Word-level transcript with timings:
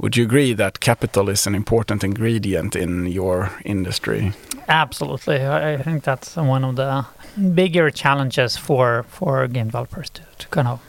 Would 0.00 0.16
you 0.16 0.24
agree 0.24 0.52
that 0.54 0.78
capital 0.80 1.28
is 1.28 1.46
an 1.46 1.54
important 1.54 2.04
ingredient 2.04 2.76
in 2.76 3.06
your 3.06 3.50
industry? 3.64 4.32
Absolutely. 4.68 5.44
I 5.44 5.76
think 5.82 6.04
that's 6.04 6.36
one 6.36 6.64
of 6.64 6.76
the 6.76 7.04
bigger 7.54 7.90
challenges 7.90 8.56
for 8.56 9.04
for 9.08 9.48
game 9.48 9.66
developers 9.66 10.10
to, 10.10 10.22
to 10.38 10.48
kind 10.48 10.68
of 10.68 10.80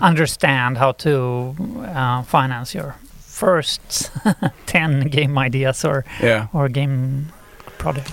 understand 0.00 0.78
how 0.78 0.92
to 0.92 1.54
uh, 1.94 2.22
finance 2.22 2.74
your 2.74 2.94
first 3.20 4.10
10 4.66 5.08
game 5.08 5.38
ideas 5.38 5.84
or 5.84 6.04
Yeah. 6.20 6.46
or 6.52 6.68
game 6.68 7.32
project. 7.78 8.10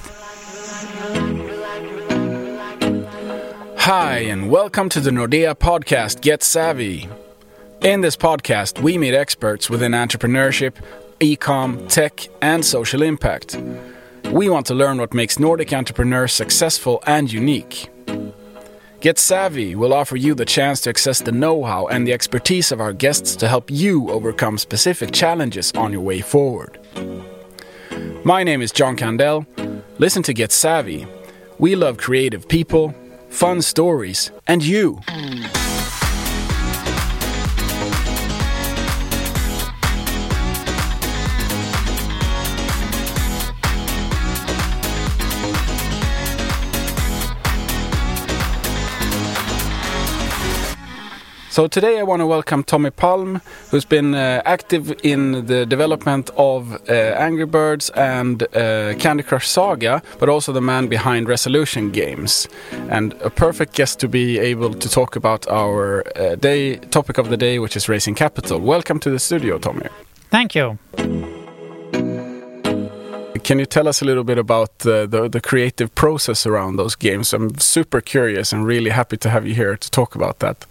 Hi, 3.77 4.20
and 4.32 4.50
welcome 4.50 4.89
to 4.89 5.02
the 5.02 5.09
Nordea 5.11 5.55
podcast 5.55 6.21
Get 6.21 6.43
Savvy. 6.43 7.09
In 7.84 8.00
this 8.00 8.16
podcast, 8.16 8.82
we 8.82 8.98
meet 8.98 9.14
experts 9.14 9.70
within 9.70 9.92
entrepreneurship, 9.92 10.76
e-com, 11.20 11.86
tech, 11.90 12.30
and 12.41 12.64
social 12.64 13.02
impact. 13.02 13.62
We 14.32 14.48
want 14.48 14.68
to 14.68 14.74
learn 14.74 15.00
what 15.00 15.14
makes 15.14 15.38
Nordic 15.38 15.74
entrepreneurs 15.74 16.32
successful 16.32 17.04
and 17.05 17.30
unique. 17.30 17.90
Get 19.02 19.20
Savvy 19.20 19.76
will 19.76 19.94
offer 19.94 20.16
you 20.16 20.34
the 20.34 20.46
chance 20.46 20.80
to 20.82 20.91
access 20.91 21.20
the 21.20 21.34
know-how 21.34 21.88
and 21.88 22.08
the 22.08 22.14
expertise 22.14 22.72
of 22.72 22.80
our 22.80 22.94
guests 22.94 23.36
to 23.36 23.50
help 23.50 23.70
you 23.70 24.10
overcome 24.10 24.58
specific 24.58 25.12
challenges 25.12 25.74
on 25.74 25.91
your 25.91 26.00
way 26.00 26.22
forward. 26.22 26.80
My 28.24 28.44
name 28.44 28.62
is 28.62 28.72
John 28.72 28.96
Candell. 28.96 29.46
Listen 30.00 30.24
to 30.24 30.34
Get 30.34 30.54
Savvy. 30.54 31.05
We 31.60 31.76
love 31.76 31.98
creative 31.98 32.48
people, 32.48 32.96
fun 33.27 33.62
stories, 33.62 34.32
and 34.48 34.63
you. 34.63 35.02
So 51.54 51.68
today 51.68 51.99
I 51.99 52.01
want 52.01 52.20
to 52.21 52.26
welcome 52.26 52.63
Tommy 52.63 52.90
Palm, 52.90 53.40
who's 53.70 53.85
been 53.85 54.15
uh, 54.15 54.41
active 54.43 54.91
in 55.04 55.46
the 55.46 55.68
development 55.68 56.32
of 56.35 56.73
uh, 56.90 56.93
Angry 56.93 57.45
Birds 57.45 57.91
and 57.91 58.41
uh, 58.41 58.95
Candy 58.98 59.21
Crush 59.21 59.48
Saga, 59.48 60.01
but 60.18 60.29
also 60.29 60.51
the 60.51 60.62
man 60.62 60.87
behind 60.87 61.27
Resolution 61.27 61.91
Games, 61.91 62.48
and 62.90 63.13
a 63.21 63.29
perfect 63.29 63.76
guest 63.76 63.99
to 63.99 64.07
be 64.07 64.40
able 64.40 64.73
to 64.73 64.90
talk 64.90 65.16
about 65.16 65.47
our 65.47 66.03
uh, 66.18 66.34
day 66.38 66.78
topic 66.90 67.19
of 67.19 67.29
the 67.29 67.38
day, 67.38 67.59
which 67.59 67.78
is 67.78 67.88
raising 67.88 68.16
capital. 68.16 68.59
Welcome 68.59 69.00
to 69.01 69.12
the 69.12 69.19
studio, 69.19 69.59
Tommy. 69.59 69.90
Thank 70.31 70.56
you. 70.56 70.79
Can 73.41 73.59
you 73.59 73.66
tell 73.66 73.88
us 73.88 74.01
a 74.01 74.06
little 74.06 74.23
bit 74.23 74.38
about 74.38 74.85
uh, 74.85 75.07
the 75.07 75.28
the 75.29 75.41
creative 75.41 75.89
process 75.95 76.45
around 76.45 76.78
those 76.78 76.95
games? 76.95 77.34
I'm 77.34 77.57
super 77.57 78.01
curious 78.01 78.53
and 78.53 78.66
really 78.66 78.91
happy 78.91 79.17
to 79.17 79.29
have 79.29 79.47
you 79.47 79.56
here 79.56 79.75
to 79.75 79.89
talk 79.89 80.16
about 80.16 80.39
that. 80.39 80.66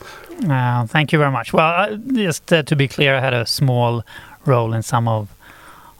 Uh, 0.48 0.86
thank 0.86 1.12
you 1.12 1.18
very 1.18 1.30
much. 1.30 1.52
Well, 1.52 1.66
uh, 1.66 1.96
just 2.12 2.52
uh, 2.52 2.62
to 2.62 2.76
be 2.76 2.88
clear, 2.88 3.16
I 3.16 3.20
had 3.20 3.34
a 3.34 3.46
small 3.46 4.02
role 4.46 4.74
in 4.74 4.82
some 4.82 5.08
of 5.08 5.28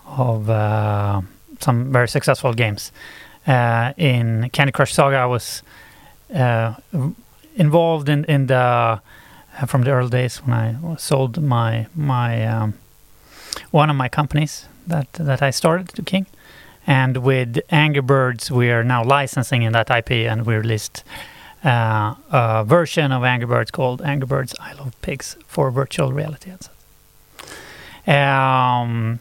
of 0.07 0.49
uh, 0.49 1.21
some 1.61 1.93
very 1.93 2.09
successful 2.09 2.55
games. 2.55 2.93
In 3.97 4.49
Candy 4.53 4.73
Crush 4.73 4.93
Saga, 4.93 5.17
I 5.17 5.27
was 5.27 5.63
involved 7.57 8.09
in 8.09 8.25
in 8.25 8.47
the 8.47 9.01
from 9.67 9.83
the 9.83 9.91
early 9.91 10.11
days 10.11 10.39
when 10.47 10.55
I 10.57 10.97
sold 10.97 11.43
my 11.43 11.87
my 11.95 12.47
um, 12.47 12.75
one 13.73 13.91
of 13.91 13.97
my 13.97 14.09
companies 14.09 14.69
that 14.87 15.13
that 15.15 15.43
I 15.43 15.51
started 15.51 15.89
to 15.89 16.03
King, 16.03 16.27
and 16.87 17.19
with 17.19 17.61
Angry 17.71 18.03
Birds, 18.03 18.51
we 18.51 18.71
are 18.71 18.85
now 18.85 19.05
licensing 19.05 19.63
in 19.63 19.73
that 19.73 19.91
IP, 19.91 20.11
and 20.11 20.45
we 20.47 20.55
released 20.55 21.05
uh, 21.65 22.15
a 22.31 22.65
version 22.67 23.13
of 23.13 23.25
Angry 23.25 23.47
Birds 23.47 23.71
called 23.71 24.03
Angry 24.03 24.27
Birds 24.27 24.55
Isle 24.61 24.81
of 24.81 25.03
Pigs 25.03 25.37
for 25.47 25.71
virtual 25.71 26.13
reality 26.13 26.51
headsets. 26.51 26.71
Um, 28.07 29.21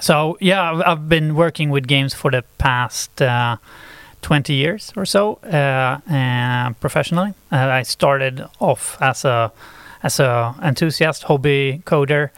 so 0.00 0.36
yeah, 0.40 0.82
I've, 0.84 1.08
been 1.08 1.34
working 1.34 1.70
with 1.70 1.86
games 1.86 2.12
for 2.12 2.30
the 2.30 2.44
past 2.58 3.22
uh, 3.22 3.56
20 4.22 4.52
years 4.52 4.92
or 4.96 5.06
so 5.06 5.38
uh, 5.44 6.00
uh, 6.10 6.70
professionally. 6.80 7.34
Uh, 7.50 7.56
I 7.56 7.82
started 7.82 8.44
off 8.60 9.00
as 9.00 9.24
a 9.24 9.52
as 10.02 10.20
a 10.20 10.54
enthusiast 10.62 11.22
hobby 11.24 11.82
coder 11.86 12.28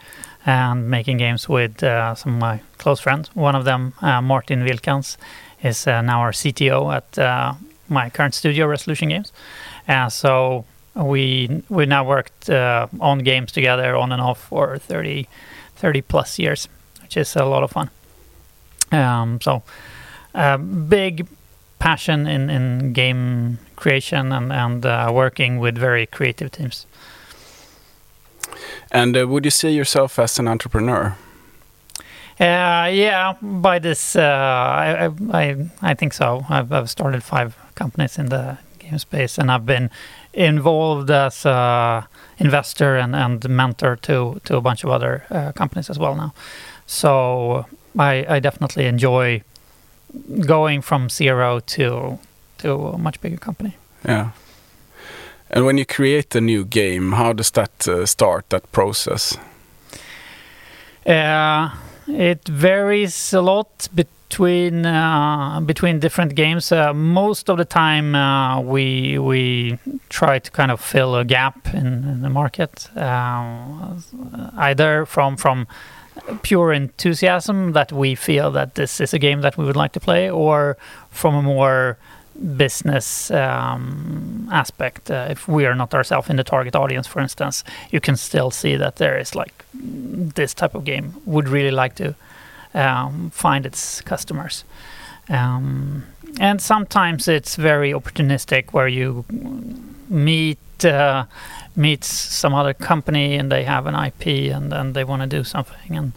and 0.47 0.89
making 0.89 1.17
games 1.17 1.47
with 1.47 1.83
uh, 1.83 2.15
some 2.15 2.33
of 2.35 2.39
my 2.39 2.61
close 2.79 2.99
friends. 2.99 3.29
One 3.35 3.55
of 3.55 3.65
them, 3.65 3.93
uh, 4.01 4.21
Martin 4.21 4.65
Vilcans, 4.65 5.17
is 5.61 5.85
uh, 5.85 6.01
now 6.01 6.21
our 6.21 6.31
CTO 6.31 6.91
at 6.95 7.57
my 7.89 8.09
current 8.09 8.33
studio, 8.33 8.65
Resolution 8.65 9.09
Games. 9.09 9.31
So 10.09 10.65
we 10.95 11.63
we 11.69 11.85
now 11.85 12.03
worked 12.03 12.49
on 12.49 13.19
games 13.19 13.51
together 13.51 13.95
on 13.95 14.11
and 14.11 14.21
off 14.21 14.39
for 14.39 14.77
30, 14.79 15.27
30 15.75 16.01
plus 16.01 16.39
years, 16.39 16.67
which 17.03 17.17
is 17.17 17.35
a 17.35 17.45
lot 17.45 17.63
of 17.63 17.71
fun. 17.71 17.89
Um, 18.91 19.39
so 19.41 19.63
uh, 20.33 20.57
big 20.57 21.27
passion 21.79 22.27
in, 22.27 22.49
in 22.49 22.93
game 22.93 23.59
creation 23.75 24.31
and, 24.31 24.51
and 24.51 24.85
uh, 24.85 25.11
working 25.13 25.59
with 25.59 25.77
very 25.77 26.05
creative 26.05 26.51
teams. 26.51 26.85
And 28.91 29.17
uh, 29.17 29.27
would 29.27 29.45
you 29.45 29.51
see 29.51 29.69
yourself 29.69 30.19
as 30.19 30.39
an 30.39 30.47
entrepreneur? 30.47 31.15
Uh, 32.39 32.87
yeah, 32.91 33.33
by 33.41 33.79
this, 33.79 34.15
uh, 34.15 34.21
I, 34.21 35.09
I 35.31 35.55
I 35.81 35.95
think 35.95 36.13
so. 36.13 36.45
I've, 36.49 36.71
I've 36.71 36.89
started 36.89 37.23
five 37.23 37.55
companies 37.73 38.19
in 38.19 38.29
the 38.29 38.57
game 38.79 38.99
space, 38.99 39.39
and 39.41 39.49
I've 39.51 39.65
been 39.65 39.89
involved 40.33 41.09
as 41.09 41.45
a 41.45 42.07
investor 42.37 42.95
and, 42.95 43.15
and 43.15 43.49
mentor 43.49 43.95
to 43.95 44.39
to 44.43 44.57
a 44.57 44.61
bunch 44.61 44.83
of 44.83 44.91
other 44.91 45.25
uh, 45.31 45.51
companies 45.51 45.89
as 45.89 45.97
well 45.97 46.15
now. 46.15 46.31
So 46.85 47.65
I, 47.97 48.25
I 48.29 48.39
definitely 48.39 48.85
enjoy 48.85 49.41
going 50.45 50.83
from 50.83 51.09
zero 51.09 51.59
to 51.59 52.19
to 52.59 52.71
a 52.93 52.97
much 52.97 53.19
bigger 53.19 53.37
company. 53.37 53.75
Yeah. 54.05 54.31
And 55.49 55.65
when 55.65 55.77
you 55.77 55.85
create 55.85 56.35
a 56.35 56.41
new 56.41 56.65
game, 56.65 57.13
how 57.13 57.33
does 57.33 57.51
that 57.51 57.87
uh, 57.87 58.05
start, 58.05 58.49
that 58.49 58.71
process? 58.71 59.37
Uh, 61.05 61.69
it 62.07 62.47
varies 62.47 63.33
a 63.33 63.41
lot 63.41 63.87
between 63.95 64.85
uh, 64.85 65.61
between 65.61 65.99
different 65.99 66.35
games. 66.35 66.71
Uh, 66.71 66.93
most 66.93 67.49
of 67.49 67.57
the 67.57 67.65
time, 67.65 68.13
uh, 68.13 68.59
we 68.59 69.17
we 69.17 69.79
try 70.09 70.39
to 70.39 70.51
kind 70.51 70.69
of 70.71 70.81
fill 70.81 71.15
a 71.15 71.23
gap 71.23 71.73
in, 71.73 71.87
in 72.03 72.21
the 72.21 72.29
market, 72.29 72.89
uh, 72.97 73.93
either 74.57 75.05
from 75.05 75.37
from 75.37 75.65
pure 76.41 76.73
enthusiasm 76.73 77.71
that 77.73 77.91
we 77.91 78.15
feel 78.15 78.51
that 78.51 78.75
this 78.75 78.99
is 78.99 79.13
a 79.13 79.19
game 79.19 79.41
that 79.41 79.57
we 79.57 79.63
would 79.63 79.77
like 79.77 79.93
to 79.93 79.99
play, 79.99 80.29
or 80.29 80.77
from 81.09 81.35
a 81.35 81.41
more 81.41 81.97
business 82.57 83.31
um, 83.31 84.47
aspect. 84.51 85.09
Uh, 85.09 85.27
if 85.29 85.47
we 85.47 85.65
are 85.65 85.75
not 85.75 85.93
ourselves 85.93 86.29
in 86.29 86.35
the 86.35 86.43
target 86.43 86.75
audience, 86.75 87.07
for 87.07 87.19
instance, 87.19 87.63
you 87.91 87.99
can 87.99 88.15
still 88.15 88.51
see 88.51 88.75
that 88.75 88.97
there 88.97 89.17
is 89.17 89.35
like 89.35 89.65
this 89.73 90.53
type 90.53 90.75
of 90.75 90.83
game 90.83 91.13
would 91.25 91.49
really 91.49 91.71
like 91.71 91.95
to 91.95 92.15
um, 92.73 93.29
find 93.31 93.65
its 93.65 94.01
customers. 94.01 94.63
Um, 95.29 96.03
and 96.39 96.61
sometimes 96.61 97.27
it's 97.27 97.55
very 97.55 97.91
opportunistic 97.91 98.71
where 98.71 98.87
you 98.87 99.25
meet 100.09 100.59
uh, 100.85 101.25
meet 101.75 102.03
some 102.03 102.53
other 102.53 102.73
company 102.73 103.35
and 103.35 103.51
they 103.51 103.63
have 103.63 103.87
an 103.87 103.95
IP 103.95 104.53
and, 104.53 104.73
and 104.73 104.93
they 104.93 105.03
want 105.03 105.21
to 105.21 105.27
do 105.27 105.43
something 105.43 105.95
and 105.95 106.11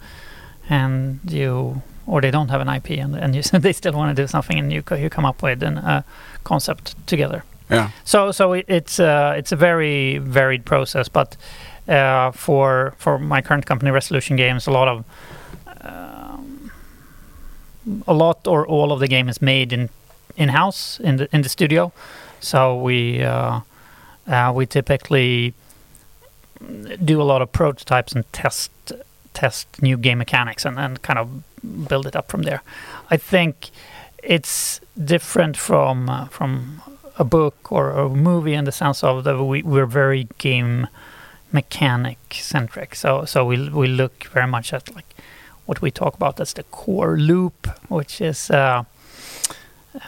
and 0.69 1.21
you 1.25 1.83
or 2.11 2.21
they 2.21 2.31
don't 2.31 2.49
have 2.49 2.61
an 2.61 2.69
IP 2.69 2.91
and, 2.91 3.15
and 3.15 3.37
you, 3.37 3.43
they 3.61 3.73
still 3.73 3.93
want 3.93 4.15
to 4.15 4.23
do 4.23 4.27
something 4.27 4.59
and 4.59 4.73
you 4.73 4.83
co- 4.83 4.97
you 4.97 5.09
come 5.09 5.25
up 5.25 5.43
with 5.43 5.63
a 5.63 5.69
uh, 5.69 6.03
concept 6.45 6.95
together. 7.07 7.45
Yeah. 7.71 7.91
So 8.05 8.33
so 8.33 8.53
it's 8.53 8.99
uh, 8.99 9.35
it's 9.39 9.53
a 9.53 9.57
very 9.57 10.19
varied 10.19 10.65
process, 10.65 11.09
but 11.09 11.37
uh, 11.89 12.33
for 12.33 12.95
for 12.99 13.19
my 13.19 13.43
current 13.43 13.65
company, 13.67 13.93
Resolution 13.93 14.37
Games, 14.37 14.67
a 14.67 14.73
lot 14.73 14.89
of 14.89 15.05
um, 15.83 16.71
a 18.09 18.13
lot 18.13 18.47
or 18.47 18.67
all 18.67 18.93
of 18.93 18.99
the 18.99 19.09
game 19.09 19.29
is 19.29 19.41
made 19.41 19.73
in 19.73 19.89
in 20.37 20.49
house 20.49 20.99
in 21.01 21.17
the 21.17 21.29
in 21.33 21.43
the 21.43 21.49
studio. 21.49 21.93
So 22.41 22.83
we 22.83 23.23
uh, 23.23 23.61
uh, 24.27 24.53
we 24.53 24.67
typically 24.67 25.55
do 27.05 27.23
a 27.23 27.25
lot 27.25 27.41
of 27.41 27.53
prototypes 27.53 28.13
and 28.13 28.25
test 28.33 28.71
test 29.35 29.67
new 29.83 29.97
game 29.97 30.19
mechanics 30.19 30.65
and, 30.65 30.79
and 30.79 31.03
kind 31.03 31.19
of 31.19 31.43
build 31.89 32.07
it 32.07 32.17
up 32.17 32.31
from 32.31 32.43
there. 32.43 32.63
I 33.11 33.17
think 33.17 33.71
it's 34.23 34.81
different 35.03 35.57
from 35.57 36.09
uh, 36.09 36.27
from 36.27 36.83
a 37.19 37.25
book 37.25 37.73
or 37.73 37.91
a 37.91 38.09
movie 38.09 38.55
in 38.55 38.65
the 38.65 38.73
sense 38.73 39.05
of 39.05 39.25
that 39.25 39.43
we, 39.43 39.63
we're 39.63 39.87
very 39.87 40.29
game 40.39 40.87
mechanic 41.53 42.19
centric. 42.31 42.95
So 42.95 43.25
so 43.25 43.45
we 43.45 43.69
we 43.69 43.87
look 43.89 44.25
very 44.33 44.47
much 44.47 44.73
at 44.73 44.95
like 44.95 45.15
what 45.67 45.83
we 45.83 45.91
talk 45.91 46.15
about 46.15 46.41
as 46.41 46.53
the 46.55 46.65
core 46.65 47.17
loop, 47.17 47.69
which 47.89 48.21
is. 48.21 48.51
Uh, 48.51 48.85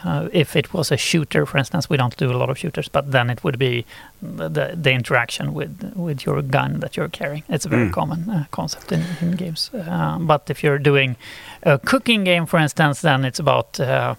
uh, 0.05 0.29
if 0.31 0.55
it 0.55 0.73
was 0.73 0.91
a 0.91 0.97
shooter, 0.97 1.45
for 1.45 1.57
instance, 1.57 1.89
we 1.89 1.97
don't 1.97 2.15
do 2.17 2.31
a 2.31 2.37
lot 2.37 2.49
of 2.49 2.57
shooters, 2.57 2.87
but 2.89 3.11
then 3.11 3.29
it 3.29 3.43
would 3.43 3.57
be 3.57 3.85
the 4.21 4.49
the, 4.49 4.75
the 4.83 4.91
interaction 4.91 5.53
with 5.53 5.93
with 5.95 6.25
your 6.25 6.41
gun 6.41 6.79
that 6.79 6.95
you're 6.95 7.09
carrying. 7.09 7.43
It's 7.49 7.65
a 7.65 7.69
very 7.69 7.83
Mm. 7.89 7.93
common 7.93 8.29
uh, 8.29 8.45
concept 8.51 8.91
in, 8.91 9.03
in 9.21 9.31
games. 9.35 9.69
Uh, 9.73 10.17
but 10.19 10.49
if 10.49 10.63
you're 10.63 10.79
doing 10.79 11.15
a 11.63 11.77
cooking 11.77 12.23
game, 12.25 12.45
for 12.45 12.59
instance, 12.59 13.01
then 13.01 13.25
it's 13.25 13.39
about 13.39 13.79
uh, 13.79 14.15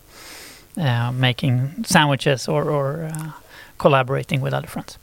uh, 0.76 1.12
making 1.12 1.84
sandwiches 1.86 2.48
or, 2.48 2.64
or 2.70 3.04
uh, 3.14 3.30
collaborating 3.78 4.42
with 4.42 4.52
other 4.54 4.68
friends. 4.68 4.98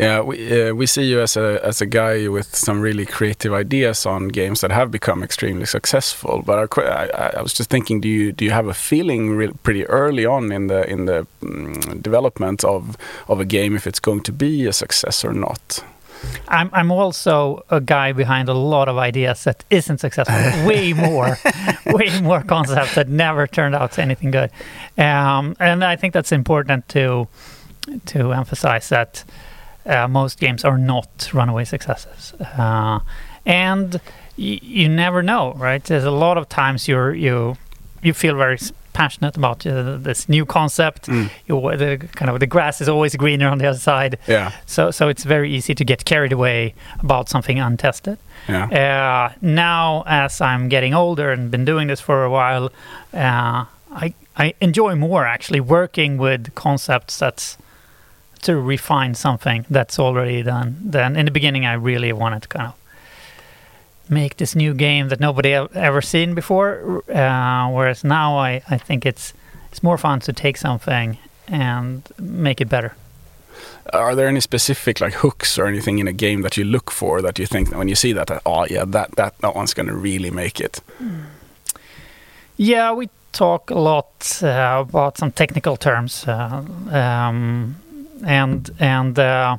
Yeah, 0.00 0.20
we 0.22 0.62
uh, 0.62 0.74
we 0.74 0.86
see 0.86 1.02
you 1.10 1.20
as 1.22 1.36
a 1.36 1.60
as 1.66 1.80
a 1.82 1.86
guy 1.86 2.28
with 2.28 2.56
some 2.56 2.80
really 2.80 3.04
creative 3.06 3.52
ideas 3.60 4.06
on 4.06 4.28
games 4.28 4.60
that 4.60 4.70
have 4.70 4.90
become 4.90 5.22
extremely 5.24 5.66
successful. 5.66 6.42
But 6.46 6.58
our 6.58 6.68
I, 6.86 7.36
I- 7.38 7.42
was 7.42 7.52
just 7.58 7.70
thinking, 7.70 8.00
do 8.00 8.08
you 8.08 8.32
do 8.32 8.44
you 8.44 8.52
have 8.52 8.68
a 8.70 8.74
feeling 8.74 9.36
re- 9.38 9.52
pretty 9.62 9.84
early 9.88 10.26
on 10.26 10.52
in 10.52 10.68
the 10.68 10.90
in 10.90 11.06
the 11.06 11.26
mm, 11.42 12.02
development 12.02 12.64
of 12.64 12.96
of 13.28 13.40
a 13.40 13.44
game 13.44 13.76
if 13.76 13.86
it's 13.86 14.00
going 14.00 14.22
to 14.22 14.32
be 14.32 14.68
a 14.68 14.72
success 14.72 15.24
or 15.24 15.32
not? 15.34 15.84
I'm 16.48 16.70
I'm 16.72 16.90
also 16.92 17.64
a 17.68 17.80
guy 17.80 18.12
behind 18.12 18.48
a 18.48 18.54
lot 18.54 18.88
of 18.88 18.96
ideas 18.96 19.44
that 19.44 19.64
isn't 19.70 19.98
successful. 20.00 20.34
way 20.66 20.92
more, 20.94 21.36
way 21.86 22.20
more 22.22 22.42
concepts 22.42 22.94
that 22.94 23.08
never 23.08 23.46
turned 23.46 23.74
out 23.74 23.92
to 23.92 24.02
anything 24.02 24.30
good. 24.30 24.50
Um, 24.98 25.54
and 25.58 25.82
I 25.84 25.96
think 25.96 26.14
that's 26.14 26.32
important 26.32 26.88
to 26.88 27.26
to 28.06 28.32
emphasize 28.32 28.88
that 28.88 29.24
most 30.08 30.38
games 30.40 30.64
are 30.64 30.78
not 30.78 31.30
runaway 31.32 31.64
successes. 31.64 32.34
Uh, 32.58 33.00
and 33.46 33.94
y- 34.36 34.60
you 34.62 34.88
never 34.88 35.22
know, 35.22 35.54
right? 35.54 35.82
There's 35.84 36.04
a 36.04 36.10
lot 36.10 36.36
of 36.38 36.48
times 36.48 36.88
you're 36.88 37.14
you 37.14 37.56
you 38.02 38.14
feel 38.14 38.36
very 38.36 38.58
passionate 38.92 39.36
about 39.36 39.64
uh, 39.66 39.96
this 40.02 40.28
new 40.28 40.44
concept. 40.44 41.08
You, 41.46 41.60
the 41.76 42.08
kind 42.16 42.30
of 42.30 42.40
the 42.40 42.46
grass 42.46 42.80
is 42.80 42.88
always 42.88 43.14
greener 43.16 43.48
on 43.48 43.58
the 43.58 43.66
other 43.68 43.78
side. 43.78 44.18
Yeah, 44.26 44.50
So, 44.66 44.90
so 44.90 45.08
it's 45.08 45.22
very 45.24 45.48
easy 45.50 45.74
to 45.74 45.84
get 45.84 46.04
carried 46.04 46.32
away 46.32 46.74
about 47.00 47.28
something 47.28 47.60
untested. 47.60 48.18
yeah, 48.48 48.66
Uh, 48.66 49.32
now, 49.40 50.02
as 50.06 50.40
I'm 50.40 50.68
getting 50.68 50.92
older 50.94 51.30
and 51.30 51.50
been 51.50 51.64
doing 51.64 51.88
this 51.88 52.00
for 52.00 52.24
a 52.24 52.30
while, 52.30 52.64
uh, 53.14 53.64
I 54.04 54.14
I 54.36 54.54
enjoy 54.60 54.94
more 54.96 55.24
actually 55.26 55.60
working 55.60 56.18
with 56.18 56.54
concepts 56.54 57.18
that's 57.18 57.56
to 58.42 58.56
refine 58.56 59.14
something 59.14 59.66
that's 59.70 59.98
already 59.98 60.42
done. 60.42 60.76
Then 60.80 61.16
in 61.16 61.24
the 61.24 61.30
beginning, 61.30 61.66
I 61.66 61.74
really 61.74 62.12
wanted 62.12 62.42
to 62.42 62.48
kind 62.48 62.66
of 62.66 62.74
make 64.08 64.36
this 64.36 64.56
new 64.56 64.74
game 64.74 65.08
that 65.08 65.20
nobody 65.20 65.52
ever 65.54 66.02
seen 66.02 66.34
before. 66.34 67.02
Uh, 67.08 67.70
whereas 67.70 68.04
now, 68.04 68.38
I, 68.38 68.62
I 68.68 68.78
think 68.78 69.06
it's 69.06 69.32
it's 69.70 69.82
more 69.82 69.98
fun 69.98 70.20
to 70.20 70.32
take 70.32 70.56
something 70.56 71.16
and 71.46 72.02
make 72.18 72.60
it 72.60 72.68
better. 72.68 72.94
Are 73.92 74.14
there 74.14 74.28
any 74.28 74.40
specific 74.40 75.00
like 75.00 75.14
hooks 75.14 75.58
or 75.58 75.66
anything 75.66 75.98
in 75.98 76.08
a 76.08 76.12
game 76.12 76.42
that 76.42 76.56
you 76.56 76.64
look 76.64 76.90
for 76.90 77.22
that 77.22 77.38
you 77.38 77.46
think 77.46 77.74
when 77.74 77.88
you 77.88 77.94
see 77.94 78.12
that, 78.12 78.26
that 78.26 78.42
oh 78.46 78.66
yeah, 78.70 78.84
that 78.86 79.12
that 79.16 79.38
that 79.38 79.54
one's 79.54 79.74
gonna 79.74 79.94
really 79.94 80.30
make 80.30 80.60
it? 80.60 80.80
Yeah, 82.56 82.92
we 82.92 83.08
talk 83.32 83.70
a 83.70 83.78
lot 83.78 84.40
uh, 84.42 84.84
about 84.88 85.18
some 85.18 85.32
technical 85.32 85.76
terms, 85.76 86.26
uh, 86.28 86.62
um, 86.90 87.76
and 88.24 88.70
and 88.78 89.18
uh, 89.18 89.56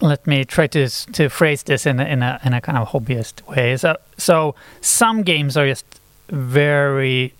let 0.00 0.26
me 0.26 0.44
try 0.44 0.66
to 0.68 0.88
to 0.88 1.28
phrase 1.28 1.62
this 1.62 1.86
in 1.86 2.00
a, 2.00 2.04
in 2.04 2.22
a 2.22 2.40
in 2.44 2.54
a 2.54 2.60
kind 2.60 2.78
of 2.78 2.88
hobbyist 2.88 3.46
way. 3.46 3.76
So, 3.76 3.96
so 4.16 4.54
some 4.80 5.22
games 5.22 5.56
are 5.56 5.66
just 5.66 6.00
very 6.28 7.34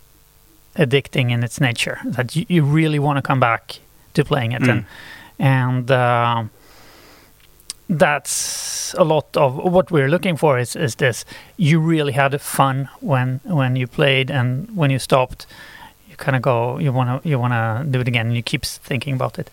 addicting 0.77 1.31
in 1.31 1.43
its 1.43 1.61
nature 1.61 1.99
that 2.05 2.37
you, 2.37 2.47
you 2.49 2.62
really 2.62 2.99
want 2.99 3.17
to 3.17 3.23
come 3.23 3.41
back 3.41 3.81
to 4.15 4.25
playing 4.25 4.53
it, 4.53 4.62
and 4.62 4.85
and 5.39 5.91
uh, 5.91 6.45
that's 7.89 8.95
a 8.95 9.05
lot 9.05 9.37
of 9.37 9.57
what 9.57 9.91
we're 9.91 10.09
looking 10.09 10.37
for 10.37 10.59
is, 10.59 10.77
is 10.77 10.95
this. 10.97 11.25
You 11.57 11.81
really 11.81 12.12
had 12.12 12.41
fun 12.41 12.89
when 13.01 13.41
when 13.45 13.77
you 13.77 13.87
played 13.87 14.31
and 14.31 14.77
when 14.77 14.91
you 14.91 14.99
stopped 14.99 15.47
kind 16.25 16.37
of 16.37 16.43
go 16.43 16.79
you 16.85 16.93
want 16.99 17.09
to 17.11 17.29
you 17.31 17.39
want 17.41 17.53
to 17.53 17.85
do 17.93 17.99
it 18.01 18.09
again 18.09 18.27
and 18.29 18.37
you 18.37 18.43
keep 18.43 18.63
thinking 18.89 19.15
about 19.21 19.39
it 19.39 19.49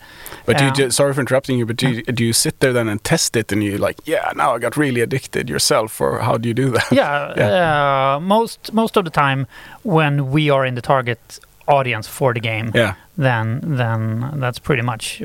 But 0.46 0.58
do 0.58 0.64
you 0.64 0.70
Um, 0.70 0.76
ju- 0.76 0.90
sorry 0.90 1.12
for 1.14 1.20
interrupting 1.20 1.58
you, 1.58 1.66
but 1.66 1.76
do 1.82 1.86
you, 1.88 2.02
do 2.18 2.22
you 2.24 2.32
sit 2.32 2.54
there 2.60 2.72
then 2.72 2.88
and 2.88 3.00
test 3.02 3.36
it 3.36 3.52
and 3.52 3.62
you 3.62 3.78
like, 3.86 3.96
yeah, 4.06 4.32
now 4.36 4.54
I 4.56 4.58
got 4.58 4.76
really 4.76 5.00
addicted 5.02 5.48
yourself, 5.50 6.00
or 6.00 6.20
how 6.20 6.38
do 6.38 6.48
you 6.48 6.54
do 6.54 6.70
that? 6.76 6.86
yeah, 7.00 8.16
Uh, 8.16 8.20
most 8.20 8.72
most 8.72 8.96
of 8.98 9.04
the 9.04 9.10
time 9.10 9.46
when 9.84 10.14
we 10.34 10.50
are 10.54 10.68
in 10.68 10.74
the 10.74 10.82
target 10.82 11.18
audience 11.66 12.08
for 12.10 12.32
the 12.34 12.40
game 12.40 12.70
Yeah, 12.74 12.92
then 13.26 13.60
then 13.78 14.30
that's 14.40 14.58
pretty 14.60 14.82
much 14.82 15.20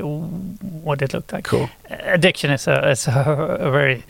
what 0.84 1.02
it 1.02 1.12
looked 1.14 1.32
like 1.36 1.44
cool. 1.50 1.68
addiction 2.14 2.50
is 2.50 2.68
a, 2.68 2.90
is 2.90 3.08
a, 3.08 3.12
a 3.66 3.70
very 3.70 4.02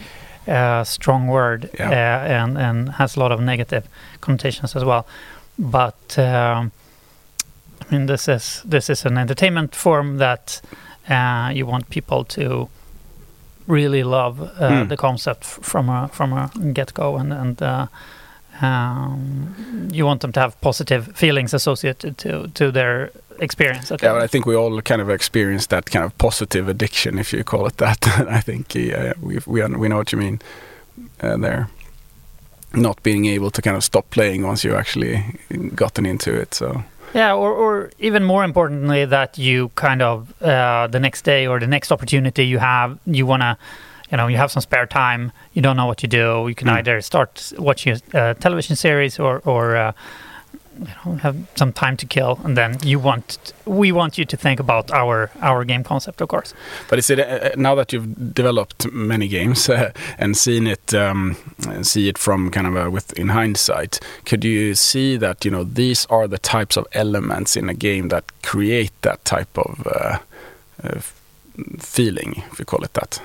uh, 0.49 0.85
strong 0.85 1.29
word 1.29 1.71
Yeah. 1.81 1.91
uh, 1.91 2.43
and, 2.45 2.59
and 2.59 2.89
has 2.99 3.17
a 3.17 3.21
lot 3.21 3.33
of 3.33 3.41
negative 3.41 3.83
connotations 4.21 4.77
as 4.77 4.85
well. 4.85 5.05
But 5.59 6.19
um, 6.19 6.71
I 7.91 7.95
mean, 7.95 8.07
this 8.07 8.29
is 8.29 8.63
this 8.71 8.89
is 8.91 9.05
an 9.07 9.19
entertainment 9.19 9.75
form 9.75 10.19
that 10.19 10.61
uh, 11.11 11.51
you 11.55 11.67
want 11.67 11.89
people 11.91 12.25
to 12.25 12.69
really 13.67 14.03
love 14.05 14.41
uh, 14.41 14.69
Hmm. 14.69 14.89
the 14.89 14.97
concept 14.97 15.45
from 15.45 15.89
a 15.89 16.09
from 16.13 16.33
a 16.33 16.51
get 16.73 16.93
go, 16.95 17.17
and 17.17 17.33
and 17.33 17.63
uh, 17.63 17.87
um, 18.63 19.55
you 19.93 20.07
want 20.07 20.21
them 20.21 20.33
to 20.33 20.41
have 20.41 20.61
positive 20.61 21.13
feelings 21.15 21.55
associated 21.55 22.17
to 22.19 22.49
to 22.55 22.71
their 22.73 23.11
experience. 23.41 23.93
Yeah, 24.03 24.25
I 24.25 24.27
think 24.29 24.47
we 24.47 24.57
all 24.57 24.81
kind 24.83 25.01
of 25.01 25.11
experience 25.11 25.67
that 25.69 25.91
kind 25.91 26.05
of 26.05 26.13
positive 26.19 26.69
addiction, 26.71 27.19
if 27.19 27.33
you 27.33 27.45
call 27.45 27.67
it 27.67 27.77
that. 27.77 27.99
I 28.39 28.41
think 28.41 28.75
uh, 28.77 29.15
we 29.21 29.39
we 29.47 29.63
we 29.77 29.89
know 29.89 29.97
what 29.97 30.13
you 30.13 30.19
mean 30.19 30.39
uh, 31.23 31.37
there. 31.37 31.67
Not 32.73 33.03
being 33.03 33.27
able 33.27 33.51
to 33.51 33.63
kind 33.63 33.77
of 33.77 33.85
stop 33.85 34.11
playing 34.11 34.47
once 34.47 34.65
you 34.69 34.77
actually 34.77 35.23
gotten 35.75 36.07
into 36.07 36.31
it. 36.41 36.55
So 36.55 36.83
Yeah, 37.15 37.33
or, 37.35 37.53
or 37.53 37.91
even 38.01 38.25
more 38.25 38.43
importantly, 38.45 39.05
that 39.05 39.39
you 39.39 39.69
kind 39.77 40.03
of 40.03 40.35
uh, 40.43 40.89
the 40.89 40.99
next 40.99 41.23
day 41.23 41.47
or 41.47 41.61
the 41.61 41.67
next 41.69 41.93
opportunity 41.93 42.45
you 42.45 42.59
have, 42.59 42.99
you 43.07 43.25
wanna, 43.25 43.57
you 44.11 44.17
know, 44.17 44.27
you 44.27 44.37
have 44.37 44.51
some 44.51 44.61
spare 44.63 44.87
time, 44.87 45.31
you 45.53 45.63
don't 45.63 45.77
know 45.77 45.87
what 45.87 45.99
to 45.99 46.09
do. 46.09 46.47
You 46.49 46.55
can 46.57 46.67
Mm. 46.69 46.73
either 46.79 47.01
start 47.01 47.53
watching 47.59 47.97
a 48.15 48.19
uh, 48.19 48.35
television 48.35 48.75
series 48.77 49.19
or 49.21 49.41
or 49.45 49.77
uh, 49.77 49.93
you 50.79 50.87
know 50.87 51.17
have 51.17 51.37
some 51.55 51.73
time 51.73 51.97
to 51.97 52.07
kill, 52.07 52.39
and 52.45 52.57
then 52.57 52.77
you 52.83 52.99
want 52.99 53.53
we 53.65 53.93
want 53.93 54.19
you 54.19 54.25
to 54.25 54.37
think 54.37 54.61
about 54.61 54.91
our 54.91 55.31
our 55.41 55.65
game 55.65 55.85
concept, 55.85 56.21
of 56.21 56.29
course. 56.29 56.55
But 56.89 56.99
is 56.99 57.11
it 57.11 57.19
uh, 57.21 57.51
now 57.57 57.75
that 57.75 57.93
you've 57.93 58.35
developed 58.35 58.91
many 58.93 59.29
games 59.29 59.69
uh, 59.71 59.93
and 60.19 60.37
seen 60.37 60.67
it, 60.67 60.95
um, 60.95 61.37
see 61.83 62.09
it 62.09 62.19
from 62.19 62.51
kind 62.51 62.67
of 62.67 62.77
a, 62.77 62.91
with 62.91 63.13
in 63.19 63.29
hindsight? 63.29 64.01
Could 64.25 64.45
you 64.45 64.75
see 64.75 65.17
that 65.17 65.45
you 65.45 65.51
know 65.51 65.65
these 65.65 66.07
are 66.07 66.29
the 66.29 66.39
types 66.39 66.77
of 66.77 66.87
elements 66.93 67.57
in 67.57 67.69
a 67.69 67.75
game 67.75 68.09
that 68.09 68.25
create 68.43 68.93
that 69.03 69.25
type 69.25 69.59
of 69.59 69.87
uh, 69.87 70.19
uh, 70.83 71.01
feeling, 71.79 72.43
if 72.53 72.59
you 72.59 72.65
call 72.65 72.85
it 72.85 72.95
that? 72.95 73.21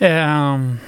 Um, 0.00 0.80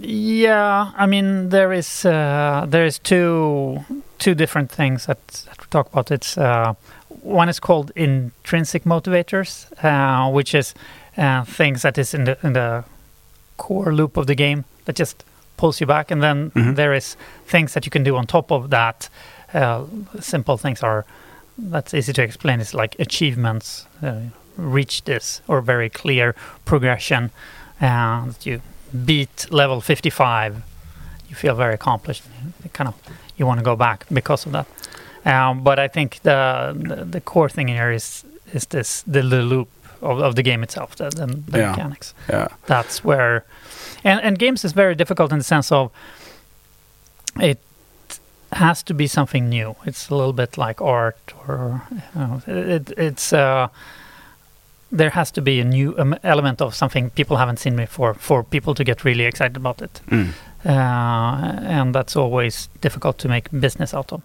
yeah, 0.00 0.92
I 0.96 1.06
mean 1.06 1.48
there 1.50 1.72
is 1.72 2.04
uh, 2.04 2.66
there 2.68 2.84
is 2.86 2.98
two 2.98 3.84
two 4.18 4.34
different 4.34 4.70
things 4.70 5.06
that, 5.06 5.26
that 5.46 5.58
we 5.60 5.66
talk 5.70 5.88
about. 5.92 6.10
It's 6.10 6.36
uh, 6.38 6.74
one 7.22 7.48
is 7.48 7.60
called 7.60 7.90
intrinsic 7.96 8.84
motivators, 8.84 9.66
uh, 9.84 10.30
which 10.30 10.54
is 10.54 10.74
uh, 11.16 11.44
things 11.44 11.82
that 11.82 11.98
is 11.98 12.14
in 12.14 12.24
the 12.24 12.36
in 12.42 12.52
the 12.52 12.84
core 13.56 13.92
loop 13.92 14.16
of 14.16 14.26
the 14.26 14.34
game 14.34 14.64
that 14.84 14.96
just 14.96 15.24
pulls 15.56 15.80
you 15.80 15.86
back, 15.86 16.10
and 16.10 16.22
then 16.22 16.50
Mhm. 16.50 16.76
there 16.76 16.94
is 16.96 17.16
things 17.46 17.72
that 17.74 17.84
you 17.84 17.90
can 17.90 18.04
do 18.04 18.16
on 18.16 18.26
top 18.26 18.50
of 18.52 18.70
that. 18.70 19.08
Uh, 19.54 19.84
simple 20.20 20.56
things 20.56 20.82
are 20.82 21.04
that's 21.58 21.92
easy 21.94 22.12
to 22.12 22.22
explain. 22.22 22.60
It's 22.60 22.74
like 22.74 22.94
achievements, 23.00 23.86
uh, 24.02 24.20
reach 24.56 25.02
this, 25.04 25.42
or 25.48 25.60
very 25.60 25.90
clear 25.90 26.34
progression. 26.64 27.30
That 27.80 28.46
you 28.46 28.60
beat 29.04 29.46
level 29.50 29.80
55, 29.80 30.62
you 31.28 31.34
feel 31.36 31.54
very 31.54 31.74
accomplished. 31.74 32.22
Kind 32.72 32.88
of 32.88 32.94
you 33.36 33.46
want 33.46 33.58
to 33.60 33.64
go 33.64 33.76
back 33.76 34.06
because 34.12 34.46
of 34.46 34.52
that. 34.52 34.66
Um, 35.24 35.62
but 35.62 35.78
I 35.78 35.88
think 35.88 36.20
the, 36.22 36.74
the 36.88 37.04
the 37.04 37.20
core 37.20 37.48
thing 37.50 37.68
here 37.68 37.90
is 37.94 38.24
is 38.54 38.66
this 38.66 39.02
the, 39.02 39.22
the 39.22 39.42
loop 39.42 39.68
of, 40.00 40.20
of 40.20 40.34
the 40.34 40.42
game 40.42 40.62
itself, 40.62 40.94
the, 40.96 41.10
the, 41.10 41.26
the 41.26 41.58
Yeah. 41.58 41.70
mechanics. 41.70 42.14
Yeah, 42.28 42.48
That's 42.66 43.04
where, 43.04 43.44
and 44.04 44.20
and 44.22 44.38
games 44.38 44.64
is 44.64 44.72
very 44.72 44.94
difficult 44.94 45.32
in 45.32 45.38
the 45.38 45.44
sense 45.44 45.72
of 45.74 45.90
it 47.40 47.58
has 48.52 48.82
to 48.84 48.94
be 48.94 49.06
something 49.06 49.48
new. 49.48 49.74
It's 49.84 50.08
a 50.10 50.14
little 50.14 50.32
bit 50.32 50.56
like 50.56 50.80
art, 50.80 51.34
or 51.46 51.82
you 51.90 52.20
know, 52.20 52.42
it, 52.46 52.90
it's 52.96 53.32
uh, 53.32 53.68
there 54.90 55.10
has 55.10 55.30
to 55.32 55.42
be 55.42 55.60
a 55.60 55.64
new 55.64 55.94
um, 55.98 56.14
element 56.22 56.60
of 56.62 56.74
something 56.74 57.10
people 57.10 57.36
haven't 57.36 57.58
seen 57.58 57.76
before 57.76 58.14
for 58.14 58.42
people 58.42 58.74
to 58.74 58.84
get 58.84 59.04
really 59.04 59.24
excited 59.24 59.56
about 59.56 59.82
it. 59.82 60.00
Mm. 60.08 60.32
Uh, 60.64 61.60
and 61.62 61.94
that's 61.94 62.16
always 62.16 62.68
difficult 62.80 63.18
to 63.18 63.28
make 63.28 63.50
business 63.50 63.94
out 63.94 64.12
of. 64.12 64.22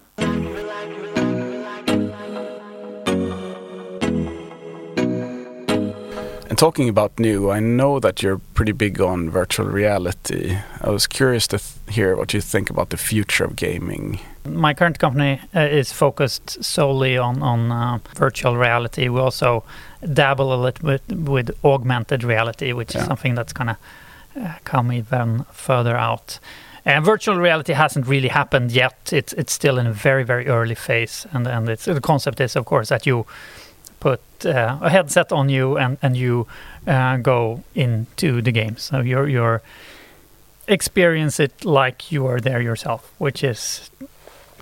And 6.54 6.58
talking 6.60 6.88
about 6.88 7.18
new, 7.18 7.50
I 7.50 7.58
know 7.58 7.98
that 7.98 8.22
you're 8.22 8.40
pretty 8.54 8.70
big 8.70 9.00
on 9.00 9.28
virtual 9.28 9.66
reality. 9.66 10.56
I 10.80 10.88
was 10.90 11.08
curious 11.08 11.48
to 11.48 11.58
th- 11.58 11.96
hear 11.96 12.14
what 12.16 12.32
you 12.32 12.40
think 12.40 12.70
about 12.70 12.90
the 12.90 12.96
future 12.96 13.44
of 13.44 13.56
gaming. 13.56 14.20
My 14.48 14.72
current 14.72 15.00
company 15.00 15.40
uh, 15.52 15.62
is 15.62 15.90
focused 15.92 16.62
solely 16.62 17.18
on 17.18 17.42
on 17.42 17.72
uh, 17.72 17.98
virtual 18.14 18.56
reality. 18.56 19.08
We 19.08 19.18
also 19.20 19.64
dabble 20.12 20.52
a 20.54 20.60
little 20.64 20.86
bit 20.90 21.02
with 21.28 21.50
augmented 21.64 22.22
reality, 22.22 22.72
which 22.72 22.94
Yeah. 22.94 23.00
is 23.00 23.06
something 23.08 23.34
that's 23.34 23.52
gonna 23.52 23.76
uh, 24.40 24.52
come 24.64 24.92
even 24.92 25.44
further 25.52 25.96
out. 25.96 26.38
And 26.84 27.04
virtual 27.04 27.36
reality 27.40 27.72
hasn't 27.72 28.06
really 28.06 28.28
happened 28.28 28.70
yet. 28.70 29.12
It's 29.12 29.32
it's 29.32 29.52
still 29.52 29.78
in 29.78 29.86
a 29.86 29.92
very 29.92 30.24
very 30.24 30.46
early 30.46 30.76
phase, 30.76 31.26
and 31.32 31.46
and 31.48 31.68
it's, 31.68 31.84
the 31.84 32.00
concept 32.00 32.40
is 32.40 32.56
of 32.56 32.64
course 32.64 32.88
that 32.94 33.06
you 33.06 33.24
uh, 34.46 34.78
a 34.80 34.90
headset 34.90 35.32
on 35.32 35.48
you 35.48 35.78
and 35.78 35.98
and 36.02 36.16
you 36.16 36.46
uh, 36.86 37.16
go 37.18 37.62
into 37.74 38.42
the 38.42 38.52
game. 38.52 38.76
So 38.76 39.00
you're 39.00 39.28
you're 39.28 39.62
experience 40.66 41.40
it 41.40 41.64
like 41.64 42.10
you 42.12 42.26
are 42.26 42.40
there 42.40 42.60
yourself, 42.60 43.12
which 43.18 43.44
is 43.44 43.90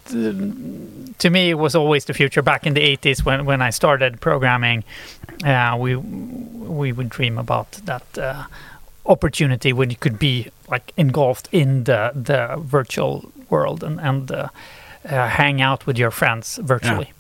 to 0.06 1.30
me 1.30 1.50
it 1.50 1.58
was 1.58 1.74
always 1.74 2.04
the 2.04 2.14
future. 2.14 2.42
Back 2.42 2.66
in 2.66 2.74
the 2.74 2.80
80s 2.80 3.24
when, 3.24 3.44
when 3.44 3.62
i 3.62 3.70
started 3.70 4.20
programming 4.20 4.82
uh, 5.44 5.76
we 5.78 5.94
we 5.96 6.92
would 6.92 7.08
dream 7.08 7.38
about 7.38 7.70
that 7.84 8.18
uh, 8.18 8.44
opportunity 9.06 9.72
when 9.72 9.90
you 9.90 9.96
could 9.96 10.18
be 10.18 10.50
like 10.68 10.92
engulfed 10.96 11.48
in 11.52 11.84
the 11.84 12.10
the 12.14 12.56
virtual 12.60 13.30
world 13.48 13.82
and 13.84 14.00
and 14.00 14.30
uh, 14.30 14.48
uh, 15.08 15.28
hang 15.28 15.60
out 15.60 15.86
with 15.86 15.98
your 15.98 16.10
friends 16.10 16.58
virtually 16.62 17.12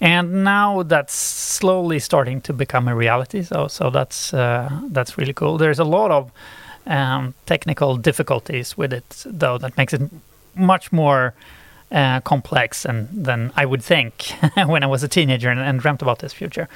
and 0.00 0.44
now 0.44 0.82
that's 0.82 1.14
slowly 1.14 1.98
starting 1.98 2.40
to 2.40 2.52
become 2.52 2.88
a 2.88 2.94
reality 2.94 3.42
so 3.42 3.68
so 3.68 3.90
that's 3.90 4.34
uh, 4.34 4.70
that's 4.88 5.16
really 5.18 5.32
cool 5.32 5.58
there's 5.58 5.78
a 5.78 5.84
lot 5.84 6.10
of 6.10 6.30
um, 6.86 7.34
technical 7.46 7.96
difficulties 7.96 8.76
with 8.76 8.92
it 8.92 9.24
though 9.26 9.58
that 9.58 9.76
makes 9.76 9.92
it 9.92 10.02
much 10.54 10.92
more 10.92 11.34
uh, 11.92 12.20
complex 12.20 12.84
and, 12.84 13.08
than 13.12 13.52
I 13.56 13.64
would 13.64 13.82
think 13.82 14.32
when 14.66 14.82
I 14.82 14.86
was 14.86 15.02
a 15.02 15.08
teenager 15.08 15.50
and, 15.50 15.60
and 15.60 15.80
dreamt 15.80 16.02
about 16.02 16.18
this 16.18 16.32
future. 16.32 16.68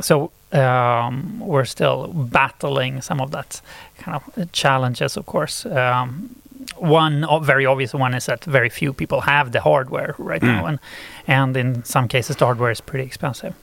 So 0.00 0.32
um, 0.52 1.40
we're 1.40 1.64
still 1.64 2.08
battling 2.08 3.00
some 3.00 3.20
of 3.20 3.30
that 3.30 3.60
kind 3.98 4.20
of 4.36 4.52
challenges, 4.52 5.16
of 5.16 5.26
course. 5.26 5.66
Um, 5.66 6.34
one 6.76 7.26
very 7.44 7.66
obvious 7.66 7.94
one 7.94 8.14
is 8.14 8.26
that 8.26 8.44
very 8.44 8.68
few 8.68 8.92
people 8.92 9.20
have 9.22 9.50
the 9.52 9.60
hardware 9.60 10.14
right 10.18 10.42
now, 10.42 10.66
and 10.66 10.78
and 11.26 11.56
in 11.56 11.84
some 11.84 12.08
cases 12.08 12.36
the 12.36 12.44
hardware 12.44 12.70
is 12.72 12.80
pretty 12.80 13.04
expensive. 13.04 13.54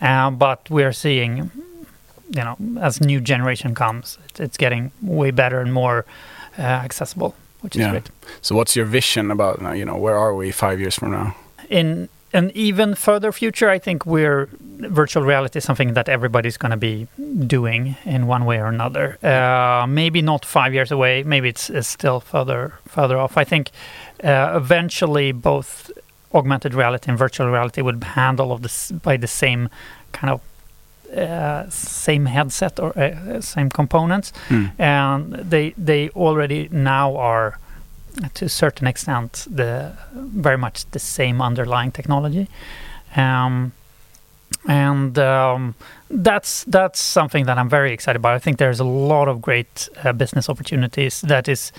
Uh, 0.00 0.30
but 0.30 0.68
we're 0.70 0.92
seeing, 0.92 1.50
you 2.36 2.44
know, 2.44 2.56
as 2.80 3.00
new 3.00 3.20
generation 3.20 3.74
comes, 3.74 4.18
it, 4.28 4.40
it's 4.40 4.56
getting 4.56 4.90
way 5.02 5.30
better 5.30 5.60
and 5.60 5.72
more 5.72 6.04
uh, 6.58 6.62
accessible, 6.62 7.34
which 7.62 7.76
is 7.76 7.80
Yeah. 7.80 7.90
great. 7.90 8.10
So, 8.42 8.54
what's 8.56 8.76
your 8.76 8.86
vision 8.86 9.30
about 9.30 9.60
now? 9.60 9.72
You 9.72 9.84
know, 9.84 9.96
where 9.96 10.16
are 10.18 10.34
we 10.34 10.50
five 10.52 10.80
years 10.80 10.94
from 10.98 11.10
now? 11.12 11.34
in 11.70 12.08
an 12.34 12.50
even 12.54 12.94
further 12.94 13.32
future, 13.32 13.70
I 13.70 13.78
think 13.78 14.04
we're 14.06 14.48
virtual 14.90 15.22
reality 15.24 15.58
is 15.58 15.64
something 15.64 15.94
that 15.94 16.08
everybody's 16.08 16.56
going 16.58 16.70
to 16.70 16.76
be 16.76 17.06
doing 17.46 17.96
in 18.04 18.26
one 18.26 18.44
way 18.44 18.58
or 18.58 18.66
another. 18.66 19.18
Uh, 19.22 19.86
maybe 19.88 20.20
not 20.22 20.44
five 20.44 20.74
years 20.74 20.90
away. 20.92 21.22
Maybe 21.22 21.48
it's, 21.48 21.70
it's 21.70 21.88
still 21.88 22.20
further 22.20 22.72
further 22.88 23.16
off. 23.18 23.36
I 23.36 23.44
think 23.44 23.70
uh, 24.22 24.52
eventually 24.56 25.32
both 25.32 25.90
augmented 26.32 26.74
reality 26.74 27.10
and 27.10 27.18
virtual 27.18 27.48
reality 27.50 27.80
would 27.82 28.02
handle 28.04 28.50
of 28.52 28.60
this 28.62 28.90
by 28.90 29.16
the 29.16 29.28
same 29.28 29.68
kind 30.12 30.30
of 30.34 30.40
uh, 31.16 31.70
same 31.70 32.26
headset 32.26 32.80
or 32.80 32.98
uh, 32.98 33.40
same 33.40 33.70
components 33.70 34.32
Mm. 34.48 34.70
and 34.78 35.32
they 35.50 35.72
they 35.78 36.08
already 36.10 36.68
now 36.72 37.14
are 37.16 37.58
to 38.34 38.44
a 38.44 38.48
certain 38.48 38.86
extent 38.86 39.46
the 39.50 39.92
very 40.12 40.58
much 40.58 40.84
the 40.90 40.98
same 40.98 41.42
underlying 41.42 41.92
technology 41.92 42.48
um, 43.16 43.72
and 44.66 45.18
um, 45.18 45.74
that's 46.10 46.64
that's 46.64 47.00
something 47.00 47.46
that 47.46 47.58
I'm 47.58 47.68
very 47.68 47.92
excited 47.92 48.16
about. 48.16 48.34
I 48.34 48.38
think 48.38 48.58
there's 48.58 48.80
a 48.80 48.84
lot 48.84 49.28
of 49.28 49.42
great 49.42 49.88
uh, 50.02 50.12
business 50.12 50.48
opportunities 50.48 51.20
that 51.22 51.48
is 51.48 51.72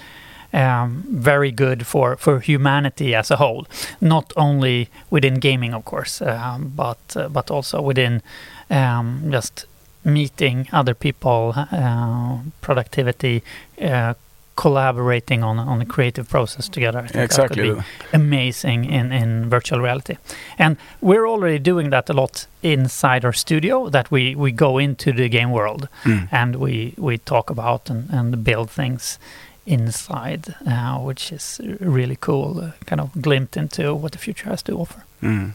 um, 0.53 1.03
very 1.09 1.51
good 1.51 1.85
for, 1.85 2.15
for 2.15 2.39
humanity 2.39 3.13
as 3.15 3.31
a 3.31 3.37
whole, 3.37 3.67
not 4.01 4.31
only 4.37 4.89
within 5.09 5.35
gaming, 5.35 5.73
of 5.73 5.85
course, 5.85 6.21
um, 6.21 6.71
but 6.75 6.99
uh, 7.15 7.27
but 7.29 7.51
also 7.51 7.81
within 7.81 8.21
um, 8.69 9.23
just 9.31 9.65
meeting 10.03 10.67
other 10.71 10.93
people, 10.93 11.53
uh, 11.55 12.37
productivity, 12.61 13.41
uh, 13.81 14.13
collaborating 14.55 15.43
on 15.43 15.59
on 15.59 15.81
a 15.81 15.85
creative 15.85 16.27
process 16.29 16.69
together. 16.69 16.99
I 16.99 17.07
think 17.07 17.13
that 17.31 17.47
could 17.49 17.59
Exactly. 17.59 17.73
be 17.73 17.81
amazing 18.13 18.85
in, 18.85 19.11
in 19.11 19.49
virtual 19.49 19.79
reality. 19.81 20.15
And 20.57 20.77
we're 21.01 21.27
already 21.27 21.59
doing 21.59 21.89
that 21.91 22.09
a 22.09 22.13
lot 22.13 22.47
inside 22.63 23.25
our 23.25 23.33
studio 23.33 23.89
that 23.89 24.09
we, 24.11 24.35
we 24.35 24.51
go 24.51 24.77
into 24.79 25.11
the 25.11 25.29
game 25.29 25.51
world 25.51 25.87
Mm. 26.03 26.27
and 26.31 26.55
we, 26.55 26.93
we 26.97 27.17
talk 27.17 27.49
about 27.49 27.89
and, 27.89 28.09
and 28.09 28.43
build 28.43 28.69
things 28.71 29.19
inside, 29.65 30.55
uh, 30.67 30.97
which 30.99 31.31
is 31.31 31.59
really 31.79 32.15
cool, 32.19 32.59
uh, 32.59 32.71
kind 32.85 33.01
of 33.01 33.09
glimpse 33.21 33.57
into 33.57 33.93
what 33.95 34.11
the 34.11 34.17
future 34.19 34.49
has 34.49 34.63
to 34.63 34.73
offer. 34.77 35.03
Mm. 35.21 35.51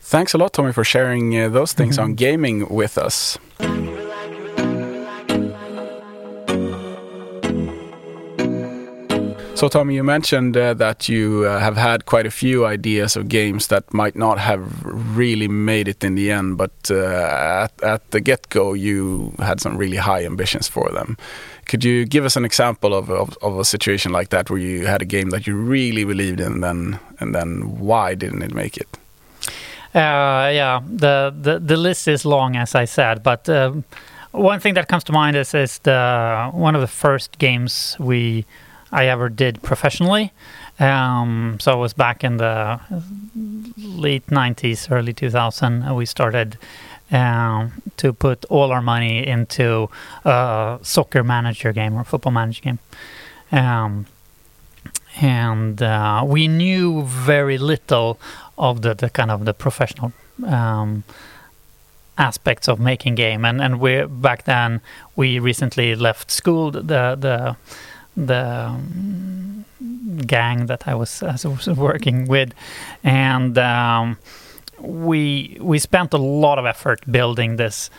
Thanks 0.00 0.34
a 0.34 0.38
lot, 0.38 0.52
Tommy, 0.52 0.72
for 0.72 0.84
sharing 0.84 1.36
uh, 1.38 1.48
those 1.52 1.72
things 1.74 1.96
Mhm. 1.96 2.02
on 2.02 2.14
gaming 2.14 2.66
with 2.68 2.98
us. 2.98 3.38
So, 9.58 9.68
Tommy, 9.68 9.96
you 9.96 10.04
mentioned 10.04 10.56
uh, 10.56 10.72
that 10.74 11.08
you 11.08 11.44
uh, 11.44 11.58
have 11.58 11.76
had 11.76 12.06
quite 12.06 12.26
a 12.26 12.30
few 12.30 12.64
ideas 12.64 13.16
of 13.16 13.28
games 13.28 13.66
that 13.66 13.92
might 13.92 14.14
not 14.14 14.38
have 14.38 14.84
really 14.84 15.48
made 15.48 15.88
it 15.88 16.04
in 16.04 16.14
the 16.14 16.30
end, 16.30 16.56
but 16.56 16.70
uh, 16.88 17.64
at, 17.64 17.82
at 17.82 18.08
the 18.12 18.20
get 18.20 18.48
go, 18.50 18.72
you 18.72 19.32
had 19.40 19.60
some 19.60 19.76
really 19.76 19.96
high 19.96 20.24
ambitions 20.24 20.68
for 20.68 20.90
them. 20.90 21.16
Could 21.66 21.82
you 21.82 22.04
give 22.04 22.24
us 22.24 22.36
an 22.36 22.44
example 22.44 22.94
of, 22.94 23.10
of, 23.10 23.36
of 23.42 23.58
a 23.58 23.64
situation 23.64 24.12
like 24.12 24.28
that 24.28 24.48
where 24.48 24.60
you 24.60 24.86
had 24.86 25.02
a 25.02 25.04
game 25.04 25.30
that 25.30 25.48
you 25.48 25.56
really 25.56 26.04
believed 26.04 26.38
in, 26.38 26.52
and 26.52 26.62
then, 26.62 27.00
and 27.18 27.34
then 27.34 27.80
why 27.80 28.14
didn't 28.14 28.42
it 28.42 28.54
make 28.54 28.76
it? 28.76 28.86
Uh, 29.92 30.52
yeah, 30.54 30.80
the, 30.86 31.34
the 31.36 31.58
the 31.58 31.76
list 31.76 32.06
is 32.06 32.24
long, 32.24 32.54
as 32.54 32.76
I 32.76 32.84
said, 32.84 33.24
but 33.24 33.48
um, 33.48 33.82
one 34.30 34.60
thing 34.60 34.74
that 34.74 34.86
comes 34.86 35.02
to 35.04 35.12
mind 35.12 35.34
is 35.34 35.52
is 35.52 35.80
the 35.80 36.48
one 36.54 36.76
of 36.76 36.80
the 36.80 36.86
first 36.86 37.38
games 37.38 37.96
we 37.98 38.44
I 38.90 39.06
ever 39.06 39.28
did 39.28 39.62
professionally. 39.62 40.32
Um, 40.78 41.58
so 41.60 41.72
it 41.72 41.76
was 41.76 41.92
back 41.92 42.24
in 42.24 42.36
the 42.38 42.80
late 43.76 44.26
'90s, 44.28 44.90
early 44.90 45.12
2000. 45.12 45.82
and 45.82 45.96
We 45.96 46.06
started 46.06 46.56
um, 47.10 47.82
to 47.96 48.12
put 48.12 48.44
all 48.46 48.70
our 48.70 48.82
money 48.82 49.26
into 49.26 49.88
a 50.24 50.78
soccer 50.82 51.24
manager 51.24 51.72
game 51.72 51.94
or 51.96 52.04
football 52.04 52.32
manager 52.32 52.62
game. 52.62 52.78
Um, 53.50 54.06
and 55.20 55.82
uh, 55.82 56.22
we 56.24 56.48
knew 56.48 57.02
very 57.02 57.58
little 57.58 58.20
of 58.56 58.82
the, 58.82 58.94
the 58.94 59.10
kind 59.10 59.30
of 59.30 59.44
the 59.44 59.54
professional 59.54 60.12
um, 60.46 61.04
aspects 62.16 62.68
of 62.68 62.80
making 62.80 63.14
game 63.14 63.44
and 63.44 63.60
and 63.62 63.78
we 63.78 64.04
back 64.04 64.42
then 64.44 64.80
we 65.14 65.38
recently 65.38 65.94
left 65.94 66.32
school 66.32 66.72
the 66.72 66.82
the 66.82 67.56
the 68.26 68.68
um, 68.68 69.64
gang 70.26 70.66
that 70.66 70.88
I 70.88 70.94
was, 70.94 71.22
I 71.22 71.32
was 71.32 71.68
working 71.68 72.26
with 72.26 72.52
and 73.04 73.56
um, 73.58 74.18
we 74.80 75.56
we 75.60 75.78
spent 75.78 76.12
a 76.14 76.18
lot 76.18 76.58
of 76.58 76.66
effort 76.66 77.00
building 77.10 77.56
this 77.56 77.90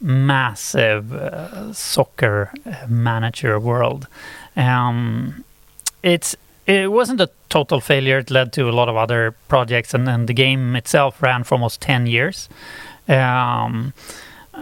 massive 0.00 1.12
uh, 1.12 1.72
soccer 1.72 2.52
uh, 2.66 2.86
manager 2.88 3.58
world 3.58 4.08
um, 4.56 5.44
it's 6.02 6.36
it 6.66 6.90
wasn't 6.90 7.20
a 7.20 7.30
total 7.48 7.80
failure. 7.80 8.18
It 8.18 8.30
led 8.30 8.52
to 8.54 8.68
a 8.68 8.72
lot 8.72 8.88
of 8.88 8.96
other 8.96 9.32
projects, 9.48 9.94
and, 9.94 10.28
the 10.28 10.34
game 10.34 10.76
itself 10.76 11.22
ran 11.22 11.44
for 11.44 11.54
almost 11.56 11.80
10 11.80 12.06
years. 12.06 12.48
Um, 13.08 13.92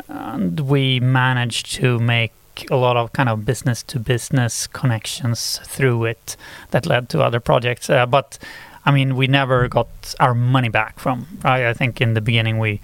and 0.09 0.61
we 0.61 1.01
managed 1.01 1.73
to 1.75 1.99
make 1.99 2.33
a 2.71 2.77
lot 2.77 2.97
of 2.97 3.13
kind 3.13 3.29
of 3.29 3.45
business 3.45 3.83
to 3.85 3.99
business 3.99 4.67
connections 4.67 5.61
through 5.65 6.05
it 6.05 6.37
that 6.71 6.87
led 6.87 7.09
to 7.11 7.23
other 7.23 7.41
projects. 7.41 7.89
Uh, 7.91 8.07
but 8.07 8.39
I 8.85 8.91
mean, 8.91 9.17
we 9.17 9.27
never 9.27 9.69
got 9.69 10.15
our 10.19 10.35
money 10.35 10.69
back 10.69 10.99
from. 10.99 11.27
Right? 11.45 11.67
I 11.67 11.75
think 11.75 12.01
in 12.01 12.15
the 12.15 12.21
beginning 12.21 12.59
we 12.59 12.81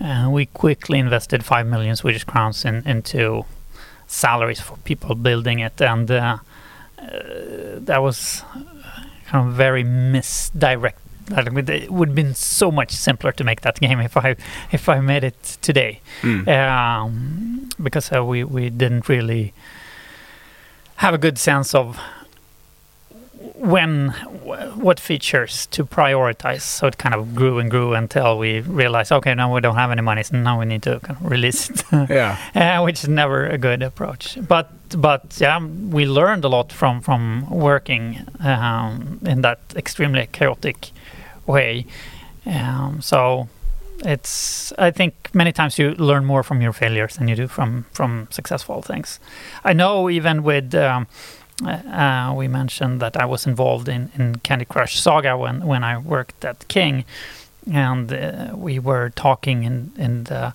uh, 0.00 0.28
we 0.30 0.46
quickly 0.46 0.98
invested 0.98 1.44
five 1.44 1.66
million 1.66 1.96
Swedish 1.96 2.24
crowns 2.24 2.64
in, 2.64 2.86
into 2.86 3.44
salaries 4.06 4.60
for 4.60 4.76
people 4.78 5.14
building 5.14 5.60
it, 5.60 5.80
and 5.80 6.10
uh, 6.10 6.38
uh, 6.98 7.08
that 7.78 8.02
was 8.02 8.42
kind 9.26 9.48
of 9.48 9.54
very 9.54 9.84
It 11.30 11.90
would 11.90 12.08
have 12.08 12.14
been 12.16 12.34
so 12.34 12.70
much 12.70 12.90
simpler 12.90 13.32
to 13.32 13.44
make 13.44 13.60
that 13.62 13.80
game 13.80 14.00
if 14.00 14.16
I 14.16 14.36
if 14.72 14.88
I 14.88 15.00
made 15.00 15.24
it 15.24 15.58
today, 15.62 16.00
Mm. 16.22 16.48
um, 16.48 17.68
because 17.82 18.12
uh, 18.16 18.24
we 18.24 18.44
we 18.44 18.70
didn't 18.70 19.08
really 19.08 19.52
have 20.96 21.14
a 21.14 21.18
good 21.18 21.38
sense 21.38 21.74
of 21.78 21.98
when 23.56 24.10
what 24.76 25.00
features 25.00 25.66
to 25.66 25.84
prioritize. 25.84 26.62
So 26.62 26.86
it 26.86 26.96
kind 26.98 27.14
of 27.14 27.34
grew 27.34 27.58
and 27.58 27.70
grew 27.70 27.94
until 27.94 28.38
we 28.38 28.60
realized, 28.60 29.12
okay, 29.12 29.34
now 29.34 29.52
we 29.54 29.60
don't 29.60 29.76
have 29.76 29.90
any 29.90 30.02
money, 30.02 30.22
so 30.22 30.36
now 30.36 30.58
we 30.58 30.64
need 30.66 30.82
to 30.82 31.00
kind 31.00 31.18
of 31.20 31.30
release 31.30 31.70
it, 31.70 31.82
Yeah. 32.10 32.36
uh, 32.54 32.82
which 32.84 33.02
is 33.02 33.08
never 33.08 33.46
a 33.46 33.58
good 33.58 33.82
approach. 33.82 34.38
But 34.48 34.68
but 34.96 35.22
yeah, 35.40 35.58
we 35.90 36.04
learned 36.06 36.44
a 36.44 36.48
lot 36.48 36.72
from 36.72 37.00
from 37.00 37.48
working 37.50 38.18
um, 38.40 39.18
in 39.26 39.42
that 39.42 39.58
extremely 39.76 40.28
chaotic 40.32 40.90
way. 41.46 41.86
Um, 42.46 43.00
so 43.00 43.48
it's 44.04 44.72
I 44.78 44.90
think 44.90 45.30
many 45.32 45.52
times 45.52 45.78
you 45.78 45.94
learn 45.94 46.24
more 46.24 46.42
from 46.42 46.60
your 46.60 46.72
failures 46.72 47.16
than 47.16 47.28
you 47.28 47.36
do 47.36 47.48
from 47.48 47.86
from 47.92 48.28
successful 48.30 48.82
things. 48.82 49.20
I 49.64 49.72
know 49.72 50.10
even 50.10 50.42
with 50.42 50.74
um, 50.74 51.06
uh, 51.64 52.34
we 52.36 52.48
mentioned 52.48 53.00
that 53.00 53.16
I 53.16 53.24
was 53.24 53.46
involved 53.46 53.88
in, 53.88 54.10
in 54.16 54.36
Candy 54.36 54.64
Crush 54.64 55.00
Saga 55.00 55.36
when 55.36 55.66
when 55.66 55.84
I 55.84 55.98
worked 55.98 56.44
at 56.44 56.66
King, 56.68 57.04
and 57.72 58.12
uh, 58.12 58.50
we 58.54 58.78
were 58.78 59.10
talking 59.10 59.64
in 59.64 59.92
in 59.96 60.24
the 60.24 60.52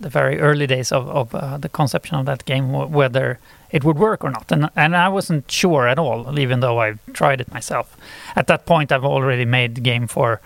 the 0.00 0.08
very 0.08 0.38
early 0.40 0.66
days 0.66 0.92
of, 0.92 1.08
of 1.08 1.34
uh, 1.34 1.58
the 1.58 1.68
conception 1.68 2.16
of 2.16 2.26
that 2.26 2.44
game 2.44 2.70
whether 2.72 3.38
it 3.70 3.84
would 3.84 3.98
work 3.98 4.24
or 4.24 4.30
not. 4.30 4.50
And 4.52 4.70
and 4.76 4.96
I 4.96 5.08
wasn't 5.08 5.50
sure 5.50 5.88
at 5.88 5.98
all 5.98 6.38
even 6.38 6.60
though 6.60 6.80
I 6.80 6.94
tried 7.12 7.40
it 7.40 7.52
myself. 7.52 7.96
At 8.36 8.46
that 8.46 8.66
point 8.66 8.92
I've 8.92 9.04
already 9.04 9.44
made 9.44 9.74
the 9.74 9.80
game 9.80 10.06
for 10.06 10.40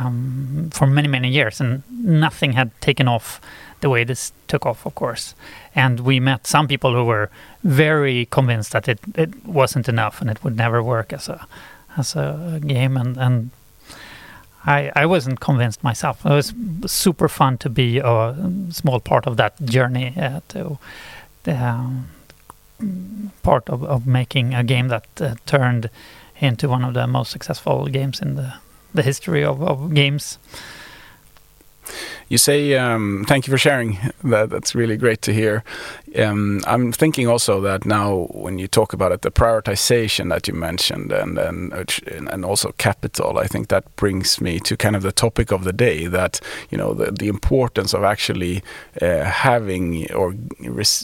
um, 0.00 0.70
for 0.72 0.86
many 0.86 1.08
many 1.08 1.28
years 1.28 1.60
and 1.60 1.82
nothing 1.90 2.52
had 2.52 2.70
taken 2.80 3.08
off 3.08 3.40
the 3.80 3.90
way 3.90 4.04
this 4.04 4.32
took 4.48 4.66
off 4.66 4.86
of 4.86 4.94
course. 4.94 5.34
And 5.74 6.00
we 6.00 6.20
met 6.20 6.46
some 6.46 6.68
people 6.68 6.94
who 6.94 7.04
were 7.04 7.30
very 7.62 8.26
convinced 8.26 8.72
that 8.72 8.88
it, 8.88 9.00
it 9.14 9.44
wasn't 9.46 9.88
enough 9.88 10.20
and 10.20 10.30
it 10.30 10.42
would 10.44 10.56
never 10.56 10.82
work 10.82 11.12
as 11.12 11.28
a 11.28 11.46
as 11.96 12.16
a 12.16 12.60
game. 12.66 12.96
And, 12.96 13.16
and 13.16 13.50
I, 14.66 14.90
I 14.96 15.06
wasn't 15.06 15.40
convinced 15.40 15.84
myself. 15.84 16.24
It 16.24 16.30
was 16.30 16.54
super 16.86 17.28
fun 17.28 17.58
to 17.58 17.68
be 17.68 17.98
a 17.98 18.34
small 18.70 19.00
part 19.00 19.26
of 19.26 19.36
that 19.36 19.62
journey 19.64 20.14
uh, 20.16 20.40
to 20.48 20.78
um, 21.46 22.08
part 23.42 23.68
of, 23.68 23.82
of 23.84 24.06
making 24.06 24.54
a 24.54 24.64
game 24.64 24.88
that 24.88 25.06
uh, 25.20 25.34
turned 25.46 25.90
into 26.38 26.68
one 26.68 26.84
of 26.84 26.94
the 26.94 27.06
most 27.06 27.30
successful 27.30 27.86
games 27.86 28.20
in 28.20 28.34
the, 28.34 28.54
the 28.92 29.02
history 29.02 29.44
of, 29.44 29.62
of 29.62 29.94
games. 29.94 30.38
You 32.28 32.38
say 32.38 32.74
um, 32.74 33.24
thank 33.28 33.46
you 33.46 33.50
for 33.50 33.58
sharing. 33.58 33.98
That 34.22 34.50
that's 34.50 34.74
really 34.74 34.96
great 34.96 35.22
to 35.22 35.32
hear. 35.32 35.62
Um, 36.18 36.60
I'm 36.66 36.92
thinking 36.92 37.28
also 37.28 37.60
that 37.60 37.84
now 37.84 38.28
when 38.30 38.58
you 38.58 38.68
talk 38.68 38.92
about 38.92 39.12
it, 39.12 39.22
the 39.22 39.30
prioritization 39.30 40.30
that 40.30 40.48
you 40.48 40.54
mentioned, 40.54 41.12
and 41.12 41.38
and 41.38 41.72
and 42.08 42.44
also 42.44 42.72
capital, 42.78 43.38
I 43.38 43.46
think 43.46 43.68
that 43.68 43.84
brings 43.96 44.40
me 44.40 44.60
to 44.60 44.76
kind 44.76 44.96
of 44.96 45.02
the 45.02 45.12
topic 45.12 45.52
of 45.52 45.64
the 45.64 45.72
day. 45.72 46.06
That 46.06 46.40
you 46.70 46.78
know 46.78 46.94
the, 46.94 47.10
the 47.10 47.28
importance 47.28 47.92
of 47.94 48.04
actually 48.04 48.62
uh, 49.02 49.24
having 49.24 50.10
or 50.12 50.34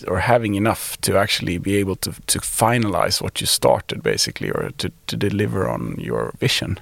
or 0.07 0.21
having 0.21 0.55
enough 0.55 1.01
to 1.03 1.17
actually 1.19 1.59
be 1.59 1.77
able 1.77 1.97
to 1.97 2.13
to 2.27 2.39
finalize 2.41 3.21
what 3.23 3.41
you 3.41 3.47
started, 3.47 4.03
basically, 4.03 4.51
or 4.51 4.71
to 4.79 4.91
to 5.07 5.17
deliver 5.17 5.69
on 5.69 5.97
your 5.99 6.33
vision. 6.39 6.79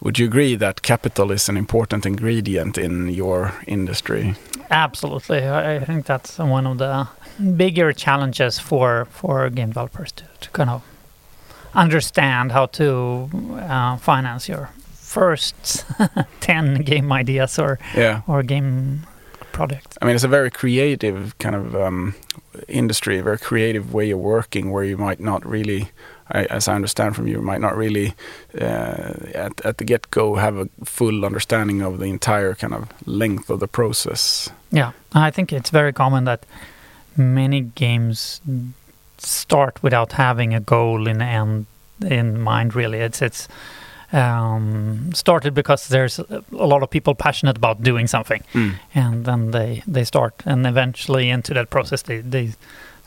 Would 0.00 0.18
you 0.18 0.26
agree 0.26 0.56
that 0.56 0.82
capital 0.82 1.30
is 1.32 1.48
an 1.48 1.56
important 1.56 2.06
ingredient 2.06 2.78
in 2.78 3.08
your 3.08 3.52
industry? 3.66 4.34
Absolutely, 4.70 5.48
I 5.48 5.84
think 5.84 6.06
that's 6.06 6.38
one 6.38 6.66
of 6.66 6.78
the 6.78 7.08
bigger 7.56 7.92
challenges 7.92 8.58
for 8.58 9.06
for 9.10 9.50
game 9.50 9.68
developers 9.68 10.12
to, 10.12 10.24
to 10.40 10.50
kind 10.50 10.70
of 10.70 10.82
understand 11.74 12.52
how 12.52 12.66
to 12.66 13.28
uh, 13.68 13.96
finance 13.96 14.48
your 14.48 14.68
first 14.94 15.84
ten 16.40 16.82
game 16.82 17.12
ideas 17.12 17.58
or 17.58 17.78
Yeah. 17.96 18.20
or 18.26 18.42
game 18.42 19.06
projects. 19.52 19.96
I 20.02 20.04
mean, 20.06 20.14
it's 20.14 20.24
a 20.24 20.28
very 20.28 20.50
creative 20.50 21.32
kind 21.38 21.54
of 21.56 21.74
um, 21.74 22.14
industry, 22.68 23.18
a 23.18 23.22
very 23.22 23.38
creative 23.38 23.92
way 23.94 24.10
of 24.12 24.18
working 24.20 24.70
where 24.70 24.84
you 24.84 24.96
might 24.96 25.20
not 25.20 25.44
really, 25.46 25.90
I, 26.30 26.44
as 26.44 26.68
I 26.68 26.74
understand 26.74 27.16
from 27.16 27.26
you, 27.26 27.40
might 27.40 27.60
not 27.60 27.76
really 27.76 28.14
uh, 28.60 29.14
at, 29.34 29.60
at 29.64 29.78
the 29.78 29.84
get 29.84 30.10
go 30.10 30.34
have 30.36 30.56
a 30.56 30.68
full 30.84 31.24
understanding 31.24 31.82
of 31.82 31.98
the 31.98 32.06
entire 32.06 32.54
kind 32.54 32.74
of 32.74 32.88
length 33.06 33.50
of 33.50 33.60
the 33.60 33.68
process. 33.68 34.50
Yeah, 34.70 34.92
I 35.14 35.30
think 35.30 35.52
it's 35.52 35.70
very 35.70 35.92
common 35.92 36.24
that 36.24 36.44
many 37.16 37.60
games 37.60 38.40
start 39.18 39.82
without 39.82 40.12
having 40.12 40.54
a 40.54 40.60
goal 40.60 41.08
in 41.08 41.22
end 41.22 41.66
in 42.06 42.40
mind. 42.40 42.74
Really, 42.74 42.98
it's 42.98 43.22
it's 43.22 43.48
um, 44.12 45.10
started 45.14 45.54
because 45.54 45.88
there's 45.88 46.18
a 46.18 46.44
a 46.52 46.66
lot 46.66 46.82
of 46.82 46.90
people 46.90 47.14
passionate 47.14 47.56
about 47.56 47.82
doing 47.82 48.06
something, 48.06 48.42
and 48.94 49.24
then 49.24 49.50
they 49.50 49.82
they 49.86 50.04
start, 50.04 50.34
and 50.44 50.66
eventually 50.66 51.30
into 51.30 51.54
that 51.54 51.70
process 51.70 52.02
they 52.02 52.20
they 52.20 52.52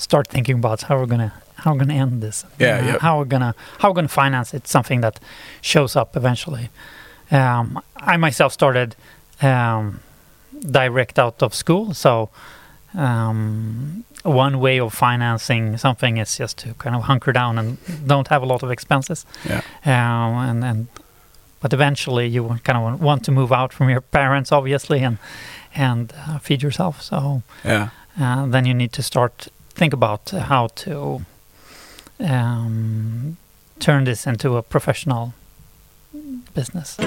start 0.01 0.27
thinking 0.27 0.55
about 0.55 0.81
how 0.83 0.97
we're 0.99 1.05
gonna 1.05 1.31
how 1.55 1.73
we're 1.73 1.79
gonna 1.79 1.93
end 2.01 2.21
this. 2.21 2.45
Yeah, 2.59 2.79
uh, 2.79 2.85
yeah. 2.85 2.97
how 2.99 3.19
we're 3.19 3.25
gonna 3.25 3.53
how 3.79 3.89
we're 3.89 3.95
gonna 3.95 4.07
finance 4.23 4.53
it. 4.53 4.67
Something 4.67 5.01
that 5.01 5.19
shows 5.61 5.95
up 5.95 6.15
eventually. 6.17 6.69
Um, 7.31 7.79
I 7.95 8.17
myself 8.17 8.51
started 8.53 8.95
um, 9.41 9.99
direct 10.59 11.17
out 11.19 11.41
of 11.43 11.53
school, 11.53 11.93
so 11.93 12.29
um, 12.93 14.03
one 14.23 14.59
way 14.59 14.79
of 14.79 14.93
financing 14.93 15.77
something 15.77 16.17
is 16.17 16.37
just 16.37 16.57
to 16.57 16.73
kind 16.73 16.95
of 16.95 17.03
hunker 17.03 17.31
down 17.31 17.57
and 17.57 17.77
don't 18.07 18.27
have 18.27 18.43
a 18.43 18.45
lot 18.45 18.63
of 18.63 18.71
expenses. 18.71 19.25
Yeah. 19.47 19.61
Um, 19.85 20.49
and 20.49 20.63
and 20.63 20.87
but 21.61 21.73
eventually 21.73 22.27
you 22.27 22.59
kind 22.63 22.77
of 22.77 23.01
want 23.01 23.23
to 23.25 23.31
move 23.31 23.51
out 23.51 23.71
from 23.73 23.89
your 23.89 24.01
parents, 24.01 24.51
obviously, 24.51 24.99
and 25.03 25.17
and 25.75 26.13
uh, 26.27 26.39
feed 26.39 26.61
yourself. 26.63 27.01
So 27.01 27.43
Yeah. 27.63 27.89
uh, 28.19 28.45
then 28.47 28.65
you 28.65 28.73
need 28.73 28.91
to 28.93 29.01
start 29.03 29.47
think 29.71 29.93
about 29.93 30.29
how 30.29 30.67
to 30.67 31.21
um, 32.19 33.37
turn 33.79 34.03
this 34.03 34.27
into 34.27 34.57
a 34.57 34.61
professional 34.61 35.33
business. 36.53 36.97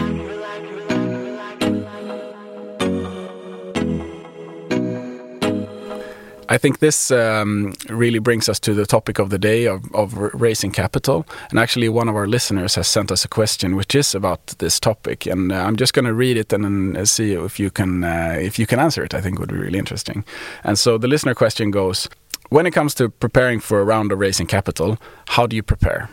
I 6.55 6.59
think 6.59 6.79
this 6.79 7.11
um, 7.11 7.75
really 7.89 8.21
brings 8.21 8.49
us 8.49 8.61
to 8.61 8.75
the 8.75 8.87
topic 8.87 9.19
of 9.19 9.31
the 9.31 9.39
day 9.39 9.67
of, 9.67 9.93
of 9.95 10.17
raising 10.35 10.71
capital. 10.71 11.27
And 11.51 11.59
actually, 11.59 11.89
one 11.89 12.09
of 12.09 12.15
our 12.15 12.27
listeners 12.27 12.75
has 12.75 12.87
sent 12.87 13.11
us 13.11 13.25
a 13.25 13.29
question 13.29 13.77
which 13.77 13.95
is 13.95 14.15
about 14.15 14.47
this 14.59 14.79
topic, 14.79 15.27
and 15.27 15.51
uh, 15.51 15.57
I'm 15.57 15.77
just 15.77 15.95
going 15.95 16.05
to 16.05 16.15
read 16.15 16.37
it 16.37 16.53
and 16.53 16.65
then 16.65 16.97
uh, 16.97 17.07
see 17.07 17.33
if 17.33 17.59
you 17.59 17.71
can 17.71 18.05
uh, 18.05 18.39
if 18.41 18.59
you 18.59 18.67
can 18.67 18.79
answer 18.79 19.03
it. 19.03 19.15
I 19.15 19.21
think 19.21 19.39
would 19.39 19.53
be 19.53 19.59
really 19.59 19.79
interesting. 19.79 20.25
And 20.63 20.79
so 20.79 20.99
the 20.99 21.09
listener 21.09 21.35
question 21.35 21.71
goes: 21.71 22.09
When 22.55 22.67
it 22.67 22.71
comes 22.71 22.95
to 22.95 23.09
preparing 23.09 23.59
for 23.59 23.81
a 23.81 23.85
round 23.85 24.13
of 24.13 24.21
raising 24.21 24.47
capital, 24.47 24.97
how 25.27 25.49
do 25.49 25.57
you 25.57 25.63
prepare? 25.65 26.09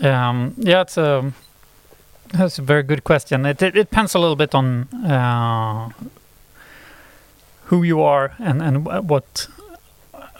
Um, 0.00 0.54
yeah, 0.58 0.80
it's 0.80 0.98
a 0.98 1.32
that's 2.32 2.58
a 2.58 2.62
very 2.62 2.82
good 2.82 3.04
question. 3.04 3.46
It 3.46 3.62
it, 3.62 3.76
it 3.76 3.90
depends 3.90 4.16
a 4.16 4.18
little 4.18 4.34
bit 4.34 4.52
on 4.52 4.88
uh, 5.06 5.90
who 7.66 7.84
you 7.84 8.02
are 8.02 8.32
and 8.40 8.60
and 8.62 8.84
what 8.84 9.48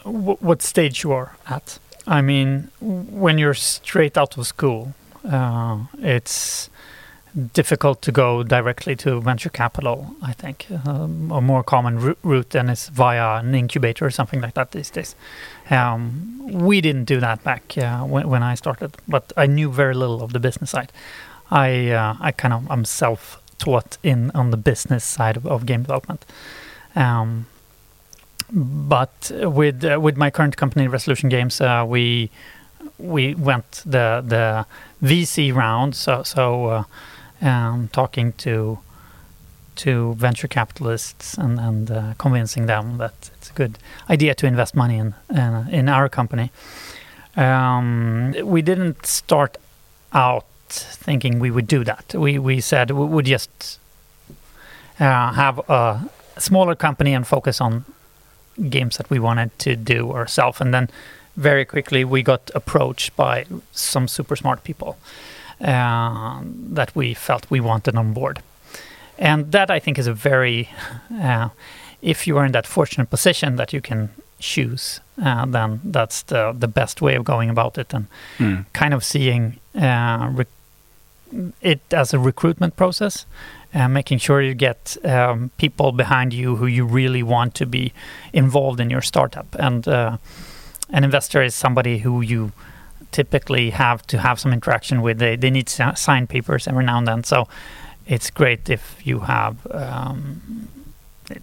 what 0.04 0.62
stage 0.62 1.04
you 1.04 1.12
are 1.12 1.36
at. 1.46 1.78
I 2.08 2.22
mean, 2.22 2.70
when 2.80 3.38
you're 3.38 3.54
straight 3.54 4.18
out 4.18 4.36
of 4.36 4.48
school, 4.48 4.94
uh, 5.22 5.78
it's 6.02 6.70
difficult 7.52 8.02
to 8.02 8.12
go 8.12 8.42
directly 8.42 8.96
to 8.96 9.20
venture 9.20 9.50
capital. 9.50 10.14
I 10.22 10.32
think 10.32 10.66
um, 10.86 11.30
a 11.30 11.40
more 11.40 11.62
common 11.62 12.16
route 12.22 12.50
than 12.50 12.68
is 12.68 12.88
via 12.88 13.40
an 13.40 13.54
incubator 13.54 14.04
or 14.04 14.10
something 14.10 14.40
like 14.40 14.54
that 14.54 14.72
these 14.72 14.90
days. 14.90 15.14
Um, 15.70 16.40
we 16.52 16.80
didn't 16.80 17.04
do 17.04 17.20
that 17.20 17.44
back 17.44 17.78
uh, 17.78 18.00
when, 18.00 18.28
when 18.28 18.42
I 18.42 18.54
started, 18.54 18.96
but 19.06 19.32
I 19.36 19.46
knew 19.46 19.70
very 19.70 19.94
little 19.94 20.22
of 20.22 20.32
the 20.32 20.40
business 20.40 20.70
side. 20.70 20.92
I 21.50 21.90
uh, 21.90 22.16
I 22.20 22.32
kind 22.32 22.54
of 22.54 22.70
I'm 22.70 22.84
self-taught 22.84 23.98
in 24.02 24.30
on 24.32 24.50
the 24.50 24.56
business 24.56 25.04
side 25.04 25.36
of, 25.36 25.46
of 25.46 25.66
game 25.66 25.82
development. 25.82 26.24
Um, 26.94 27.46
but 28.52 29.30
with 29.34 29.84
uh, 29.84 30.00
with 30.00 30.16
my 30.16 30.30
current 30.30 30.56
company, 30.56 30.88
Resolution 30.88 31.28
Games, 31.28 31.60
uh, 31.60 31.84
we 31.86 32.30
we 32.98 33.34
went 33.34 33.82
the 33.86 34.22
the 34.26 34.66
VC 35.02 35.54
round. 35.54 35.94
So 35.94 36.22
so 36.22 36.66
uh, 36.66 36.84
um, 37.42 37.88
talking 37.88 38.32
to 38.34 38.78
to 39.76 40.14
venture 40.14 40.48
capitalists 40.48 41.38
and, 41.38 41.58
and 41.58 41.90
uh, 41.90 42.12
convincing 42.18 42.66
them 42.66 42.98
that 42.98 43.30
it's 43.38 43.50
a 43.50 43.54
good 43.54 43.78
idea 44.10 44.34
to 44.34 44.46
invest 44.46 44.74
money 44.74 44.98
in 44.98 45.14
uh, 45.34 45.66
in 45.70 45.88
our 45.88 46.08
company. 46.08 46.50
Um, 47.36 48.34
we 48.42 48.62
didn't 48.62 49.06
start 49.06 49.56
out 50.12 50.44
thinking 50.68 51.38
we 51.38 51.50
would 51.50 51.66
do 51.66 51.84
that. 51.84 52.14
We 52.14 52.38
we 52.38 52.60
said 52.60 52.90
we 52.90 53.06
would 53.06 53.26
just 53.26 53.78
uh, 54.98 55.32
have 55.32 55.58
a 55.68 56.08
smaller 56.38 56.74
company 56.74 57.14
and 57.14 57.26
focus 57.26 57.60
on 57.60 57.84
games 58.68 58.96
that 58.96 59.08
we 59.08 59.18
wanted 59.18 59.50
to 59.60 59.76
do 59.76 60.12
ourselves, 60.12 60.60
and 60.60 60.74
then 60.74 60.88
very 61.36 61.64
quickly 61.64 62.04
we 62.04 62.22
got 62.22 62.50
approached 62.54 63.16
by 63.16 63.46
some 63.72 64.08
super 64.08 64.36
smart 64.36 64.62
people 64.64 64.96
uh, 65.60 66.40
that 66.74 66.90
we 66.94 67.14
felt 67.14 67.50
we 67.50 67.60
wanted 67.60 67.96
on 67.96 68.12
board. 68.12 68.38
And 69.18 69.52
that 69.52 69.70
I 69.70 69.80
think 69.80 69.98
is 69.98 70.06
a 70.06 70.14
very, 70.14 70.68
uh, 71.22 71.48
if 72.02 72.26
you 72.26 72.38
are 72.38 72.46
in 72.46 72.52
that 72.52 72.66
fortunate 72.66 73.10
position 73.10 73.56
that 73.56 73.72
you 73.72 73.80
can 73.80 74.08
choose, 74.38 75.00
uh, 75.22 75.44
then 75.46 75.80
that's 75.92 76.22
the 76.22 76.52
the 76.58 76.68
best 76.68 77.02
way 77.02 77.16
of 77.16 77.24
going 77.24 77.50
about 77.50 77.78
it, 77.78 77.94
and 77.94 78.06
Mm. 78.38 78.64
kind 78.72 78.94
of 78.94 79.02
seeing 79.04 79.58
uh, 79.74 80.44
it 81.60 81.80
as 81.92 82.14
a 82.14 82.18
recruitment 82.18 82.74
process, 82.76 83.26
uh, 83.74 83.88
making 83.88 84.18
sure 84.20 84.40
you 84.42 84.54
get 84.54 84.96
um, 85.04 85.50
people 85.58 85.92
behind 85.92 86.32
you 86.32 86.56
who 86.56 86.66
you 86.66 86.84
really 86.86 87.22
want 87.22 87.54
to 87.54 87.66
be 87.66 87.92
involved 88.32 88.80
in 88.80 88.90
your 88.90 89.02
startup. 89.02 89.46
And 89.58 89.86
uh, 89.86 90.16
an 90.88 91.04
investor 91.04 91.42
is 91.44 91.54
somebody 91.54 91.98
who 91.98 92.22
you 92.22 92.50
typically 93.12 93.70
have 93.70 94.06
to 94.06 94.18
have 94.18 94.38
some 94.40 94.52
interaction 94.52 95.02
with. 95.02 95.18
They, 95.18 95.36
they 95.36 95.50
need 95.50 95.66
to 95.66 95.92
sign 95.96 96.26
papers 96.26 96.66
every 96.68 96.84
now 96.84 96.98
and 96.98 97.06
then. 97.06 97.24
So 97.24 97.46
it's 98.06 98.30
great 98.30 98.68
if 98.70 98.96
you 99.06 99.20
have 99.20 99.54
um, 99.70 100.68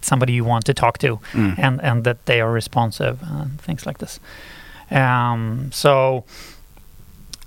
somebody 0.02 0.32
you 0.32 0.44
want 0.44 0.64
to 0.66 0.74
talk 0.74 0.98
to 0.98 1.18
Mm. 1.32 1.54
and 1.58 1.80
and 1.82 2.04
that 2.04 2.16
they 2.26 2.40
are 2.40 2.52
responsive 2.54 3.18
and 3.22 3.60
things 3.60 3.86
like 3.86 3.98
this. 3.98 4.20
Um, 4.90 5.70
so 5.72 6.24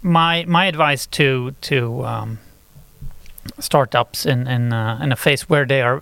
my 0.02 0.46
my 0.48 0.66
advice 0.68 1.08
to 1.08 1.52
to 1.62 2.06
um, 2.06 2.38
startups 3.60 4.26
in 4.26 4.48
in, 4.48 4.74
uh, 4.74 5.00
in 5.04 5.12
a 5.12 5.16
phase 5.16 5.50
where 5.50 5.66
they 5.66 5.82
are 5.82 6.02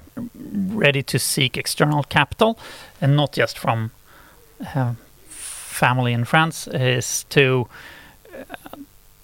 ready 0.75 1.03
to 1.03 1.19
seek 1.19 1.57
external 1.57 2.03
capital 2.03 2.57
and 3.01 3.15
not 3.15 3.37
just 3.37 3.57
from 3.57 3.91
uh, 4.75 4.93
family 5.79 6.13
and 6.13 6.27
friends 6.27 6.67
is 6.67 7.25
to 7.29 7.67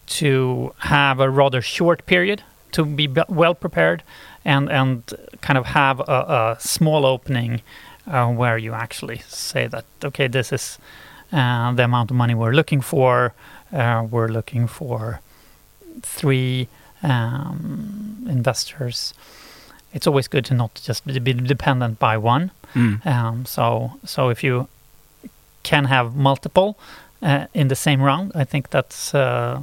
to 0.08 0.74
have 0.80 1.20
a 1.20 1.30
rather 1.30 1.62
short 1.62 2.06
period 2.06 2.44
to 2.72 2.86
be 2.86 3.08
well 3.30 3.56
prepared 3.56 4.04
and 4.44 4.70
and 4.72 5.04
kind 5.42 5.58
of 5.58 5.66
have 5.66 6.00
a, 6.00 6.04
a 6.04 6.58
small 6.60 7.06
opening 7.06 7.62
uh, 8.08 8.28
where 8.32 8.58
you 8.58 8.74
actually 8.74 9.22
say 9.28 9.68
that 9.68 9.86
okay 10.04 10.28
this 10.28 10.52
is 10.52 10.78
uh, 11.34 11.72
the 11.74 11.84
amount 11.84 12.12
of 12.12 12.18
money 12.18 12.36
we're 12.36 12.54
looking 12.54 12.82
for 12.82 13.34
uh, 13.74 14.06
we're 14.12 14.28
looking 14.28 14.68
for 14.68 15.20
three 16.02 16.68
um, 17.04 18.26
investors 18.30 19.14
it's 19.94 20.06
always 20.08 20.28
good 20.28 20.46
to 20.46 20.54
not 20.54 20.80
just 20.84 21.06
be 21.06 21.34
dependent 21.34 22.00
by 22.00 22.18
one 22.18 22.52
Mm. 22.76 23.06
um, 23.06 23.46
so 23.46 23.92
so 24.04 24.28
if 24.30 24.44
you 24.44 24.68
can 25.64 25.86
have 25.86 26.14
multiple 26.14 26.78
uh, 27.26 27.48
in 27.54 27.68
the 27.68 27.76
same 27.76 28.02
round, 28.02 28.32
I 28.36 28.44
think 28.44 28.70
that's 28.70 29.14
uh, 29.16 29.60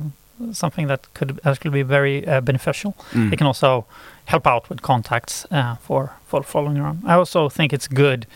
something 0.53 0.89
that 0.89 1.07
could 1.15 1.41
actually 1.45 1.71
be 1.71 1.83
very 1.83 2.27
uh, 2.27 2.41
beneficial. 2.41 2.95
Mm. 3.13 3.33
It 3.33 3.37
can 3.37 3.47
also 3.47 3.87
help 4.25 4.47
out 4.47 4.69
with 4.69 4.83
contacts 4.83 5.47
uh, 5.51 5.77
for 5.77 6.11
for 6.27 6.43
following 6.43 6.79
around. 6.79 7.03
I 7.07 7.15
also 7.15 7.49
think 7.49 7.73
it's 7.73 7.89
good 7.89 8.27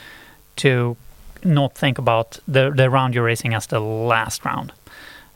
to 0.56 0.96
not 1.44 1.74
think 1.74 1.98
about 1.98 2.38
the 2.46 2.70
the 2.70 2.88
round 2.88 3.14
you're 3.14 3.24
racing 3.24 3.54
as 3.54 3.66
the 3.66 3.80
last 3.80 4.44
round, 4.44 4.72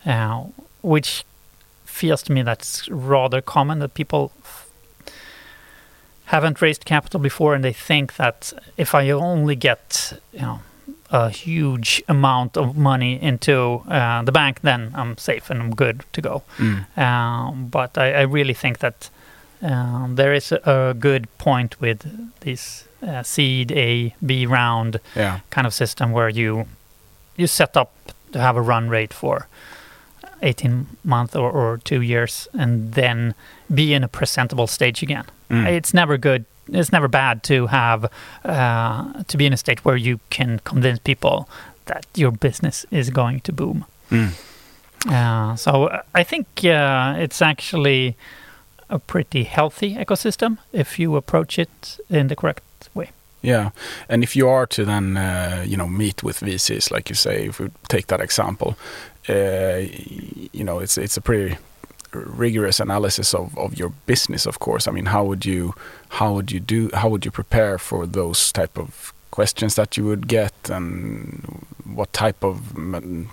uh, 0.06 0.44
which 0.82 1.24
feels 1.84 2.22
to 2.22 2.32
me 2.32 2.42
that's 2.42 2.88
rather 2.88 3.42
common 3.42 3.80
that 3.80 3.94
people 3.94 4.30
haven't 6.26 6.62
raised 6.62 6.84
capital 6.84 7.18
before 7.18 7.56
and 7.56 7.64
they 7.64 7.72
think 7.72 8.14
that 8.14 8.52
if 8.76 8.94
I 8.94 9.10
only 9.10 9.56
get 9.56 10.12
you 10.32 10.42
know 10.42 10.60
a 11.10 11.28
huge 11.30 12.02
amount 12.08 12.56
of 12.56 12.76
money 12.76 13.20
into 13.22 13.82
uh, 13.88 14.22
the 14.22 14.32
bank, 14.32 14.60
then 14.62 14.92
I'm 14.94 15.16
safe 15.18 15.50
and 15.50 15.60
I'm 15.62 15.74
good 15.74 16.04
to 16.12 16.20
go. 16.20 16.42
Mm. 16.58 16.98
Um, 16.98 17.66
but 17.68 17.96
I, 17.98 18.12
I 18.12 18.20
really 18.22 18.54
think 18.54 18.78
that 18.78 19.10
um, 19.62 20.14
there 20.16 20.32
is 20.34 20.52
a, 20.52 20.60
a 20.90 20.94
good 20.94 21.26
point 21.38 21.80
with 21.80 22.04
this 22.40 22.84
uh, 23.02 23.22
seed 23.22 23.72
A 23.72 24.14
B 24.24 24.46
round 24.46 25.00
Yeah. 25.16 25.40
kind 25.50 25.66
of 25.66 25.74
system 25.74 26.12
where 26.12 26.28
you 26.30 26.66
you 27.36 27.46
set 27.46 27.76
up 27.76 27.90
to 28.32 28.38
have 28.38 28.56
a 28.56 28.60
run 28.62 28.88
rate 28.90 29.12
for 29.14 29.46
18 30.42 30.86
months 31.04 31.34
or, 31.36 31.50
or 31.50 31.78
two 31.84 32.00
years 32.02 32.48
and 32.52 32.92
then 32.94 33.34
be 33.74 33.92
in 33.94 34.04
a 34.04 34.08
presentable 34.08 34.66
stage 34.66 35.02
again. 35.02 35.24
Mm. 35.50 35.66
It's 35.66 35.92
never 35.94 36.16
good. 36.18 36.44
It's 36.72 36.92
never 36.92 37.08
bad 37.08 37.42
to 37.44 37.66
have 37.66 38.10
uh, 38.44 39.22
to 39.24 39.36
be 39.36 39.46
in 39.46 39.52
a 39.52 39.56
state 39.56 39.84
where 39.84 39.96
you 39.96 40.20
can 40.30 40.60
convince 40.64 40.98
people 40.98 41.48
that 41.86 42.06
your 42.14 42.30
business 42.30 42.86
is 42.90 43.10
going 43.10 43.40
to 43.40 43.52
boom. 43.52 43.84
Mm. 44.10 44.32
Uh, 45.08 45.56
so 45.56 45.84
uh, 45.84 46.02
I 46.14 46.24
think 46.24 46.46
uh, 46.64 47.14
it's 47.18 47.42
actually 47.42 48.16
a 48.88 48.98
pretty 48.98 49.44
healthy 49.44 49.94
ecosystem 49.94 50.58
if 50.72 50.98
you 50.98 51.16
approach 51.16 51.58
it 51.58 51.98
in 52.08 52.28
the 52.28 52.36
correct 52.36 52.62
way. 52.94 53.10
Yeah, 53.42 53.70
and 54.08 54.22
if 54.22 54.36
you 54.36 54.48
are 54.48 54.66
to 54.66 54.84
then 54.84 55.16
uh, 55.16 55.64
you 55.66 55.76
know 55.76 55.88
meet 55.88 56.22
with 56.22 56.40
VCs, 56.40 56.90
like 56.90 57.08
you 57.08 57.14
say, 57.14 57.46
if 57.46 57.58
we 57.58 57.70
take 57.88 58.08
that 58.08 58.20
example, 58.20 58.76
uh, 59.28 59.80
you 60.52 60.64
know 60.64 60.78
it's 60.80 60.98
it's 60.98 61.16
a 61.16 61.20
pretty 61.22 61.56
rigorous 62.12 62.80
analysis 62.80 63.34
of, 63.34 63.56
of 63.58 63.78
your 63.78 63.92
business, 64.06 64.46
of 64.46 64.58
course. 64.58 64.88
I 64.88 64.90
mean, 64.90 65.06
how 65.06 65.24
would 65.24 65.44
you 65.44 65.74
how 66.08 66.32
would 66.34 66.52
you 66.52 66.60
do 66.60 66.90
how 66.94 67.08
would 67.08 67.24
you 67.24 67.30
prepare 67.30 67.78
for 67.78 68.06
those 68.06 68.52
type 68.52 68.78
of 68.78 69.12
questions 69.30 69.74
that 69.76 69.96
you 69.96 70.04
would 70.04 70.26
get, 70.26 70.52
and 70.68 71.64
what 71.84 72.12
type 72.12 72.44
of 72.44 72.76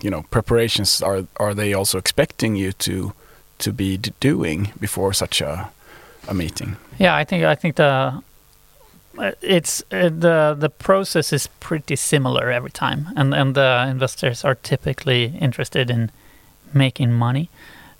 you 0.01 0.09
know 0.09 0.23
preparations 0.29 1.01
are 1.01 1.25
are 1.37 1.53
they 1.53 1.73
also 1.73 1.97
expecting 1.97 2.55
you 2.55 2.71
to 2.73 3.13
to 3.59 3.73
be 3.73 3.97
doing 4.19 4.71
before 4.79 5.13
such 5.13 5.41
a 5.41 5.69
a 6.27 6.33
meeting? 6.33 6.77
Yeah, 6.97 7.15
I 7.15 7.23
think 7.23 7.43
I 7.43 7.55
think 7.55 7.75
the 7.75 8.21
uh, 9.17 9.31
it's 9.41 9.83
uh, 9.91 10.09
the 10.09 10.55
the 10.59 10.69
process 10.69 11.33
is 11.33 11.47
pretty 11.59 11.95
similar 11.95 12.51
every 12.51 12.71
time, 12.71 13.09
and 13.15 13.33
and 13.33 13.55
the 13.55 13.87
investors 13.89 14.45
are 14.45 14.55
typically 14.55 15.37
interested 15.41 15.89
in 15.89 16.11
making 16.73 17.13
money. 17.13 17.49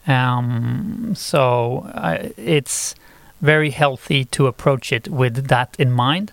Um, 0.08 1.14
so 1.16 1.90
uh, 1.94 2.30
it's 2.38 2.96
very 3.42 3.70
healthy 3.72 4.26
to 4.26 4.48
approach 4.48 4.92
it 4.92 5.08
with 5.10 5.48
that 5.48 5.76
in 5.78 5.92
mind. 5.92 6.32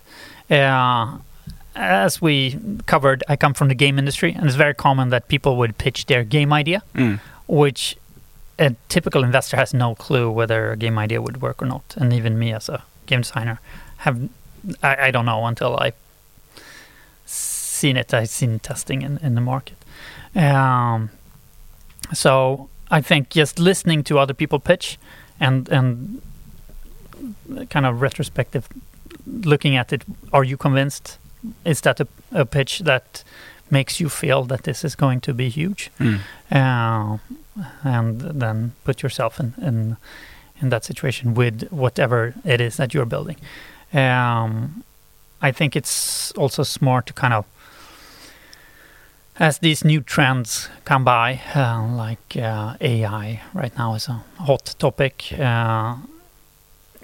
Uh, 0.50 1.18
as 1.76 2.22
we 2.22 2.58
covered, 2.86 3.24
I 3.28 3.36
come 3.36 3.52
from 3.54 3.68
the 3.68 3.74
game 3.74 3.98
industry, 3.98 4.32
and 4.32 4.46
it's 4.46 4.54
very 4.54 4.74
common 4.74 5.10
that 5.10 5.26
people 5.28 5.56
would 5.56 5.76
pitch 5.76 6.06
their 6.06 6.22
game 6.24 6.52
idea, 6.52 6.82
Mm. 6.94 7.18
which 7.48 7.96
a 8.58 8.76
typical 8.88 9.24
investor 9.24 9.56
has 9.56 9.74
no 9.74 9.94
clue 9.96 10.30
whether 10.30 10.70
a 10.72 10.76
game 10.76 10.96
idea 10.98 11.20
would 11.20 11.42
work 11.42 11.60
or 11.62 11.66
not. 11.66 11.94
And 11.96 12.12
even 12.12 12.38
me 12.38 12.52
as 12.54 12.68
a 12.68 12.82
game 13.06 13.22
designer 13.22 13.58
have 13.98 14.28
I, 14.82 15.06
I 15.06 15.10
don't 15.10 15.26
know 15.26 15.44
until 15.46 15.76
I 15.76 15.92
seen 17.26 17.96
it. 17.96 18.14
I've 18.14 18.28
seen 18.30 18.60
testing 18.60 19.02
in, 19.02 19.18
in 19.18 19.34
the 19.34 19.40
market. 19.40 19.76
Um, 20.36 21.10
so 22.12 22.68
I 22.98 23.02
think 23.02 23.28
just 23.30 23.58
listening 23.58 24.04
to 24.04 24.18
other 24.18 24.34
people 24.34 24.58
pitch 24.58 24.98
and 25.40 25.68
and 25.68 26.20
kind 27.70 27.86
of 27.86 28.00
retrospective 28.00 28.68
looking 29.26 29.76
at 29.76 29.92
it, 29.92 30.02
are 30.32 30.44
you 30.44 30.56
convinced? 30.56 31.18
Is 31.64 31.80
that 31.80 32.00
a, 32.00 32.06
a 32.32 32.44
pitch 32.44 32.80
that 32.84 33.24
makes 33.70 34.00
you 34.00 34.08
feel 34.08 34.44
that 34.44 34.62
this 34.62 34.84
is 34.84 34.96
going 34.96 35.20
to 35.20 35.34
be 35.34 35.48
huge? 35.48 35.90
Mm. 35.98 36.20
uh, 36.52 37.18
and 37.82 38.20
then 38.40 38.72
put 38.84 39.02
yourself 39.02 39.40
in, 39.40 39.54
in 39.62 39.96
in 40.62 40.70
that 40.70 40.84
situation 40.84 41.34
with 41.34 41.68
whatever 41.70 42.34
it 42.44 42.60
is 42.60 42.76
that 42.76 42.94
you're 42.94 43.06
building. 43.06 43.36
Um, 43.92 44.84
I 45.42 45.52
think 45.52 45.76
it's 45.76 46.32
also 46.32 46.62
smart 46.62 47.06
to 47.06 47.12
kind 47.12 47.34
of, 47.34 47.44
as 49.36 49.58
these 49.58 49.84
new 49.84 50.00
trends 50.00 50.68
come 50.84 51.04
by, 51.04 51.40
uh, 51.54 51.84
like 51.86 52.36
uh, 52.36 52.76
AI 52.80 53.42
right 53.52 53.76
now 53.76 53.94
is 53.94 54.08
a 54.08 54.22
hot 54.38 54.74
topic. 54.78 55.32
Uh, 55.38 55.96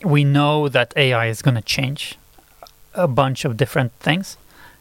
we 0.04 0.24
know 0.24 0.68
that 0.68 0.92
AI 0.96 1.26
is 1.26 1.42
going 1.42 1.56
to 1.56 1.62
change 1.62 2.16
a 2.94 3.08
bunch 3.08 3.44
of 3.44 3.56
different 3.56 3.92
things, 3.94 4.36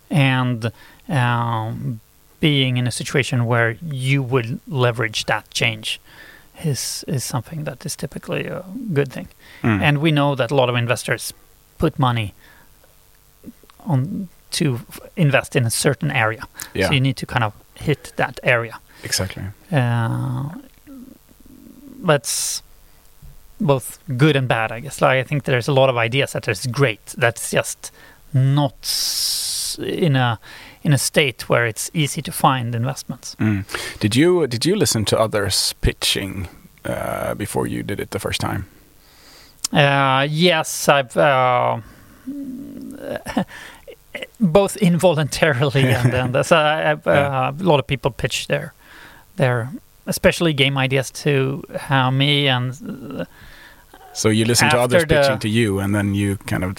and 0.09 0.71
um, 1.07 1.99
being 2.39 2.77
in 2.77 2.87
a 2.87 2.91
situation 2.91 3.45
where 3.45 3.77
you 3.81 4.21
would 4.23 4.59
leverage 4.67 5.25
that 5.25 5.49
change 5.49 5.99
is 6.63 7.03
is 7.07 7.23
something 7.23 7.63
that 7.63 7.85
is 7.85 7.95
typically 7.95 8.45
a 8.45 8.63
good 8.93 9.11
thing. 9.11 9.27
Mm. 9.63 9.81
And 9.81 9.97
we 9.99 10.11
know 10.11 10.35
that 10.35 10.51
a 10.51 10.55
lot 10.55 10.69
of 10.69 10.75
investors 10.75 11.33
put 11.77 11.97
money 11.97 12.33
on 13.79 14.29
to 14.51 14.79
invest 15.15 15.55
in 15.55 15.65
a 15.65 15.69
certain 15.69 16.11
area. 16.11 16.43
Yeah. 16.73 16.87
So 16.87 16.93
you 16.93 17.01
need 17.01 17.17
to 17.17 17.25
kind 17.25 17.43
of 17.43 17.53
hit 17.75 18.13
that 18.15 18.39
area. 18.43 18.79
exactly. 19.03 19.43
Uh, 19.71 20.49
that's 22.03 22.63
both 23.59 23.99
good 24.17 24.35
and 24.35 24.47
bad, 24.47 24.71
I 24.71 24.79
guess. 24.79 25.01
Like, 25.01 25.19
I 25.19 25.23
think 25.23 25.43
there's 25.43 25.67
a 25.67 25.73
lot 25.73 25.89
of 25.89 25.97
ideas 25.97 26.31
that 26.31 26.47
is 26.47 26.65
great. 26.67 27.05
That's 27.17 27.51
just 27.51 27.91
not 28.33 29.77
in 29.79 30.15
a 30.15 30.39
in 30.81 30.93
a 30.93 30.97
state 30.97 31.49
where 31.49 31.65
it's 31.65 31.91
easy 31.93 32.21
to 32.21 32.31
find 32.31 32.73
investments. 32.73 33.35
Mm. 33.39 33.65
Did 33.99 34.15
you 34.15 34.47
did 34.47 34.65
you 34.65 34.75
listen 34.75 35.05
to 35.05 35.19
others 35.19 35.73
pitching 35.81 36.47
uh, 36.85 37.35
before 37.35 37.67
you 37.67 37.83
did 37.83 37.99
it 37.99 38.11
the 38.11 38.19
first 38.19 38.41
time? 38.41 38.65
Uh, 39.73 40.25
yes, 40.29 40.89
I've 40.89 41.15
uh, 41.17 41.79
both 44.39 44.77
involuntarily 44.77 45.83
and 45.99 46.13
and 46.13 46.45
so 46.45 46.55
I, 46.55 46.91
I've, 46.91 47.07
uh, 47.07 47.11
Yeah. 47.11 47.51
a 47.51 47.63
lot 47.63 47.79
of 47.79 47.85
people 47.87 48.11
pitch 48.11 48.47
their 48.47 48.73
their 49.37 49.69
especially 50.05 50.53
game 50.53 50.77
ideas 50.83 51.11
to 51.11 51.63
uh, 51.89 52.11
me 52.11 52.47
and 52.49 52.71
uh, 53.21 53.25
So 54.13 54.29
you 54.29 54.45
listen 54.45 54.69
to 54.69 54.79
others 54.79 55.03
the- 55.05 55.15
pitching 55.15 55.39
to 55.39 55.47
you, 55.47 55.79
and 55.79 55.93
then 55.93 56.15
you 56.15 56.37
kind 56.47 56.63
of 56.63 56.73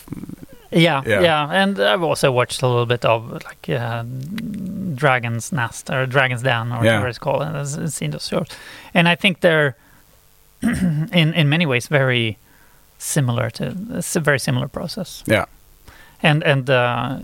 yeah, 0.72 1.02
Yeah. 1.06 1.22
yeah 1.22 1.62
and 1.62 1.78
I've 1.78 2.02
also 2.02 2.30
watched 2.32 2.62
a 2.62 2.68
little 2.68 2.86
bit 2.86 3.04
of 3.04 3.30
like 3.32 3.68
uh, 3.68 4.04
Dragon's 4.94 5.52
Nest 5.52 5.90
or 5.90 6.06
Dragon's 6.06 6.42
Den 6.42 6.72
or 6.72 6.76
Yeah. 6.76 6.78
whatever 6.84 7.08
it's 7.08 7.18
called 7.18 7.42
and 7.42 7.56
I've 7.56 7.92
seen 7.92 8.10
those 8.10 8.28
shows 8.28 8.46
and 8.94 9.08
I 9.08 9.16
think 9.16 9.40
they're 9.40 9.74
in 10.62 11.34
in 11.34 11.48
many 11.48 11.66
ways 11.66 11.88
very 11.88 12.36
similar 12.98 13.50
to 13.50 13.74
it's 13.98 14.16
a 14.16 14.20
very 14.20 14.38
similar 14.38 14.68
process 14.68 15.22
yeah 15.26 15.44
and 16.22 16.42
and 16.44 16.70
uh, 16.70 17.18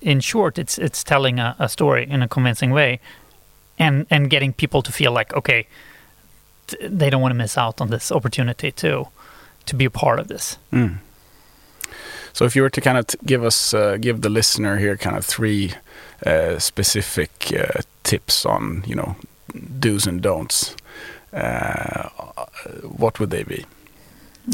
in 0.00 0.20
short, 0.20 0.58
it's 0.58 0.78
it's 0.78 1.04
telling 1.04 1.38
a, 1.38 1.56
a 1.58 1.68
story 1.68 2.06
in 2.08 2.22
a 2.22 2.28
convincing 2.28 2.72
way, 2.72 3.00
and 3.78 4.06
and 4.10 4.30
getting 4.30 4.52
people 4.52 4.82
to 4.82 4.92
feel 4.92 5.12
like 5.12 5.34
okay, 5.34 5.66
t- 6.66 6.88
they 6.88 7.10
don't 7.10 7.22
want 7.22 7.32
to 7.32 7.38
miss 7.38 7.58
out 7.58 7.80
on 7.80 7.90
this 7.90 8.12
opportunity 8.12 8.72
to 8.72 9.08
to 9.66 9.76
be 9.76 9.84
a 9.84 9.90
part 9.90 10.18
of 10.18 10.28
this. 10.28 10.58
Mm. 10.72 10.98
So 12.32 12.44
if 12.44 12.54
you 12.54 12.62
were 12.62 12.70
to 12.70 12.80
kind 12.82 12.98
of 12.98 13.06
t- 13.06 13.18
give 13.24 13.42
us, 13.42 13.72
uh, 13.72 13.96
give 13.98 14.20
the 14.20 14.28
listener 14.28 14.76
here 14.76 14.98
kind 14.98 15.16
of 15.16 15.24
three 15.24 15.72
uh, 16.26 16.58
specific 16.58 17.30
uh, 17.50 17.80
tips 18.02 18.44
on, 18.44 18.84
you 18.86 18.94
know, 18.94 19.16
do's 19.80 20.06
and 20.06 20.20
don'ts, 20.20 20.76
uh, 21.32 22.10
what 22.82 23.18
would 23.20 23.30
they 23.30 23.42
be? 23.42 23.64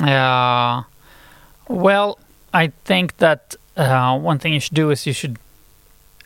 Uh, 0.00 0.84
well, 1.66 2.20
I 2.54 2.68
think 2.84 3.16
that 3.16 3.56
uh, 3.76 4.18
one 4.18 4.38
thing 4.38 4.52
you 4.52 4.60
should 4.60 4.74
do 4.74 4.90
is 4.90 5.06
you 5.06 5.12
should 5.12 5.38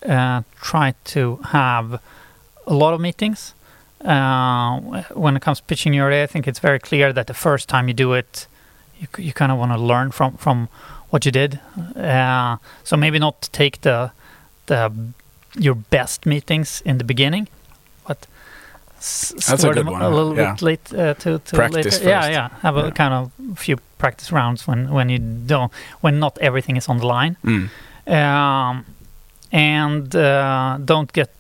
uh, 0.05 0.43
try 0.61 0.95
to 1.05 1.37
have 1.37 2.01
a 2.67 2.75
lot 2.75 2.95
of 2.95 3.01
meetings. 3.01 3.55
Uh, 4.05 4.79
when 5.15 5.37
it 5.37 5.43
comes 5.43 5.59
to 5.59 5.65
pitching 5.65 5.95
your 5.95 6.09
idea, 6.09 6.25
I 6.25 6.27
think 6.27 6.47
it's 6.47 6.59
very 6.59 6.79
clear 6.79 7.13
that 7.13 7.27
the 7.27 7.35
first 7.35 7.69
time 7.69 7.89
you 7.89 7.95
do 7.95 8.13
it, 8.13 8.47
you, 9.01 9.09
you 9.19 9.33
kind 9.33 9.51
of 9.51 9.59
want 9.59 9.73
to 9.73 9.79
learn 9.79 10.11
from, 10.11 10.37
from 10.37 10.69
what 11.11 11.25
you 11.25 11.33
did. 11.33 11.61
Uh, 11.97 12.57
so 12.85 12.97
maybe 12.97 13.19
not 13.19 13.49
take 13.53 13.81
the 13.81 14.11
the 14.67 14.93
your 15.59 15.75
best 15.75 16.27
meetings 16.27 16.83
in 16.85 16.99
the 16.99 17.05
beginning, 17.05 17.49
but 18.07 18.27
That's 19.47 19.65
a 19.65 19.73
good 19.73 19.87
one, 19.87 20.03
a 20.03 20.09
little 20.09 20.37
yeah. 20.37 20.53
bit 20.53 20.63
late 20.63 20.93
uh, 20.95 21.15
to, 21.15 21.39
to 21.39 21.57
Practice 21.57 21.99
later. 22.01 22.09
Yeah, 22.09 22.21
first. 22.23 22.33
yeah. 22.33 22.49
Have 22.63 22.77
a 22.77 22.91
kind 22.91 23.15
of 23.15 23.31
few 23.59 23.77
practice 23.99 24.33
rounds 24.33 24.67
when 24.69 24.91
when 24.91 25.09
you 25.09 25.19
don't 25.47 25.73
when 26.03 26.19
not 26.19 26.39
everything 26.41 26.77
is 26.77 26.89
on 26.89 26.99
the 26.99 27.07
line, 27.07 27.37
Mm. 27.45 27.69
um, 28.09 28.85
and 29.53 30.15
uh, 30.17 30.79
don't 30.85 31.13
get 31.13 31.31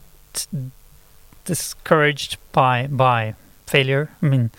discouraged 1.45 2.37
by 2.53 2.87
by 2.91 3.35
failure. 3.67 4.09
I 4.23 4.27
mean, 4.27 4.51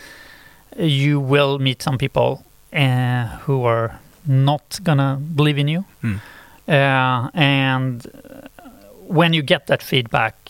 you 0.78 1.20
will 1.20 1.60
meet 1.60 1.82
some 1.82 1.98
people 1.98 2.44
uh, 2.74 3.26
who 3.46 3.66
are 3.66 4.00
not 4.26 4.80
gonna 4.84 5.18
believe 5.36 5.58
in 5.58 5.68
you, 5.68 5.86
Mm. 6.04 6.20
uh, 6.68 7.30
and 7.34 8.06
when 9.08 9.34
you 9.34 9.42
get 9.44 9.68
that 9.68 9.82
feedback, 9.84 10.47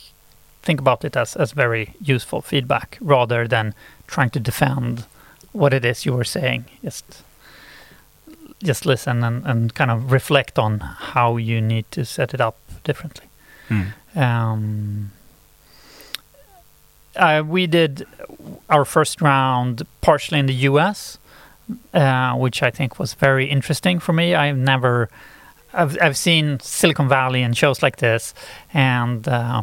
think 0.67 0.79
about 0.81 1.05
it 1.05 1.15
as, 1.15 1.35
as 1.37 1.53
very 1.53 1.93
useful 2.01 2.41
feedback 2.41 2.97
rather 2.99 3.47
than 3.47 3.73
trying 4.05 4.29
to 4.31 4.39
defend 4.39 5.05
what 5.53 5.73
it 5.73 5.85
is 5.85 6.05
you 6.05 6.13
were 6.13 6.25
saying. 6.39 6.65
Just 6.83 7.23
just 8.63 8.85
listen 8.85 9.23
and, 9.23 9.45
and 9.45 9.73
kind 9.75 9.91
of 9.91 10.11
reflect 10.11 10.57
on 10.59 10.79
how 11.13 11.37
you 11.37 11.61
need 11.61 11.85
to 11.91 12.03
set 12.03 12.33
it 12.33 12.41
up 12.41 12.57
differently. 12.83 13.27
Mm. 13.69 13.87
Um, 14.15 15.11
uh, 17.15 17.43
we 17.45 17.67
did 17.67 18.07
our 18.67 18.83
first 18.83 19.21
round 19.21 19.85
partially 20.01 20.39
in 20.39 20.47
the 20.47 20.59
US, 20.71 21.19
uh, 21.93 22.33
which 22.35 22.63
I 22.63 22.71
think 22.71 22.99
was 22.99 23.13
very 23.13 23.45
interesting 23.45 23.99
for 23.99 24.13
me. 24.13 24.33
I've 24.33 24.57
never, 24.57 25.07
I've, 25.71 25.95
I've 26.01 26.17
seen 26.17 26.59
Silicon 26.59 27.07
Valley 27.07 27.43
and 27.43 27.55
shows 27.55 27.83
like 27.83 27.97
this, 27.97 28.33
and 28.73 29.27
uh, 29.27 29.61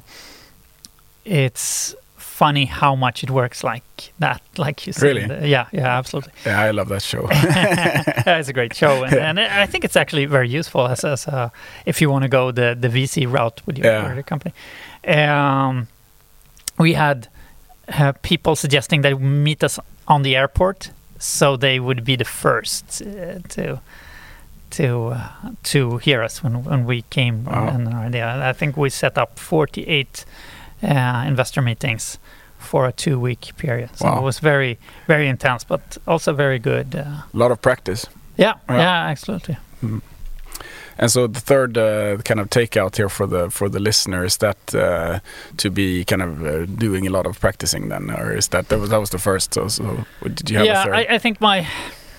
it's 1.25 1.95
funny 2.17 2.65
how 2.65 2.97
much 2.97 3.23
it 3.23 3.31
works 3.31 3.63
like 3.63 3.85
that. 4.19 4.43
Like 4.59 4.87
you 4.87 4.93
said, 4.93 5.03
Really? 5.17 5.49
yeah, 5.51 5.67
yeah, 5.73 5.99
absolutely. 5.99 6.33
Yeah, 6.47 6.61
I 6.61 6.73
love 6.73 6.89
that 6.89 7.03
show. 7.03 7.29
It's 8.27 8.49
a 8.49 8.53
great 8.53 8.75
show, 8.75 9.05
and, 9.05 9.39
and 9.39 9.41
I 9.41 9.67
think 9.67 9.85
it's 9.85 9.97
actually 9.97 10.27
very 10.27 10.49
useful 10.49 10.87
as, 10.89 11.05
as 11.05 11.29
uh, 11.29 11.51
if 11.87 12.01
you 12.01 12.11
want 12.11 12.23
to 12.23 12.29
go 12.29 12.51
the, 12.53 12.77
the 12.79 12.89
VC 12.89 13.27
route 13.31 13.63
with 13.67 13.79
your, 13.79 13.87
Yeah. 13.87 14.23
company. 14.23 14.53
Um, 15.07 15.87
we 16.79 16.95
had 16.95 17.29
uh, 17.89 18.13
people 18.23 18.57
suggesting 18.57 19.03
that 19.03 19.19
we 19.19 19.25
meet 19.25 19.63
us 19.63 19.79
on 20.09 20.23
the 20.23 20.35
airport, 20.37 20.91
so 21.19 21.57
they 21.57 21.79
would 21.79 22.05
be 22.05 22.17
the 22.17 22.25
first 22.25 23.03
uh, 23.03 23.39
to 23.51 23.81
to 24.71 25.09
uh, 25.15 25.29
to 25.63 25.99
hear 25.99 26.23
us 26.25 26.43
when 26.43 26.65
when 26.65 26.85
we 26.87 27.03
came. 27.11 27.45
Wow. 27.45 27.69
And 27.69 27.89
our 27.89 28.07
idea. 28.07 28.51
I 28.51 28.53
think 28.53 28.77
we 28.77 28.91
set 28.91 29.17
up 29.19 29.39
48 29.39 30.25
uh, 30.85 31.25
investor 31.29 31.63
meetings 31.63 32.19
for 32.59 32.87
a 32.87 32.93
two 32.93 33.19
week 33.21 33.53
period. 33.57 33.91
So 33.97 34.05
Wow. 34.07 34.19
it 34.19 34.23
was 34.25 34.41
very 34.43 34.77
very 35.09 35.29
intense, 35.29 35.65
but 35.69 35.99
also 36.07 36.33
very 36.35 36.59
good. 36.59 36.95
Uh, 36.95 37.01
A 37.35 37.37
lot 37.39 37.51
of 37.51 37.59
practice. 37.61 38.07
yeah, 38.39 38.55
Yeah. 38.69 38.77
yeah, 38.79 39.11
absolutely. 39.11 39.57
And 40.99 41.11
so 41.11 41.27
the 41.27 41.41
third 41.41 41.77
uh, 41.77 42.19
kind 42.23 42.39
of 42.41 42.49
takeout 42.51 42.97
here 42.97 43.09
for 43.09 43.27
the 43.27 43.51
for 43.51 43.69
the 43.69 43.81
listener 43.81 44.25
is 44.25 44.37
that 44.37 44.57
uh, 44.75 45.19
to 45.57 45.71
be 45.71 46.05
kind 46.05 46.23
of 46.23 46.43
uh, 46.47 46.67
doing 46.79 47.07
a 47.07 47.11
lot 47.11 47.27
of 47.27 47.41
practicing 47.41 47.89
then, 47.89 48.11
or 48.11 48.37
is 48.37 48.49
that 48.49 48.69
that 48.69 48.79
was 48.81 48.91
that 48.91 49.01
was 49.01 49.11
the 49.11 49.19
first? 49.19 49.55
So, 49.55 49.69
so 49.69 50.05
did 50.23 50.51
you 50.51 50.59
have 50.59 50.67
a 50.67 50.71
yeah. 50.71 50.97
I, 51.11 51.15
I 51.17 51.19
think 51.19 51.41
my 51.41 51.67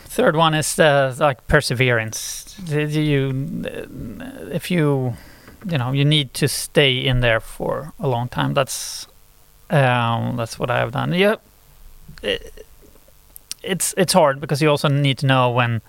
third 0.09 0.35
one 0.35 0.53
is 0.59 0.77
uh, 0.79 1.15
like 1.27 1.41
perseverance. 1.47 2.55
Did 2.65 2.91
You, 2.93 3.31
if 4.51 4.69
you, 4.71 5.13
you 5.67 5.77
know, 5.77 5.91
you 5.91 6.05
need 6.05 6.33
to 6.35 6.47
stay 6.47 6.97
in 6.97 7.21
there 7.21 7.39
for 7.39 7.93
a 7.99 8.07
long 8.07 8.27
time. 8.29 8.53
That's 8.53 9.07
um, 9.69 10.35
that's 10.37 10.59
what 10.59 10.69
I 10.69 10.77
have 10.77 10.91
done. 10.91 11.13
Yeah, 11.13 11.35
it, 12.23 12.65
it's 13.63 13.93
it's 13.97 14.13
hard 14.13 14.39
because 14.39 14.61
you 14.61 14.69
also 14.69 14.87
need 14.89 15.17
to 15.19 15.25
know 15.25 15.49
when 15.49 15.81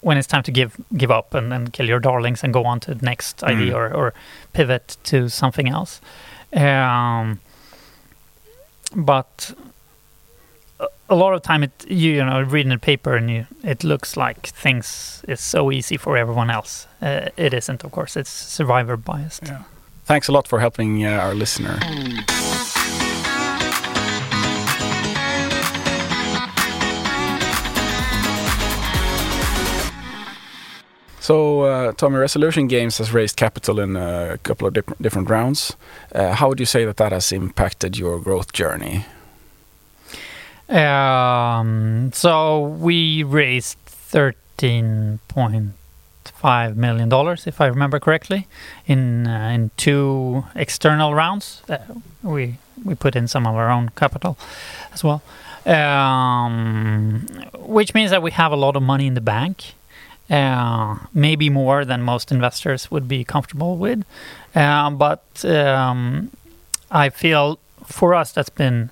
when 0.00 0.16
it's 0.18 0.28
time 0.28 0.42
to 0.42 0.52
give 0.52 0.76
give 0.96 1.10
up 1.10 1.34
and, 1.34 1.52
and 1.52 1.72
kill 1.72 1.88
your 1.88 1.98
darlings 2.00 2.44
and 2.44 2.52
go 2.52 2.64
on 2.64 2.80
to 2.80 2.94
the 2.94 3.04
next 3.04 3.38
Mm. 3.42 3.48
idea 3.48 3.74
or, 3.76 3.92
or 3.92 4.12
pivot 4.52 4.96
to 5.04 5.28
something 5.28 5.68
else. 5.68 6.00
Um, 6.52 7.40
but 8.94 9.52
a- 11.08 11.14
lot 11.14 11.34
of 11.34 11.42
time 11.42 11.62
it 11.62 11.70
you, 11.88 12.12
you 12.12 12.24
know 12.24 12.42
reading 12.42 12.72
a 12.72 12.78
paper 12.78 13.16
and 13.16 13.30
you 13.30 13.46
it 13.62 13.84
looks 13.84 14.16
like 14.16 14.46
things 14.46 15.22
is 15.28 15.40
so 15.40 15.70
easy 15.72 15.96
for 15.96 16.16
everyone 16.16 16.50
else. 16.50 16.86
Uh, 17.02 17.28
it 17.36 17.52
isn't, 17.54 17.84
of 17.84 17.90
course. 17.92 18.16
It's 18.16 18.30
survivor 18.30 18.96
biased. 18.96 19.46
Yeah. 19.46 19.62
Thanks 20.04 20.28
a 20.28 20.32
lot 20.32 20.48
for 20.48 20.60
helping 20.60 21.04
uh, 21.04 21.10
our 21.10 21.34
listener. 21.34 21.78
So, 31.20 31.62
uh, 31.62 31.92
Tommy, 31.92 32.18
Resolution 32.18 32.68
Games 32.68 32.98
has 32.98 33.12
raised 33.12 33.36
capital 33.36 33.80
in 33.80 33.96
a 33.96 34.38
couple 34.44 34.68
of 34.68 34.74
different 34.74 35.02
different 35.02 35.28
rounds. 35.28 35.76
Uh, 36.14 36.34
how 36.34 36.48
would 36.48 36.60
you 36.60 36.66
say 36.66 36.84
that 36.84 36.98
that 36.98 37.10
has 37.12 37.32
impacted 37.32 37.98
your 37.98 38.20
growth 38.20 38.52
journey? 38.52 39.04
Um, 40.68 42.10
so 42.12 42.60
we 42.60 43.22
raised 43.22 43.78
thirteen 43.86 45.20
point 45.28 45.72
five 46.24 46.76
million 46.76 47.08
dollars, 47.08 47.46
if 47.46 47.60
I 47.60 47.66
remember 47.66 48.00
correctly, 48.00 48.46
in 48.86 49.26
uh, 49.26 49.50
in 49.54 49.70
two 49.76 50.44
external 50.54 51.14
rounds. 51.14 51.62
Uh, 51.68 51.78
we 52.22 52.56
we 52.84 52.94
put 52.94 53.16
in 53.16 53.28
some 53.28 53.46
of 53.46 53.54
our 53.54 53.70
own 53.70 53.90
capital 53.96 54.36
as 54.92 55.04
well, 55.04 55.22
um, 55.66 57.26
which 57.54 57.94
means 57.94 58.10
that 58.10 58.22
we 58.22 58.32
have 58.32 58.52
a 58.52 58.56
lot 58.56 58.76
of 58.76 58.82
money 58.82 59.06
in 59.06 59.14
the 59.14 59.20
bank, 59.20 59.74
uh, 60.30 60.96
maybe 61.14 61.48
more 61.48 61.84
than 61.84 62.02
most 62.02 62.32
investors 62.32 62.90
would 62.90 63.06
be 63.08 63.24
comfortable 63.24 63.76
with. 63.76 64.04
Uh, 64.54 64.90
but 64.90 65.44
um, 65.44 66.30
I 66.90 67.08
feel 67.10 67.58
for 67.84 68.14
us 68.14 68.32
that's 68.32 68.50
been 68.50 68.90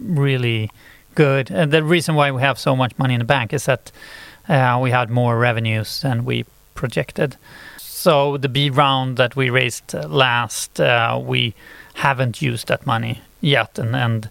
really 0.00 0.70
good. 1.14 1.50
And 1.50 1.72
the 1.72 1.82
reason 1.82 2.14
why 2.14 2.30
we 2.30 2.40
have 2.42 2.58
so 2.58 2.76
much 2.76 2.92
money 2.98 3.14
in 3.14 3.18
the 3.20 3.24
bank 3.26 3.52
is 3.52 3.64
that 3.64 3.92
uh, 4.48 4.78
we 4.82 4.90
had 4.90 5.10
more 5.10 5.38
revenues 5.38 6.00
than 6.00 6.24
we 6.24 6.44
projected. 6.74 7.36
So 7.78 8.36
the 8.38 8.48
B 8.48 8.70
round 8.70 9.16
that 9.16 9.36
we 9.36 9.50
raised 9.50 9.94
uh, 9.94 10.06
last, 10.08 10.80
uh, 10.80 11.20
we 11.22 11.54
haven't 11.94 12.40
used 12.40 12.68
that 12.68 12.86
money 12.86 13.20
yet, 13.40 13.78
and 13.78 13.94
and 13.96 14.28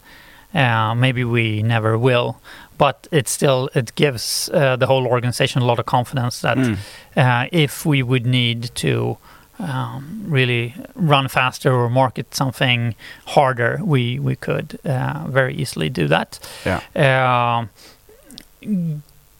uh, 0.54 0.96
maybe 0.96 1.24
we 1.24 1.62
never 1.64 1.98
will. 1.98 2.38
But 2.78 3.08
it 3.12 3.28
still 3.28 3.70
it 3.76 3.94
gives 3.96 4.50
uh, 4.54 4.78
the 4.78 4.86
whole 4.88 5.06
organization 5.08 5.62
a 5.62 5.66
lot 5.66 5.80
of 5.80 5.86
confidence 5.86 6.42
that 6.42 6.58
Mm. 6.58 6.78
uh, 7.18 7.48
if 7.52 7.86
we 7.86 8.02
would 8.04 8.26
need 8.26 8.70
to 8.76 9.18
um, 9.60 10.24
really 10.28 10.74
run 10.96 11.28
faster 11.28 11.74
or 11.74 11.90
market 11.90 12.36
something 12.36 12.96
harder, 13.26 13.80
we 13.84 14.20
we 14.20 14.36
could 14.36 14.80
uh, 14.86 15.26
very 15.28 15.56
easily 15.56 15.90
do 15.90 16.08
that. 16.08 16.40
Yeah. 16.66 16.82
Um, 16.96 17.70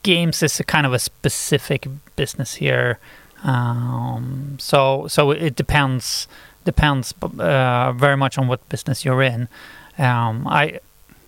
games 0.04 0.44
is 0.44 0.60
a 0.60 0.64
kind 0.64 0.86
of 0.86 0.94
a 0.94 1.00
specific 1.00 1.88
business 2.16 2.56
here, 2.56 3.00
um, 3.44 4.58
so 4.60 5.08
so 5.08 5.32
it 5.32 5.56
depends 5.56 6.28
depends 6.66 7.14
uh, 7.22 7.92
very 7.94 8.18
much 8.18 8.38
on 8.38 8.48
what 8.48 8.68
business 8.70 9.06
you're 9.06 9.22
in. 9.22 9.48
Um, 9.98 10.48
I 10.48 10.80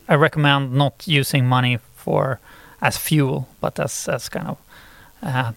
I 0.07 0.15
recommend 0.15 0.73
not 0.73 1.07
using 1.07 1.45
money 1.45 1.79
for 1.95 2.39
as 2.81 2.97
fuel, 2.97 3.47
but 3.61 3.79
as 3.79 4.07
as 4.07 4.29
kind 4.29 4.47
of 4.47 4.57
uh, 5.21 5.51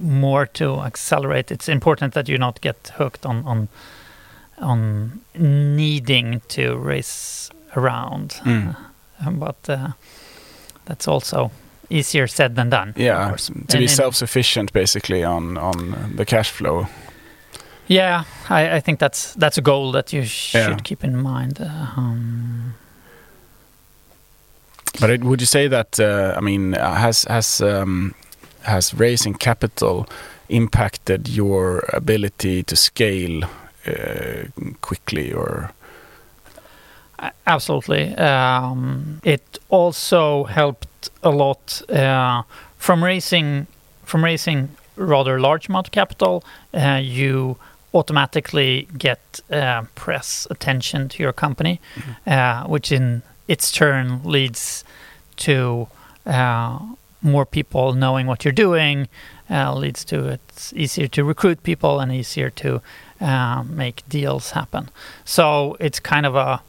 more 0.00 0.46
to 0.46 0.80
accelerate. 0.80 1.50
It's 1.54 1.68
important 1.68 2.14
that 2.14 2.28
you 2.28 2.38
not 2.38 2.60
get 2.60 2.92
hooked 2.98 3.26
on 3.26 3.44
on 3.46 3.68
on 4.58 5.20
needing 5.76 6.40
to 6.48 6.76
race 6.76 7.50
around, 7.76 8.40
Mm. 8.44 8.76
Uh, 9.26 9.30
but 9.30 9.68
uh, 9.68 9.88
that's 10.84 11.08
also 11.08 11.50
easier 11.90 12.26
said 12.28 12.54
than 12.56 12.70
done. 12.70 12.88
of 12.90 12.98
Yeah, 12.98 13.28
course. 13.28 13.46
to 13.46 13.52
And 13.76 13.80
be 13.80 13.86
self-sufficient 13.88 14.72
basically 14.72 15.24
on 15.24 15.56
on 15.58 15.94
the 16.16 16.24
cash 16.24 16.50
flow. 16.50 16.86
Yeah, 17.86 18.24
I, 18.50 18.76
I 18.76 18.80
think 18.80 18.98
that's 19.00 19.34
that's 19.40 19.58
a 19.58 19.62
goal 19.62 19.92
that 19.92 20.12
you 20.12 20.24
should 20.24 20.60
Yeah. 20.70 20.76
keep 20.84 21.04
in 21.04 21.16
mind. 21.22 21.58
Uh, 21.60 22.00
um, 22.00 22.74
But 25.00 25.10
it, 25.10 25.24
would 25.24 25.40
you 25.40 25.46
say 25.46 25.68
that 25.68 25.98
uh, 26.00 26.34
I 26.38 26.40
mean 26.40 26.74
uh, 26.74 26.94
has 26.94 27.24
has 27.28 27.60
um, 27.60 28.14
has 28.64 28.94
raising 28.94 29.34
capital 29.34 30.06
impacted 30.48 31.28
your 31.28 31.84
ability 31.92 32.62
to 32.62 32.76
scale 32.76 33.44
uh, 33.86 34.44
quickly 34.80 35.32
or 35.32 35.70
Absolutely. 37.46 38.14
Um, 38.16 39.20
it 39.24 39.58
also 39.70 40.44
helped 40.44 41.10
a 41.22 41.30
lot 41.30 41.82
uh, 41.88 42.42
from 42.76 43.02
raising 43.02 43.66
from 44.04 44.24
raising 44.24 44.68
rather 44.96 45.40
large 45.40 45.68
amount 45.68 45.88
of 45.88 45.92
capital. 45.92 46.44
Uh, 46.74 47.00
you 47.02 47.56
automatically 47.94 48.88
get 48.98 49.40
uh, 49.50 49.82
press 49.94 50.46
attention 50.50 51.08
to 51.08 51.22
your 51.22 51.32
company, 51.32 51.80
uh, 52.26 52.64
which 52.64 52.92
in 52.92 53.22
its 53.48 53.70
turn 53.70 54.20
leads 54.24 54.84
to 55.36 55.86
uh, 56.26 56.78
more 57.24 57.46
people 57.46 57.92
knowing 57.94 58.26
what 58.26 58.44
you're 58.44 58.52
doing. 58.52 59.08
Uh, 59.50 59.74
leads 59.74 60.04
to 60.06 60.26
it's 60.28 60.72
easier 60.72 61.06
to 61.08 61.22
recruit 61.24 61.62
people 61.62 62.00
and 62.00 62.10
easier 62.12 62.50
to 62.50 62.80
uh, 63.20 63.62
make 63.68 64.02
deals 64.08 64.50
happen. 64.52 64.88
So 65.24 65.76
it's 65.80 66.00
kind 66.00 66.24
of 66.26 66.34
a 66.36 66.62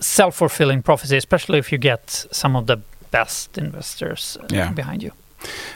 self-fulfilling 0.00 0.82
prophecy, 0.82 1.16
especially 1.16 1.58
if 1.58 1.70
you 1.72 1.78
get 1.78 2.10
some 2.32 2.56
of 2.56 2.66
the 2.66 2.78
best 3.10 3.58
investors 3.58 4.36
uh, 4.40 4.46
Yeah. 4.50 4.72
behind 4.72 5.02
you. 5.02 5.12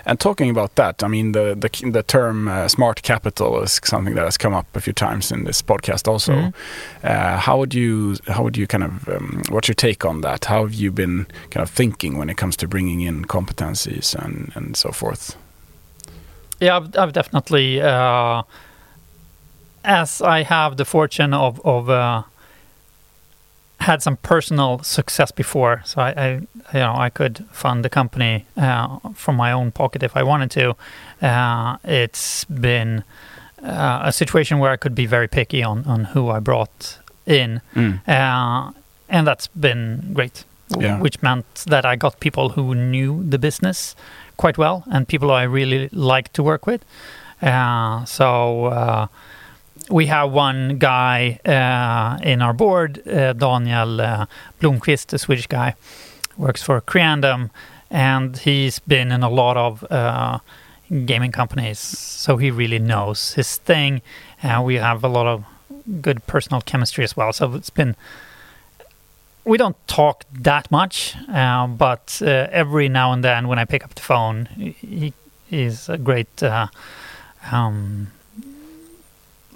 And 0.05 0.21
talking 0.21 0.51
about 0.51 0.75
that, 0.75 1.03
I 1.03 1.09
mean 1.09 1.33
the 1.33 1.55
the, 1.55 1.91
the 1.91 2.03
term 2.03 2.49
uh, 2.49 2.69
smart 2.69 3.03
capital 3.03 3.63
is 3.63 3.81
something 3.85 4.15
that 4.15 4.25
has 4.25 4.37
come 4.39 4.55
up 4.55 4.67
a 4.77 4.81
few 4.81 4.93
times 4.93 5.33
in 5.33 5.45
this 5.45 5.63
podcast 5.63 6.09
also. 6.09 6.33
Mhm. 6.33 6.55
Uh, 7.03 7.39
how 7.39 7.59
would 7.59 7.75
you 7.75 8.17
how 8.29 8.43
would 8.43 8.57
you 8.57 8.67
kind 8.67 8.85
of 8.85 9.09
um, 9.09 9.43
what's 9.51 9.69
your 9.69 9.75
take 9.75 10.05
on 10.05 10.21
that? 10.23 10.45
How 10.47 10.63
have 10.63 10.75
you 10.75 10.93
been 10.93 11.27
kind 11.51 11.63
of 11.63 11.71
thinking 11.71 12.19
when 12.19 12.31
it 12.31 12.37
comes 12.37 12.57
to 12.57 12.69
bringing 12.69 13.01
in 13.01 13.25
competencies 13.25 14.15
and 14.15 14.53
and 14.55 14.77
so 14.77 14.93
forth? 14.93 15.37
Yeah, 16.61 16.77
I've, 16.79 16.97
I've 16.97 17.13
definitely, 17.13 17.83
uh, 17.83 18.43
as 19.85 20.23
I 20.23 20.43
have 20.43 20.77
the 20.77 20.85
fortune 20.85 21.35
of 21.35 21.61
of 21.65 21.91
uh, 21.91 22.23
had 23.81 24.03
some 24.03 24.17
personal 24.17 24.79
success 24.83 25.31
before, 25.31 25.83
so 25.85 26.01
I, 26.01 26.11
I 26.11 26.29
you 26.73 26.81
know 26.81 26.95
I 26.97 27.11
could 27.11 27.45
fund 27.53 27.85
the 27.85 27.91
company 27.91 28.47
uh, 28.57 28.99
from 29.15 29.37
my 29.37 29.53
own 29.53 29.71
pocket 29.71 30.03
if 30.03 30.17
I 30.17 30.23
wanted 30.23 30.51
to. 30.53 30.77
Uh, 31.27 31.77
it's 31.85 32.45
been 32.45 33.05
uh, 33.63 34.01
a 34.05 34.13
situation 34.13 34.59
where 34.59 34.71
I 34.71 34.77
could 34.77 34.95
be 34.95 35.07
very 35.07 35.29
picky 35.29 35.63
on 35.63 35.85
on 35.85 36.05
who 36.05 36.31
I 36.31 36.41
brought 36.41 36.99
in. 37.27 37.61
Mm. 37.75 38.09
Uh, 38.09 38.73
and 39.09 39.27
that's 39.27 39.49
been 39.49 40.11
great. 40.13 40.45
Yeah. 40.69 40.99
Which 40.99 41.23
meant 41.23 41.47
that 41.67 41.85
I 41.85 41.95
got 41.95 42.19
people 42.19 42.49
who 42.51 42.75
knew 42.75 43.23
the 43.23 43.39
business 43.39 43.95
quite 44.37 44.59
well 44.59 44.83
and 44.91 45.07
people 45.07 45.31
I 45.31 45.45
really 45.45 45.89
liked 45.93 46.35
to 46.35 46.43
work 46.43 46.67
with. 46.67 46.85
Uh, 47.41 48.05
so 48.05 48.65
uh, 48.67 49.07
we 49.89 50.07
have 50.07 50.33
one 50.33 50.79
guy 50.79 51.39
uh, 51.45 52.23
in 52.23 52.43
our 52.43 52.53
board, 52.53 53.07
uh, 53.07 53.33
Daniel 53.33 54.01
uh, 54.01 54.27
Blomqvist, 54.61 55.13
a 55.13 55.19
Swedish 55.19 55.47
guy, 55.47 55.75
works 56.37 56.63
for 56.63 56.81
Creandum, 56.81 57.51
and 57.91 58.37
he's 58.37 58.79
been 58.81 59.13
in 59.13 59.23
a 59.23 59.31
lot 59.31 59.57
of 59.57 59.85
gaming 61.05 61.33
companies, 61.33 61.79
so 61.79 62.37
he 62.37 62.51
really 62.51 62.79
knows 62.79 63.35
his 63.35 63.57
thing. 63.59 64.03
Uh, 64.43 64.63
we 64.65 64.77
have 64.77 65.03
a 65.03 65.09
lot 65.09 65.27
of 65.27 65.45
good 66.01 66.25
personal 66.27 66.61
chemistry 66.61 67.05
as 67.05 67.17
well. 67.17 67.33
So 67.33 67.55
it's 67.55 67.71
been. 67.71 67.97
We 69.45 69.59
don't 69.59 69.77
talk 69.87 70.25
that 70.33 70.69
much, 70.73 71.15
uh, 71.29 71.69
but 71.69 72.21
uh, 72.21 72.49
every 72.51 72.89
now 72.89 73.13
and 73.13 73.23
then 73.23 73.47
when 73.47 73.61
I 73.61 73.65
pick 73.65 73.85
up 73.85 73.95
the 73.95 74.03
phone, 74.03 74.49
he 74.57 75.13
is 75.51 75.89
a 75.89 75.97
great 75.97 76.43
uh, 76.43 76.67
um, 77.53 78.09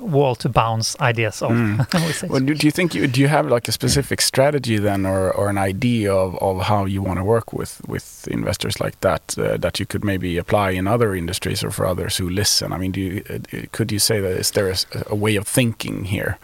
wall 0.01 0.35
to 0.37 0.49
bounce 0.49 0.99
ideas 1.01 1.43
off. 1.43 1.53
Mm. 1.53 1.87
Well, 2.31 2.41
do, 2.41 2.55
do 2.55 2.67
you 2.67 2.71
think 2.71 2.95
you 2.95 3.07
do 3.07 3.21
you 3.21 3.29
have 3.29 3.49
like 3.49 3.69
a 3.69 3.73
specific 3.73 4.21
strategy 4.21 4.79
then, 4.79 5.07
or, 5.07 5.31
or 5.33 5.49
an 5.49 5.59
idea 5.59 6.13
of, 6.13 6.37
of 6.43 6.63
how 6.63 6.85
you 6.87 7.03
want 7.03 7.19
to 7.19 7.25
work 7.25 7.53
with 7.53 7.81
with 7.87 8.29
investors 8.29 8.81
like 8.81 9.01
that 9.01 9.39
uh, 9.39 9.57
that 9.59 9.79
you 9.79 9.87
could 9.87 10.05
maybe 10.05 10.39
apply 10.39 10.71
in 10.71 10.87
other 10.87 11.15
industries 11.15 11.65
or 11.65 11.71
for 11.71 11.87
others 11.87 12.17
who 12.19 12.29
listen? 12.29 12.73
I 12.73 12.79
mean, 12.79 12.93
do 12.93 13.01
you, 13.01 13.25
uh, 13.31 13.67
could 13.73 13.93
you 13.93 13.99
say 13.99 14.21
that 14.21 14.33
is 14.39 14.51
there 14.51 14.75
a 15.07 15.15
way 15.15 15.37
of 15.37 15.47
thinking 15.47 16.05
here 16.05 16.39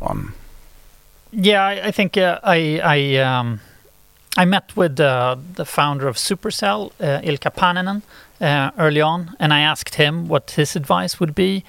on? 0.00 0.32
Yeah, 1.30 1.64
I, 1.64 1.88
I 1.88 1.90
think 1.92 2.16
uh, 2.16 2.38
I 2.42 2.80
I 2.84 3.16
um, 3.16 3.60
I 4.36 4.44
met 4.44 4.76
with 4.76 5.00
uh, 5.00 5.36
the 5.54 5.64
founder 5.64 6.08
of 6.08 6.16
Supercell, 6.16 6.92
uh, 7.00 7.20
Ilkka 7.22 7.50
Paananen, 7.54 8.02
uh, 8.40 8.70
early 8.78 9.00
on, 9.00 9.34
and 9.40 9.52
I 9.52 9.60
asked 9.60 9.96
him 9.96 10.28
what 10.28 10.52
his 10.52 10.76
advice 10.76 11.18
would 11.18 11.34
be, 11.34 11.64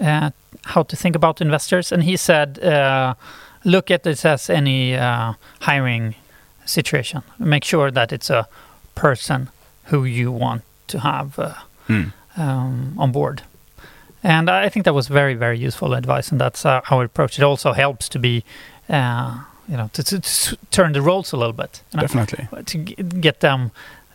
uh, 0.00 0.30
how 0.64 0.82
to 0.84 0.96
think 0.96 1.16
about 1.16 1.40
investors, 1.40 1.92
and 1.92 2.02
he 2.02 2.16
said, 2.16 2.58
uh, 2.58 3.14
"Look 3.64 3.90
at 3.90 4.02
this 4.02 4.24
as 4.24 4.50
any 4.50 4.94
uh, 4.96 5.32
hiring 5.60 6.14
situation. 6.66 7.22
Make 7.38 7.64
sure 7.64 7.90
that 7.90 8.12
it's 8.12 8.30
a 8.30 8.46
person 8.94 9.48
who 9.90 10.04
you 10.04 10.32
want 10.32 10.62
to 10.88 10.98
have 10.98 11.38
uh, 11.38 11.52
Mm. 11.88 12.12
um, 12.36 12.94
on 12.98 13.12
board." 13.12 13.42
And 14.22 14.48
I 14.48 14.70
think 14.70 14.84
that 14.86 14.94
was 14.94 15.08
very, 15.08 15.34
very 15.34 15.58
useful 15.66 15.92
advice, 15.94 16.32
and 16.32 16.40
that's 16.40 16.64
uh, 16.64 16.80
how 16.84 17.00
I 17.00 17.04
approach 17.04 17.38
it. 17.38 17.42
Also 17.44 17.72
helps 17.74 18.08
to 18.08 18.18
be, 18.18 18.42
uh, 18.88 19.40
you 19.68 19.76
know, 19.76 19.90
to, 19.92 20.02
to, 20.02 20.18
to 20.20 20.56
turn 20.70 20.92
the 20.92 21.02
roles 21.02 21.32
a 21.32 21.36
little 21.36 21.52
bit, 21.52 21.82
you 21.92 21.98
know, 21.98 22.06
Definitely. 22.06 22.64
to 22.64 22.78
get 23.20 23.40
them 23.40 23.70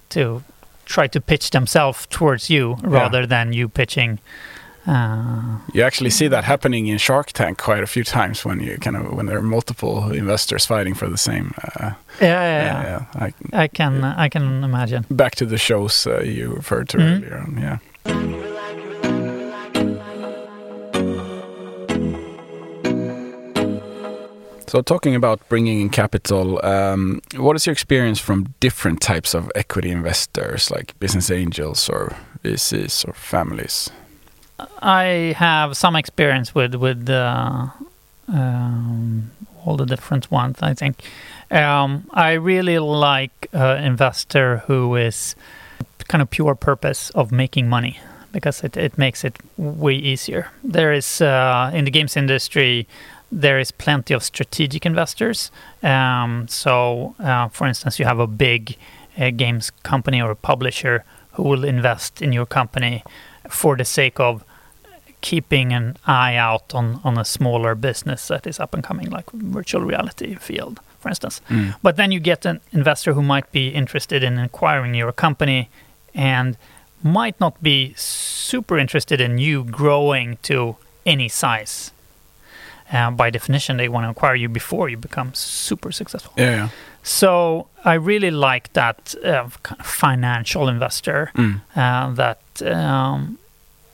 to 0.09 0.41
try 0.85 1.07
to 1.07 1.21
pitch 1.21 1.51
themselves 1.51 2.07
towards 2.09 2.49
you 2.49 2.77
rather 2.81 3.27
than 3.27 3.53
you 3.53 3.69
pitching. 3.69 4.17
Uh, 4.89 5.59
You 5.73 5.83
actually 5.85 6.09
see 6.09 6.29
that 6.29 6.43
happening 6.43 6.87
in 6.87 6.97
Shark 6.97 7.31
Tank 7.31 7.57
quite 7.57 7.83
a 7.83 7.87
few 7.87 8.03
times 8.03 8.43
when 8.45 8.59
you 8.59 8.77
kind 8.77 8.95
of 8.97 9.13
when 9.15 9.27
there 9.27 9.37
are 9.37 9.41
multiple 9.43 10.11
investors 10.11 10.65
fighting 10.65 10.95
for 10.95 11.07
the 11.09 11.17
same. 11.17 11.51
Uh, 11.63 11.91
yeah, 12.21 12.43
yeah, 12.43 12.63
yeah. 12.63 12.83
yeah, 12.83 13.25
I, 13.53 13.63
I 13.63 13.67
can, 13.67 14.03
I 14.03 14.29
can 14.29 14.63
imagine. 14.63 15.05
back 15.09 15.35
to 15.35 15.45
the 15.45 15.57
shows 15.57 16.07
uh, 16.07 16.21
you 16.23 16.53
referred 16.55 16.89
to 16.89 16.97
Mhm. 16.97 17.15
earlier. 17.15 17.37
On, 17.37 17.57
yeah. 17.61 17.77
So, 24.67 24.81
talking 24.83 25.15
about 25.15 25.39
bringing 25.49 25.81
in 25.81 25.89
capital, 25.89 26.63
um, 26.63 27.21
what 27.37 27.55
is 27.55 27.65
your 27.65 27.71
experience 27.73 28.19
from 28.19 28.53
different 28.59 29.01
types 29.01 29.33
of 29.33 29.51
equity 29.55 29.89
investors, 29.89 30.69
like 30.69 30.93
business 30.99 31.31
angels 31.31 31.89
or 31.89 32.15
VCs 32.43 33.03
or 33.07 33.13
families? 33.13 33.89
I 34.81 35.35
have 35.37 35.77
some 35.77 35.95
experience 35.95 36.55
with 36.55 36.75
with 36.75 37.09
uh, 37.09 37.67
um, 38.27 39.31
all 39.65 39.77
the 39.77 39.85
different 39.85 40.31
ones. 40.31 40.57
I 40.61 40.73
think 40.73 41.03
um, 41.51 42.09
I 42.11 42.33
really 42.33 42.79
like 42.79 43.47
an 43.53 43.83
investor 43.83 44.57
who 44.67 44.95
is 44.95 45.35
kind 46.07 46.21
of 46.21 46.29
pure 46.29 46.55
purpose 46.55 47.09
of 47.11 47.31
making 47.31 47.69
money 47.69 47.99
because 48.31 48.63
it, 48.63 48.77
it 48.77 48.97
makes 48.97 49.23
it 49.23 49.37
way 49.57 49.95
easier. 49.95 50.47
There 50.63 50.93
is 50.93 51.21
uh, 51.21 51.71
in 51.73 51.85
the 51.85 51.91
games 51.91 52.17
industry 52.17 52.87
there 53.31 53.59
is 53.59 53.71
plenty 53.71 54.13
of 54.13 54.23
strategic 54.23 54.85
investors. 54.85 55.51
Um, 55.83 56.47
so, 56.47 57.15
uh, 57.19 57.47
for 57.49 57.67
instance, 57.67 57.99
you 57.99 58.05
have 58.05 58.19
a 58.19 58.27
big 58.27 58.75
uh, 59.19 59.29
games 59.29 59.71
company 59.83 60.21
or 60.21 60.31
a 60.31 60.35
publisher 60.35 61.03
who 61.33 61.43
will 61.43 61.63
invest 61.63 62.21
in 62.21 62.33
your 62.33 62.45
company 62.45 63.03
for 63.47 63.75
the 63.75 63.85
sake 63.85 64.19
of 64.19 64.43
keeping 65.21 65.73
an 65.73 65.97
eye 66.05 66.35
out 66.35 66.73
on, 66.73 66.99
on 67.03 67.17
a 67.17 67.25
smaller 67.25 67.75
business 67.75 68.27
that 68.27 68.47
is 68.47 68.59
up 68.59 68.73
and 68.73 68.83
coming, 68.83 69.09
like 69.09 69.29
virtual 69.31 69.81
reality 69.81 70.35
field, 70.35 70.79
for 70.99 71.09
instance. 71.09 71.41
Mm. 71.49 71.75
But 71.83 71.95
then 71.97 72.11
you 72.11 72.19
get 72.19 72.45
an 72.45 72.59
investor 72.71 73.13
who 73.13 73.21
might 73.21 73.51
be 73.51 73.69
interested 73.69 74.23
in 74.23 74.37
acquiring 74.39 74.95
your 74.95 75.11
company 75.11 75.69
and 76.15 76.57
might 77.03 77.39
not 77.39 77.61
be 77.61 77.93
super 77.95 78.77
interested 78.77 79.21
in 79.21 79.37
you 79.37 79.63
growing 79.63 80.37
to 80.43 80.75
any 81.05 81.29
size. 81.29 81.91
Uh, 82.91 83.11
by 83.11 83.29
definition, 83.29 83.77
they 83.77 83.87
want 83.87 84.05
to 84.05 84.09
acquire 84.09 84.35
you 84.35 84.49
before 84.49 84.89
you 84.89 84.97
become 84.97 85.33
super 85.33 85.91
successful. 85.91 86.33
Yeah, 86.37 86.55
yeah. 86.55 86.69
So 87.03 87.67
I 87.85 87.93
really 87.93 88.31
like 88.31 88.73
that 88.73 89.15
uh, 89.23 89.47
kind 89.63 89.79
of 89.79 89.85
financial 89.85 90.67
investor 90.67 91.31
Mm. 91.35 91.61
uh, 91.75 92.09
that 92.15 92.41
um, 92.63 93.37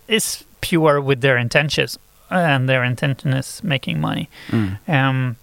is 0.08 0.44
pure 0.66 1.00
with 1.00 1.22
their 1.22 1.38
intentions, 1.38 2.00
and 2.30 2.68
their 2.68 2.84
intention 2.84 3.34
is 3.34 3.64
making 3.64 4.02
money. 4.02 4.28
Mm. 4.50 4.78
Um, 4.90 5.36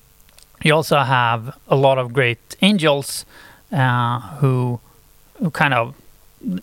you 0.64 0.74
also 0.74 0.98
have 0.98 1.56
a 1.68 1.76
lot 1.76 1.98
of 1.98 2.12
great 2.12 2.56
angels 2.60 3.24
uh, 3.72 4.20
who 4.40 4.80
who 5.38 5.50
kind 5.50 5.74
of 5.74 5.94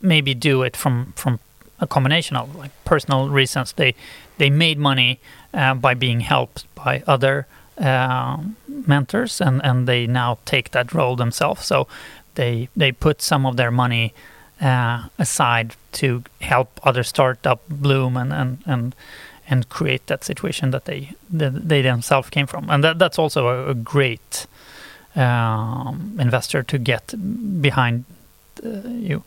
maybe 0.01 0.33
do 0.33 0.63
it 0.63 0.77
from 0.77 1.13
from 1.15 1.39
a 1.79 1.87
combination 1.87 2.37
of 2.37 2.55
like 2.55 2.71
personal 2.83 3.29
reasons. 3.29 3.73
They 3.73 3.93
they 4.37 4.49
made 4.49 4.77
money 4.77 5.19
uh, 5.53 5.73
by 5.75 5.95
being 5.95 6.21
helped 6.21 6.65
by 6.75 7.03
other 7.07 7.45
uh, 7.77 8.37
mentors, 8.67 9.41
and 9.41 9.61
and 9.63 9.87
they 9.87 10.07
now 10.07 10.37
take 10.45 10.69
that 10.71 10.93
role 10.93 11.15
themselves. 11.15 11.65
So 11.65 11.87
they 12.35 12.67
they 12.75 12.91
put 12.91 13.21
some 13.21 13.47
of 13.47 13.55
their 13.55 13.71
money 13.71 14.13
uh, 14.61 15.07
aside 15.17 15.75
to 15.91 16.23
help 16.41 16.67
other 16.83 17.03
startup 17.03 17.59
bloom 17.69 18.17
and 18.17 18.33
and 18.33 18.57
and 18.65 18.95
and 19.51 19.67
create 19.69 19.99
that 20.05 20.23
situation 20.23 20.71
that 20.71 20.83
they 20.85 21.09
that 21.37 21.69
they 21.69 21.81
themselves 21.81 22.29
came 22.29 22.47
from, 22.47 22.69
and 22.69 22.83
that 22.83 22.99
that's 22.99 23.19
also 23.19 23.47
a, 23.47 23.69
a 23.71 23.73
great 23.73 24.47
um, 25.15 26.15
investor 26.19 26.63
to 26.63 26.77
get 26.77 27.13
behind 27.61 28.03
uh, 28.63 28.69
you, 28.87 29.23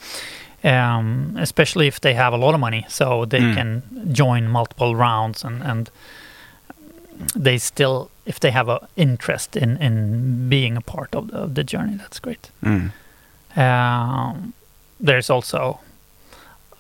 um, 0.65 1.37
especially 1.41 1.87
if 1.87 2.01
they 2.01 2.15
have 2.15 2.33
a 2.35 2.37
lot 2.37 2.55
of 2.55 2.61
money, 2.61 2.85
so 2.89 3.25
they 3.27 3.41
Mm. 3.41 3.55
can 3.55 3.83
join 4.15 4.49
multiple 4.49 4.95
rounds 4.97 5.45
and 5.45 5.63
and 5.63 5.91
they 7.43 7.59
still 7.59 8.11
if 8.27 8.39
they 8.39 8.51
have 8.53 8.69
a 8.73 8.79
interest 8.97 9.57
in 9.57 9.77
in 9.83 10.49
being 10.49 10.77
a 10.77 10.81
part 10.81 11.15
of 11.15 11.27
the, 11.27 11.37
of 11.37 11.55
the 11.55 11.65
journey, 11.65 11.97
that's 11.97 12.21
great. 12.21 12.51
Mm. 12.63 12.91
Um, 13.57 14.53
there's 15.03 15.29
also 15.31 15.81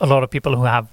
a 0.00 0.06
lot 0.06 0.22
of 0.22 0.30
people 0.30 0.56
who 0.56 0.64
have 0.64 0.86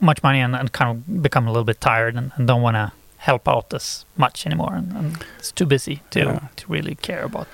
much 0.00 0.22
money 0.22 0.40
and, 0.40 0.54
and 0.54 0.72
kind 0.72 0.90
of 0.90 1.22
become 1.22 1.46
a 1.48 1.50
little 1.50 1.64
bit 1.64 1.80
tired 1.80 2.14
and, 2.14 2.30
and 2.36 2.46
don't 2.46 2.62
want 2.62 2.74
to 2.76 2.92
help 3.18 3.48
out 3.48 3.72
as 3.74 4.04
much 4.16 4.46
anymore 4.46 4.74
and, 4.74 4.92
and 4.92 5.24
it's 5.38 5.50
too 5.52 5.66
busy 5.66 6.00
to, 6.10 6.18
Yeah. 6.20 6.40
to 6.56 6.66
really 6.72 6.94
care 6.94 7.24
about. 7.24 7.48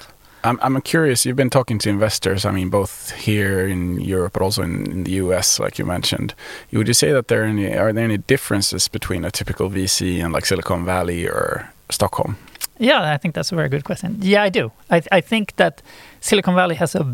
I'm, 0.44 0.58
I'm 0.60 0.80
curious. 0.82 1.24
You've 1.24 1.36
been 1.36 1.50
talking 1.50 1.78
to 1.78 1.88
investors. 1.88 2.44
I 2.44 2.50
mean, 2.50 2.68
both 2.68 3.12
here 3.12 3.64
in 3.68 4.00
Europe, 4.00 4.32
but 4.32 4.42
also 4.42 4.62
in, 4.62 4.90
in 4.90 5.04
the 5.04 5.12
US, 5.12 5.60
like 5.60 5.78
you 5.78 5.84
mentioned. 5.84 6.34
Would 6.72 6.88
you 6.88 6.94
say 6.94 7.12
that 7.12 7.28
there 7.28 7.42
are 7.42 7.46
any 7.46 7.76
are 7.78 7.92
there 7.92 8.04
any 8.04 8.18
differences 8.18 8.88
between 8.88 9.24
a 9.24 9.30
typical 9.30 9.70
VC 9.70 10.20
and 10.20 10.32
like 10.34 10.44
Silicon 10.44 10.84
Valley 10.84 11.28
or 11.28 11.70
Stockholm? 11.90 12.36
Yeah, 12.80 13.14
I 13.14 13.18
think 13.18 13.36
that's 13.36 13.52
a 13.52 13.54
very 13.54 13.68
good 13.68 13.84
question. 13.84 14.16
Yeah, 14.20 14.42
I 14.42 14.48
do. 14.48 14.72
I, 14.90 15.02
I 15.12 15.20
think 15.20 15.54
that 15.56 15.80
Silicon 16.20 16.56
Valley 16.56 16.74
has 16.74 16.96
a 16.96 17.04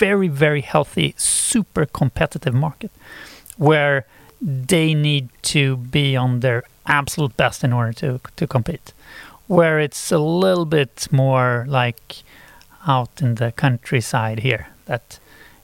very, 0.00 0.28
very 0.28 0.62
healthy, 0.62 1.14
super 1.16 1.84
competitive 2.00 2.54
market 2.54 2.90
where 3.58 4.06
they 4.40 4.94
need 4.94 5.28
to 5.42 5.76
be 5.76 6.16
on 6.16 6.40
their 6.40 6.62
absolute 6.86 7.36
best 7.36 7.62
in 7.62 7.72
order 7.72 7.92
to, 7.92 8.20
to 8.36 8.46
compete. 8.46 8.94
Where 9.46 9.78
it's 9.78 10.10
a 10.10 10.18
little 10.18 10.64
bit 10.64 11.08
more 11.10 11.66
like 11.68 12.22
out 12.86 13.10
in 13.20 13.34
the 13.34 13.52
countryside 13.52 14.38
here, 14.40 14.68
that 14.86 15.18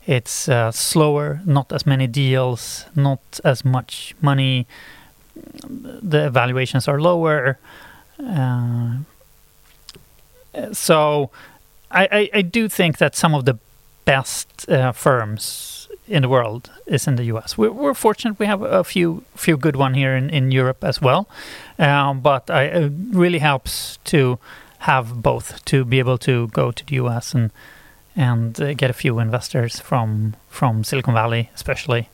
it's 0.06 0.48
uh, 0.48 0.70
slower, 0.70 1.40
not 1.46 1.72
as 1.72 1.86
many 1.86 2.06
deals, 2.06 2.84
not 2.94 3.40
as 3.42 3.64
much 3.64 4.14
money, 4.20 4.66
the 6.12 6.26
evaluations 6.26 6.88
are 6.88 7.00
lower. 7.00 7.58
Uh, 8.22 8.98
so 10.72 11.30
I, 11.90 12.04
I, 12.18 12.30
I 12.38 12.42
do 12.42 12.68
think 12.68 12.98
that 12.98 13.16
some 13.16 13.34
of 13.34 13.44
the 13.44 13.58
best 14.06 14.68
uh, 14.70 14.92
firms 14.92 15.88
in 16.08 16.22
the 16.22 16.28
world 16.28 16.70
is 16.86 17.06
in 17.08 17.16
the 17.16 17.24
US. 17.36 17.58
We're, 17.58 17.72
we're 17.72 17.94
fortunate 17.94 18.38
we 18.38 18.46
have 18.46 18.62
a 18.62 18.84
few 18.84 19.22
few 19.34 19.56
good 19.58 19.76
one 19.76 19.94
here 19.94 20.16
in, 20.16 20.30
in 20.30 20.52
Europe 20.52 20.84
as 20.88 21.02
well, 21.02 21.26
um, 21.78 22.20
but 22.20 22.48
I, 22.50 22.62
it 22.64 22.92
really 23.12 23.40
helps 23.40 23.98
to 24.04 24.38
have 24.78 25.22
both 25.22 25.64
to 25.64 25.84
be 25.84 25.98
able 25.98 26.18
to 26.18 26.46
go 26.52 26.70
to 26.72 26.84
the 26.86 26.94
US 27.04 27.34
and 27.34 27.50
and 28.16 28.60
uh, 28.60 28.72
get 28.74 28.90
a 28.90 28.92
few 28.94 29.18
investors 29.20 29.80
from 29.80 30.34
from 30.48 30.84
Silicon 30.84 31.14
Valley, 31.14 31.50
especially. 31.54 32.08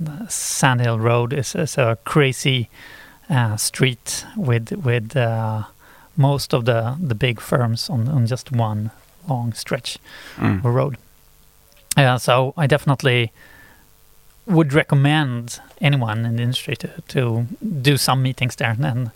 The 0.00 0.28
Sand 0.28 0.80
Hill 0.80 0.98
Road 0.98 1.32
is, 1.32 1.54
is 1.56 1.76
a 1.78 1.96
crazy 2.04 2.68
uh, 3.28 3.56
street 3.56 4.24
with 4.36 4.72
with 4.84 5.16
uh, 5.16 5.62
most 6.16 6.54
of 6.54 6.64
the 6.64 6.96
the 7.08 7.14
big 7.14 7.40
firms 7.40 7.90
on, 7.90 8.08
on 8.08 8.26
just 8.26 8.50
one 8.52 8.90
long 9.28 9.52
stretch 9.54 9.98
Mm. 10.38 10.58
of 10.64 10.74
road. 10.74 10.96
Yeah, 11.96 12.16
so 12.16 12.54
I 12.56 12.66
definitely 12.66 13.32
would 14.48 14.72
recommend 14.72 15.60
anyone 15.80 16.24
in 16.24 16.36
the 16.36 16.42
industry 16.42 16.76
to, 16.76 16.88
to 17.08 17.46
do 17.82 17.96
some 17.96 18.22
meetings 18.22 18.56
there 18.56 18.76
and 18.80 19.10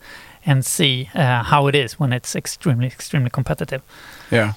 and, 0.44 0.66
see 0.66 1.08
uh, 1.14 1.44
how 1.44 1.68
it 1.68 1.74
is 1.74 2.00
when 2.00 2.12
it's 2.12 2.34
extremely 2.34 2.86
extremely 2.86 3.30
competitive. 3.30 3.80
Yeah. 4.30 4.54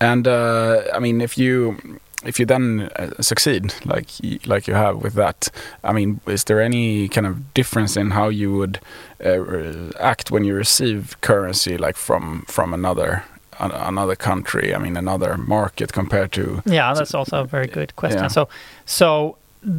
And 0.00 0.26
uh, 0.26 0.84
I 0.94 0.98
mean, 0.98 1.20
if 1.20 1.36
you 1.36 1.76
if 2.24 2.40
you 2.40 2.46
then 2.46 2.90
uh, 2.96 3.10
succeed 3.20 3.74
like 3.84 4.08
like 4.46 4.66
you 4.66 4.74
have 4.74 5.02
with 5.02 5.14
that, 5.14 5.50
I 5.84 5.92
mean, 5.92 6.20
is 6.26 6.44
there 6.44 6.60
any 6.60 7.08
kind 7.08 7.26
of 7.26 7.54
difference 7.54 7.96
in 7.96 8.10
how 8.10 8.30
you 8.30 8.52
would 8.52 8.80
uh, 9.24 9.90
act 10.00 10.30
when 10.30 10.44
you 10.44 10.54
receive 10.54 11.20
currency 11.20 11.76
like 11.76 11.96
from 11.96 12.44
from 12.48 12.72
another 12.74 13.10
an- 13.12 13.31
another 13.70 14.16
country? 14.16 14.74
I 14.74 14.78
mean, 14.78 14.96
another 14.96 15.36
market 15.36 15.92
compared 15.92 16.32
to 16.32 16.62
Yeah, 16.64 16.94
that's 16.94 17.14
also 17.14 17.42
a 17.42 17.44
very 17.44 17.66
good 17.66 17.94
question. 17.96 18.22
Yeah. 18.22 18.28
So, 18.28 18.48
so 18.86 19.36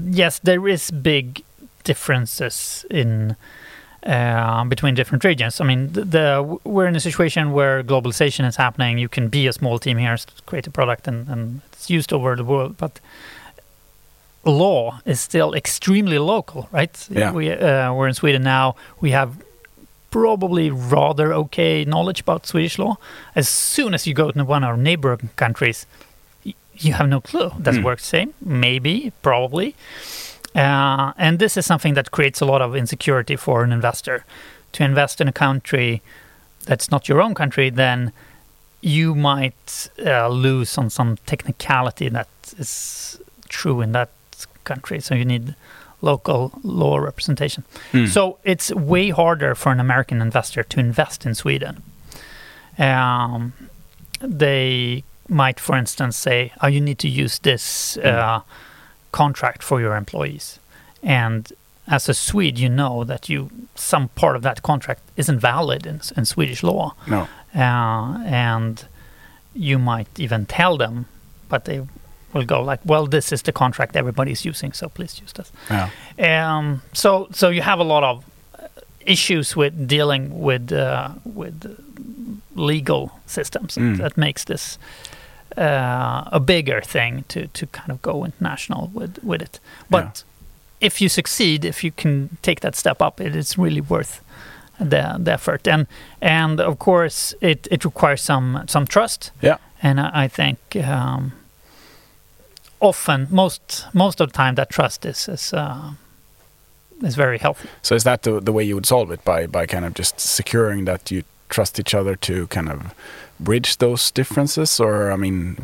yes, 0.09 0.39
there 0.39 0.67
is 0.67 0.91
big 0.91 1.43
differences 1.83 2.85
in 2.89 3.35
uh, 4.05 4.63
between 4.65 4.95
different 4.95 5.23
regions. 5.23 5.61
I 5.61 5.65
mean, 5.65 5.93
the, 5.93 6.03
the 6.05 6.59
we're 6.63 6.87
in 6.87 6.95
a 6.95 6.99
situation 6.99 7.51
where 7.51 7.83
globalization 7.83 8.45
is 8.45 8.55
happening. 8.55 8.97
You 8.97 9.09
can 9.09 9.29
be 9.29 9.47
a 9.47 9.53
small 9.53 9.79
team 9.79 9.97
here, 9.97 10.17
create 10.45 10.67
a 10.67 10.71
product, 10.71 11.07
and, 11.07 11.27
and 11.29 11.61
it's 11.71 11.89
used 11.89 12.11
over 12.13 12.35
the 12.35 12.43
world. 12.43 12.75
But 12.77 12.99
law 14.45 14.99
is 15.05 15.21
still 15.21 15.53
extremely 15.53 16.19
local, 16.19 16.67
right? 16.71 17.07
Yeah. 17.09 17.31
We 17.31 17.51
uh, 17.51 17.93
we're 17.93 18.07
in 18.07 18.13
Sweden 18.13 18.43
now. 18.43 18.75
We 18.99 19.11
have 19.11 19.37
probably 20.13 20.69
rather 20.69 21.33
okay 21.33 21.83
knowledge 21.83 22.21
about 22.21 22.45
Swedish 22.45 22.77
law. 22.77 22.97
As 23.35 23.49
soon 23.49 23.95
as 23.95 24.05
you 24.05 24.13
go 24.13 24.29
to 24.29 24.43
one 24.43 24.63
of 24.63 24.69
our 24.69 24.77
neighboring 24.77 25.31
countries, 25.35 25.87
you 26.43 26.93
have 26.93 27.09
no 27.09 27.19
clue. 27.19 27.49
Does 27.59 27.77
it 27.77 27.83
work 27.83 27.97
the 27.97 28.05
same? 28.05 28.33
Maybe, 28.39 29.11
probably. 29.23 29.75
Uh, 30.55 31.13
and 31.17 31.39
this 31.39 31.57
is 31.57 31.65
something 31.65 31.95
that 31.95 32.11
creates 32.11 32.41
a 32.41 32.45
lot 32.45 32.61
of 32.61 32.75
insecurity 32.75 33.35
for 33.35 33.63
an 33.63 33.71
investor. 33.71 34.23
To 34.73 34.83
invest 34.83 35.19
in 35.19 35.27
a 35.27 35.33
country 35.33 36.03
that's 36.65 36.91
not 36.91 37.09
your 37.09 37.19
own 37.19 37.33
country, 37.33 37.71
then 37.71 38.11
you 38.81 39.15
might 39.15 39.89
uh, 40.05 40.27
lose 40.27 40.77
on 40.77 40.91
some 40.91 41.17
technicality 41.25 42.07
that 42.09 42.29
is 42.59 43.19
true 43.49 43.81
in 43.81 43.93
that 43.93 44.11
country. 44.63 44.99
So 44.99 45.15
you 45.15 45.25
need 45.25 45.55
local 46.03 46.51
law 46.63 46.97
representation. 46.97 47.63
Mm. 47.93 48.07
So 48.09 48.37
it's 48.43 48.71
way 48.73 49.09
harder 49.11 49.55
for 49.55 49.71
an 49.71 49.79
American 49.79 50.21
investor 50.21 50.63
to 50.63 50.79
invest 50.79 51.25
in 51.25 51.33
Sweden. 51.35 51.81
Um, 52.77 53.53
they 54.19 55.03
might, 55.29 55.59
for 55.59 55.77
instance, 55.77 56.17
say, 56.17 56.51
"Oh, 56.61 56.67
you 56.67 56.81
need 56.81 56.99
to 56.99 57.07
use 57.07 57.39
this 57.39 57.97
uh, 57.97 58.41
contract 59.11 59.63
for 59.63 59.79
your 59.81 59.95
employees, 59.95 60.59
and 61.01 61.51
as 61.87 62.09
a 62.09 62.13
Swede, 62.13 62.57
you 62.59 62.69
know 62.69 63.03
that 63.03 63.29
you 63.29 63.49
some 63.75 64.07
part 64.09 64.35
of 64.35 64.41
that 64.41 64.61
contract 64.61 65.01
isn't 65.17 65.39
valid 65.39 65.85
in, 65.85 66.01
in 66.17 66.25
Swedish 66.25 66.63
law, 66.63 66.93
No. 67.07 67.27
uh, 67.55 68.23
and 68.25 68.85
you 69.53 69.77
might 69.79 70.07
even 70.19 70.45
tell 70.45 70.77
them, 70.77 71.05
but 71.49 71.65
they 71.65 71.81
will 72.33 72.45
go 72.45 72.61
like, 72.71 72.81
"Well, 72.85 73.07
this 73.07 73.31
is 73.31 73.41
the 73.41 73.51
contract 73.51 73.95
everybody's 73.95 74.45
using, 74.49 74.73
so 74.73 74.89
please 74.89 75.21
use 75.23 75.33
this." 75.33 75.51
Yeah. 75.69 75.89
Um, 76.57 76.81
so 76.93 77.27
so 77.31 77.49
you 77.49 77.61
have 77.61 77.79
a 77.81 77.83
lot 77.83 78.03
of 78.03 78.23
uh, 78.59 78.67
issues 79.05 79.55
with 79.55 79.87
dealing 79.87 80.41
with 80.45 80.71
uh, 80.71 81.09
with 81.35 81.63
legal 82.55 83.09
systems 83.25 83.77
Mm. 83.77 83.97
that 83.97 84.17
makes 84.17 84.43
this 84.45 84.77
uh, 85.57 86.23
a 86.31 86.39
bigger 86.39 86.81
thing 86.81 87.23
to 87.27 87.47
to 87.53 87.65
kind 87.67 87.91
of 87.91 88.01
go 88.01 88.25
international 88.25 88.89
with 88.93 89.17
with 89.23 89.41
it. 89.41 89.59
But 89.89 90.03
Yeah. 90.03 90.87
if 90.87 91.01
you 91.01 91.09
succeed, 91.09 91.65
if 91.65 91.83
you 91.83 91.91
can 91.95 92.29
take 92.41 92.59
that 92.61 92.75
step 92.75 93.01
up, 93.01 93.19
it 93.21 93.35
is 93.35 93.57
really 93.57 93.81
worth 93.81 94.21
the, 94.79 95.17
the 95.23 95.31
effort. 95.33 95.67
And 95.67 95.85
and 96.21 96.59
of 96.59 96.77
course, 96.77 97.35
it, 97.41 97.67
it 97.71 97.85
requires 97.85 98.21
some 98.21 98.63
some 98.67 98.85
trust. 98.87 99.31
Yeah. 99.41 99.57
And 99.81 99.99
I, 99.99 100.25
I 100.25 100.29
think 100.29 100.57
um, 100.75 101.31
often, 102.83 103.27
most 103.29 103.87
most 103.93 104.21
of 104.21 104.27
the 104.27 104.33
time, 104.37 104.55
that 104.55 104.69
trust 104.69 105.05
is 105.05 105.27
is 105.27 105.53
uh, 105.53 105.91
is 107.03 107.15
very 107.15 107.37
healthy. 107.37 107.69
So 107.81 107.95
is 107.95 108.03
that 108.03 108.21
the, 108.21 108.39
the 108.39 108.51
way 108.51 108.63
you 108.67 108.75
would 108.75 108.85
solve 108.85 109.11
it 109.13 109.23
by 109.25 109.47
by 109.47 109.65
kind 109.65 109.85
of 109.85 109.93
just 109.99 110.19
securing 110.19 110.85
that 110.85 111.11
you 111.11 111.23
trust 111.49 111.79
each 111.79 111.93
other 111.95 112.15
to 112.15 112.47
kind 112.47 112.69
of 112.69 112.79
bridge 113.39 113.77
those 113.77 114.11
differences, 114.13 114.79
or 114.79 115.11
I 115.11 115.17
mean, 115.17 115.55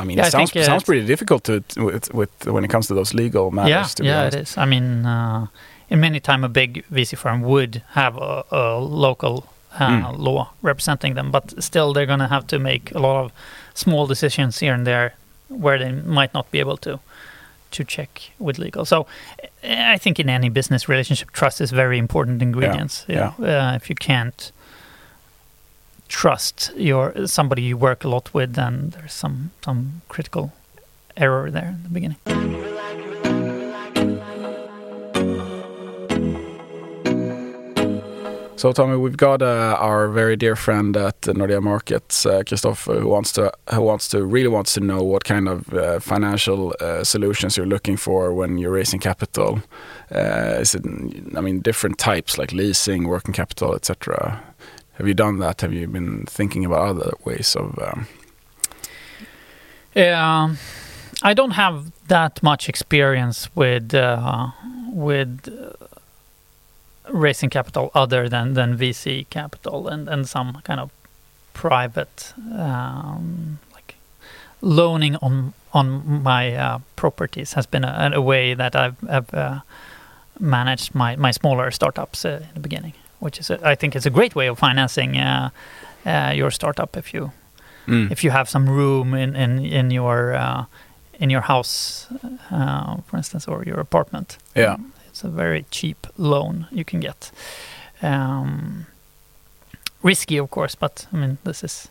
I 0.00 0.04
mean, 0.04 0.16
Yeah, 0.18 0.24
I 0.24 0.28
it 0.28 0.32
sounds 0.32 0.50
think, 0.52 0.62
uh, 0.62 0.66
sounds 0.66 0.84
pretty 0.84 1.06
difficult 1.06 1.42
to, 1.44 1.60
to 1.60 1.84
with, 1.84 2.14
with 2.14 2.30
when 2.46 2.64
it 2.64 2.70
comes 2.70 2.86
to 2.86 2.94
those 2.94 3.14
legal 3.14 3.50
matters. 3.50 3.70
yeah, 3.70 3.84
to 3.96 4.02
be 4.02 4.08
yeah, 4.08 4.20
honest. 4.20 4.36
it 4.36 4.40
is. 4.42 4.56
I 4.58 4.64
mean, 4.66 5.06
uh, 5.06 5.46
in 5.90 6.00
many 6.00 6.20
time, 6.20 6.44
a 6.44 6.48
big 6.48 6.84
VC 6.90 7.16
firm 7.16 7.42
would 7.42 7.82
have 7.94 8.16
a, 8.16 8.44
a 8.50 8.78
local 8.80 9.36
uh, 9.80 9.88
Mm. 9.88 10.18
law 10.18 10.48
representing 10.62 11.14
them, 11.14 11.30
but 11.30 11.62
still, 11.62 11.92
they're 11.92 12.06
going 12.06 12.18
to 12.20 12.28
have 12.28 12.46
to 12.46 12.58
make 12.58 12.94
a 12.94 12.98
lot 12.98 13.24
of 13.24 13.32
small 13.74 14.06
decisions 14.08 14.58
here 14.60 14.74
and 14.74 14.86
there 14.86 15.12
where 15.48 15.78
they 15.78 15.92
might 15.92 16.34
not 16.34 16.50
be 16.50 16.60
able 16.60 16.76
to 16.78 17.00
to 17.70 17.84
check 17.84 18.30
with 18.38 18.58
legal. 18.58 18.84
So, 18.86 19.06
I 19.62 19.98
think 19.98 20.18
in 20.18 20.30
any 20.30 20.48
business 20.48 20.88
relationship, 20.88 21.32
trust 21.32 21.60
is 21.60 21.70
very 21.70 21.98
important 21.98 22.40
ingredients. 22.40 23.04
yeah. 23.08 23.32
Uh, 23.38 23.76
if 23.76 23.90
you 23.90 23.94
can't 23.94 24.52
trust 26.08 26.72
your 26.76 27.26
somebody 27.26 27.62
you 27.62 27.76
work 27.76 28.04
a 28.04 28.08
lot 28.08 28.32
with, 28.32 28.54
then 28.54 28.90
there's 28.90 29.12
some 29.12 29.50
some 29.64 30.00
critical 30.08 30.52
error 31.16 31.50
there 31.50 31.76
in 31.76 31.82
the 31.82 31.88
beginning. 31.90 32.67
So 38.58 38.72
Tommy, 38.72 38.96
we've 38.96 39.16
got 39.16 39.40
uh, 39.40 39.76
our 39.78 40.08
very 40.08 40.34
dear 40.34 40.56
friend 40.56 40.96
at 40.96 41.20
Nordea 41.20 41.62
Markets, 41.62 42.26
uh, 42.26 42.42
Christopher, 42.44 42.98
who 42.98 43.08
wants 43.08 43.30
to 43.34 43.52
who 43.72 43.82
wants 43.82 44.08
to 44.08 44.24
really 44.24 44.48
wants 44.48 44.74
to 44.74 44.80
know 44.80 45.00
what 45.00 45.22
kind 45.22 45.48
of 45.48 45.72
uh, 45.72 46.00
financial 46.00 46.74
uh, 46.80 47.04
solutions 47.04 47.56
you're 47.56 47.68
looking 47.68 47.96
for 47.96 48.34
when 48.34 48.58
you're 48.58 48.72
raising 48.72 48.98
capital. 48.98 49.62
Uh, 50.12 50.58
is 50.58 50.74
it, 50.74 50.84
I 51.36 51.40
mean, 51.40 51.60
different 51.60 51.98
types 51.98 52.36
like 52.36 52.50
leasing, 52.50 53.06
working 53.06 53.32
capital, 53.32 53.76
etc. 53.76 54.42
Have 54.94 55.06
you 55.06 55.14
done 55.14 55.38
that? 55.38 55.60
Have 55.60 55.72
you 55.72 55.86
been 55.86 56.26
thinking 56.26 56.64
about 56.64 56.88
other 56.88 57.12
ways 57.24 57.54
of? 57.54 57.78
Um, 57.78 58.08
Um, 59.94 60.58
I 61.22 61.32
don't 61.32 61.54
have 61.54 61.92
that 62.08 62.42
much 62.42 62.68
experience 62.68 63.48
with 63.54 63.94
uh, 63.94 64.48
with 64.92 65.48
raising 67.10 67.50
capital 67.50 67.90
other 67.94 68.28
than, 68.28 68.54
than 68.54 68.76
VC 68.76 69.28
capital 69.30 69.88
and, 69.88 70.08
and 70.08 70.28
some 70.28 70.60
kind 70.64 70.80
of 70.80 70.90
private 71.54 72.34
um, 72.56 73.58
like 73.74 73.96
loaning 74.60 75.16
on 75.16 75.52
on 75.74 76.22
my 76.22 76.54
uh, 76.54 76.78
properties 76.96 77.52
has 77.52 77.66
been 77.66 77.84
a, 77.84 78.10
a 78.14 78.20
way 78.20 78.54
that 78.54 78.74
I've, 78.74 78.96
I've 79.08 79.34
uh, 79.34 79.60
managed 80.40 80.94
my, 80.94 81.16
my 81.16 81.30
smaller 81.30 81.70
startups 81.70 82.24
uh, 82.24 82.40
in 82.48 82.54
the 82.54 82.60
beginning, 82.60 82.94
which 83.18 83.38
is 83.38 83.50
a, 83.50 83.58
I 83.62 83.74
think 83.74 83.94
is 83.94 84.06
a 84.06 84.10
great 84.10 84.34
way 84.34 84.46
of 84.48 84.58
financing 84.58 85.18
uh, 85.18 85.50
uh, 86.06 86.32
your 86.34 86.50
startup 86.50 86.96
if 86.96 87.12
you 87.12 87.32
mm, 87.86 88.10
if 88.10 88.24
you 88.24 88.30
have 88.30 88.48
some 88.48 88.68
room 88.68 89.14
in 89.14 89.36
in 89.36 89.58
in 89.64 89.90
your 89.90 90.34
uh, 90.34 90.64
in 91.18 91.30
your 91.30 91.42
house, 91.42 92.06
uh, 92.50 92.96
for 93.06 93.16
instance, 93.16 93.48
or 93.48 93.64
your 93.64 93.80
apartment. 93.80 94.38
Yeah. 94.54 94.76
It's 95.18 95.24
a 95.24 95.28
very 95.28 95.64
cheap 95.70 96.06
loan 96.16 96.68
you 96.70 96.84
can 96.84 97.00
get. 97.00 97.32
Um, 98.02 98.86
risky, 100.00 100.38
of 100.38 100.50
course, 100.50 100.76
but 100.76 101.06
I 101.12 101.16
mean 101.16 101.38
this 101.42 101.64
is 101.64 101.88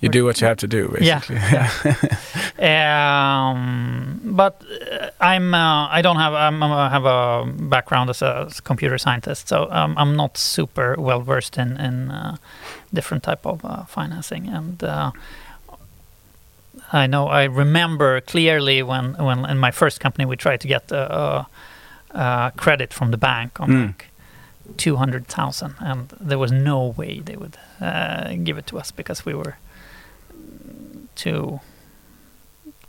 you 0.00 0.08
do 0.08 0.24
what 0.24 0.40
you 0.40 0.48
have 0.48 0.56
to 0.56 0.66
do, 0.66 0.88
basically. 0.88 1.36
Yeah. 2.58 3.48
um, 3.48 4.20
but 4.24 4.60
uh, 4.90 5.10
I'm 5.20 5.54
uh, 5.54 5.86
I 5.86 6.02
don't 6.02 6.16
have 6.16 6.34
I'm, 6.34 6.60
I 6.64 6.88
have 6.88 7.04
a 7.04 7.44
background 7.46 8.10
as 8.10 8.22
a 8.22 8.50
computer 8.64 8.98
scientist, 8.98 9.46
so 9.46 9.68
um, 9.70 9.94
I'm 9.96 10.16
not 10.16 10.36
super 10.36 10.96
well 10.98 11.20
versed 11.20 11.56
in 11.58 11.76
in 11.76 12.10
uh, 12.10 12.36
different 12.92 13.22
type 13.22 13.46
of 13.46 13.64
uh, 13.64 13.84
financing. 13.84 14.48
And 14.48 14.82
uh, 14.82 15.12
I 16.92 17.06
know 17.06 17.28
I 17.28 17.44
remember 17.44 18.20
clearly 18.20 18.82
when 18.82 19.14
when 19.14 19.44
in 19.48 19.58
my 19.58 19.70
first 19.70 20.00
company 20.00 20.26
we 20.26 20.36
tried 20.36 20.60
to 20.62 20.68
get 20.68 20.90
a, 20.90 21.46
a 22.14 22.52
credit 22.56 22.92
from 22.92 23.10
the 23.10 23.16
bank 23.18 23.60
on 23.60 23.68
Mm. 23.70 23.86
like 23.86 24.06
two 24.76 24.96
hundred 24.96 25.26
thousand, 25.26 25.74
and 25.80 26.08
there 26.20 26.38
was 26.38 26.52
no 26.52 26.94
way 26.96 27.20
they 27.20 27.36
would 27.36 27.56
uh, 27.80 28.34
give 28.44 28.58
it 28.58 28.66
to 28.66 28.78
us 28.78 28.92
because 28.92 29.26
we 29.26 29.34
were 29.34 29.56
too 31.14 31.60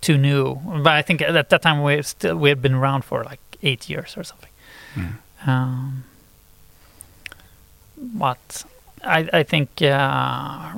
too 0.02 0.18
new. 0.18 0.56
But 0.84 0.94
I 0.94 1.02
think 1.02 1.22
at 1.22 1.50
that 1.50 1.62
time 1.62 1.84
we 1.84 2.02
still 2.04 2.36
we 2.38 2.50
had 2.50 2.62
been 2.62 2.74
around 2.76 3.04
for 3.06 3.24
like 3.24 3.40
eight 3.62 3.90
years 3.90 4.18
or 4.18 4.24
something. 4.24 4.50
Mm. 4.96 5.14
Um, 5.48 6.04
but 7.98 8.64
I 9.04 9.30
I 9.34 9.44
think 9.44 9.70
uh, 9.82 10.72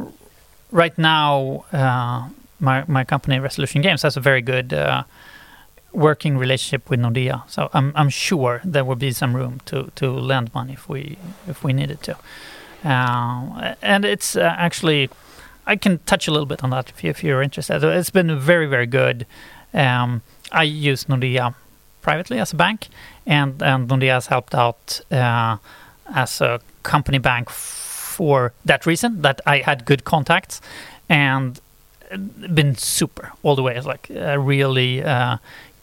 right 0.71 0.97
now 0.97 1.65
uh, 1.73 2.29
my 2.59 2.83
my 2.87 3.03
company 3.03 3.39
Resolution 3.39 3.81
Games 3.81 4.01
has 4.03 4.17
a 4.17 4.21
very 4.21 4.41
good. 4.41 4.73
Working 5.95 6.37
relationship 6.37 6.89
with 6.89 6.99
Nordea, 6.99 7.49
so 7.49 7.69
I'm 7.73 7.91
I'm 7.95 8.09
sure 8.09 8.61
there 8.65 8.83
will 8.83 8.97
be 8.97 9.11
some 9.11 9.35
room 9.35 9.61
to 9.65 9.91
to 9.95 10.11
lend 10.11 10.53
money 10.53 10.73
if 10.73 10.89
we 10.89 11.17
if 11.47 11.63
we 11.63 11.71
needed 11.73 12.01
to, 12.03 12.17
uh, 12.83 13.75
and 13.81 14.05
it's 14.05 14.35
uh, 14.35 14.55
actually 14.57 15.09
I 15.67 15.75
can 15.75 15.99
touch 16.05 16.27
a 16.27 16.31
little 16.31 16.45
bit 16.45 16.63
on 16.63 16.69
that 16.69 16.89
if, 16.89 17.03
you, 17.03 17.09
if 17.09 17.23
you're 17.23 17.41
interested. 17.41 17.83
It's 17.83 18.09
been 18.09 18.39
very, 18.39 18.67
very 18.67 18.85
good. 18.85 19.25
Um, 19.73 20.21
I 20.51 20.63
use 20.63 21.05
Nordea 21.05 21.55
privately 22.01 22.39
as 22.39 22.53
a 22.53 22.55
bank, 22.55 22.87
and, 23.25 23.61
and 23.61 23.89
Nordea 23.89 24.13
has 24.13 24.27
helped 24.27 24.53
out 24.53 25.01
uh, 25.11 25.57
as 26.13 26.41
a 26.41 26.59
company 26.83 27.17
bank 27.17 27.49
for 27.49 28.53
that 28.63 28.85
reason, 28.85 29.21
that 29.23 29.41
I 29.45 29.59
had 29.59 29.85
good 29.85 30.03
contacts 30.03 30.61
and 31.09 31.59
been 32.53 32.75
super 32.75 33.31
all 33.41 33.55
the 33.55 33.63
way. 33.63 33.75
It's 33.75 33.87
like 33.87 34.09
uh, 34.11 34.37
really 34.37 35.03
uh, 35.03 35.37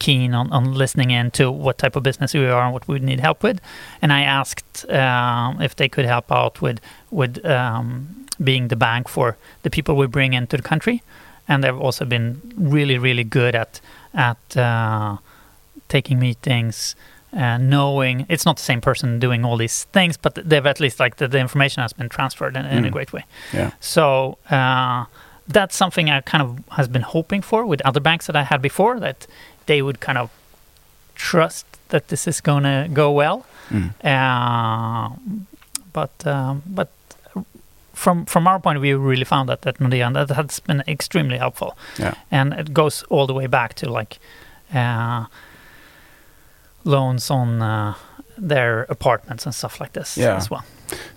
keen 0.04 0.34
on, 0.34 0.52
on 0.52 0.64
listening 0.78 1.10
in 1.18 1.30
to 1.30 1.44
what 1.64 1.76
type 1.78 1.96
of 1.98 2.02
business 2.02 2.34
we 2.34 2.46
are 2.46 2.64
and 2.64 2.72
what 2.74 2.86
we 2.88 2.98
need 2.98 3.20
help 3.20 3.42
with. 3.42 3.58
And 4.02 4.12
I 4.12 4.22
asked 4.40 4.90
um, 4.90 5.60
if 5.62 5.72
they 5.74 5.88
could 5.88 6.06
help 6.06 6.30
out 6.32 6.60
with 6.62 6.78
with 7.10 7.44
um, 7.44 8.06
being 8.38 8.68
the 8.68 8.76
bank 8.76 9.08
for 9.08 9.36
the 9.62 9.70
people 9.70 9.94
we 9.94 10.06
bring 10.08 10.34
into 10.34 10.56
the 10.56 10.62
country, 10.68 11.00
and 11.48 11.62
they've 11.62 11.84
also 11.86 12.04
been 12.04 12.40
really, 12.56 12.98
really 12.98 13.24
good 13.24 13.54
at 13.54 13.80
at 14.14 14.56
uh, 14.56 15.16
taking 15.88 16.18
meetings, 16.18 16.96
uh, 17.32 17.58
knowing 17.58 18.26
it's 18.28 18.44
not 18.46 18.56
the 18.56 18.62
same 18.62 18.80
person 18.80 19.18
doing 19.20 19.44
all 19.44 19.56
these 19.58 19.84
things, 19.92 20.16
but 20.18 20.34
they've 20.34 20.66
at 20.70 20.80
least 20.80 21.00
like 21.00 21.16
the, 21.16 21.28
the 21.28 21.38
information 21.38 21.82
has 21.82 21.92
been 21.92 22.08
transferred 22.08 22.56
in, 22.56 22.66
in 22.66 22.84
a 22.84 22.88
Mm. 22.88 22.92
great 22.92 23.12
way. 23.12 23.24
Yeah. 23.52 23.70
So 23.80 24.36
uh, 24.50 25.04
that's 25.54 25.76
something 25.76 26.10
I 26.10 26.20
kind 26.22 26.42
of 26.42 26.48
has 26.76 26.88
been 26.88 27.02
hoping 27.02 27.42
for 27.42 27.66
with 27.66 27.80
other 27.84 28.00
banks 28.00 28.26
that 28.26 28.36
I 28.36 28.42
had 28.44 28.60
before 28.62 29.00
that 29.00 29.26
they 29.66 29.82
would 29.82 30.00
kind 30.00 30.18
of 30.18 30.30
trust 31.14 31.66
that 31.88 32.08
this 32.08 32.26
is 32.26 32.40
going 32.40 32.62
to 32.64 32.88
go 32.92 33.10
well. 33.12 33.44
Mm. 33.70 33.90
Uh, 34.04 35.16
but 35.92 36.26
um, 36.26 36.62
but 36.66 36.88
from 37.92 38.24
from 38.26 38.46
our 38.46 38.58
point 38.60 38.76
of 38.76 38.82
view, 38.82 39.00
we 39.00 39.10
really 39.10 39.24
found 39.24 39.48
that 39.48 39.66
at 39.66 39.78
Nordea, 39.78 40.06
and 40.06 40.16
that 40.16 40.30
has 40.30 40.60
been 40.60 40.82
extremely 40.88 41.38
helpful. 41.38 41.76
Yeah. 41.98 42.14
And 42.30 42.52
it 42.54 42.72
goes 42.72 43.04
all 43.10 43.26
the 43.26 43.34
way 43.34 43.46
back 43.48 43.74
to 43.74 43.90
like 43.90 44.18
uh, 44.74 45.26
loans 46.84 47.30
on 47.30 47.62
uh, 47.62 47.94
their 48.38 48.82
apartments 48.88 49.46
and 49.46 49.54
stuff 49.54 49.80
like 49.80 49.92
this 49.92 50.16
Yeah. 50.16 50.36
as 50.36 50.50
well. 50.50 50.64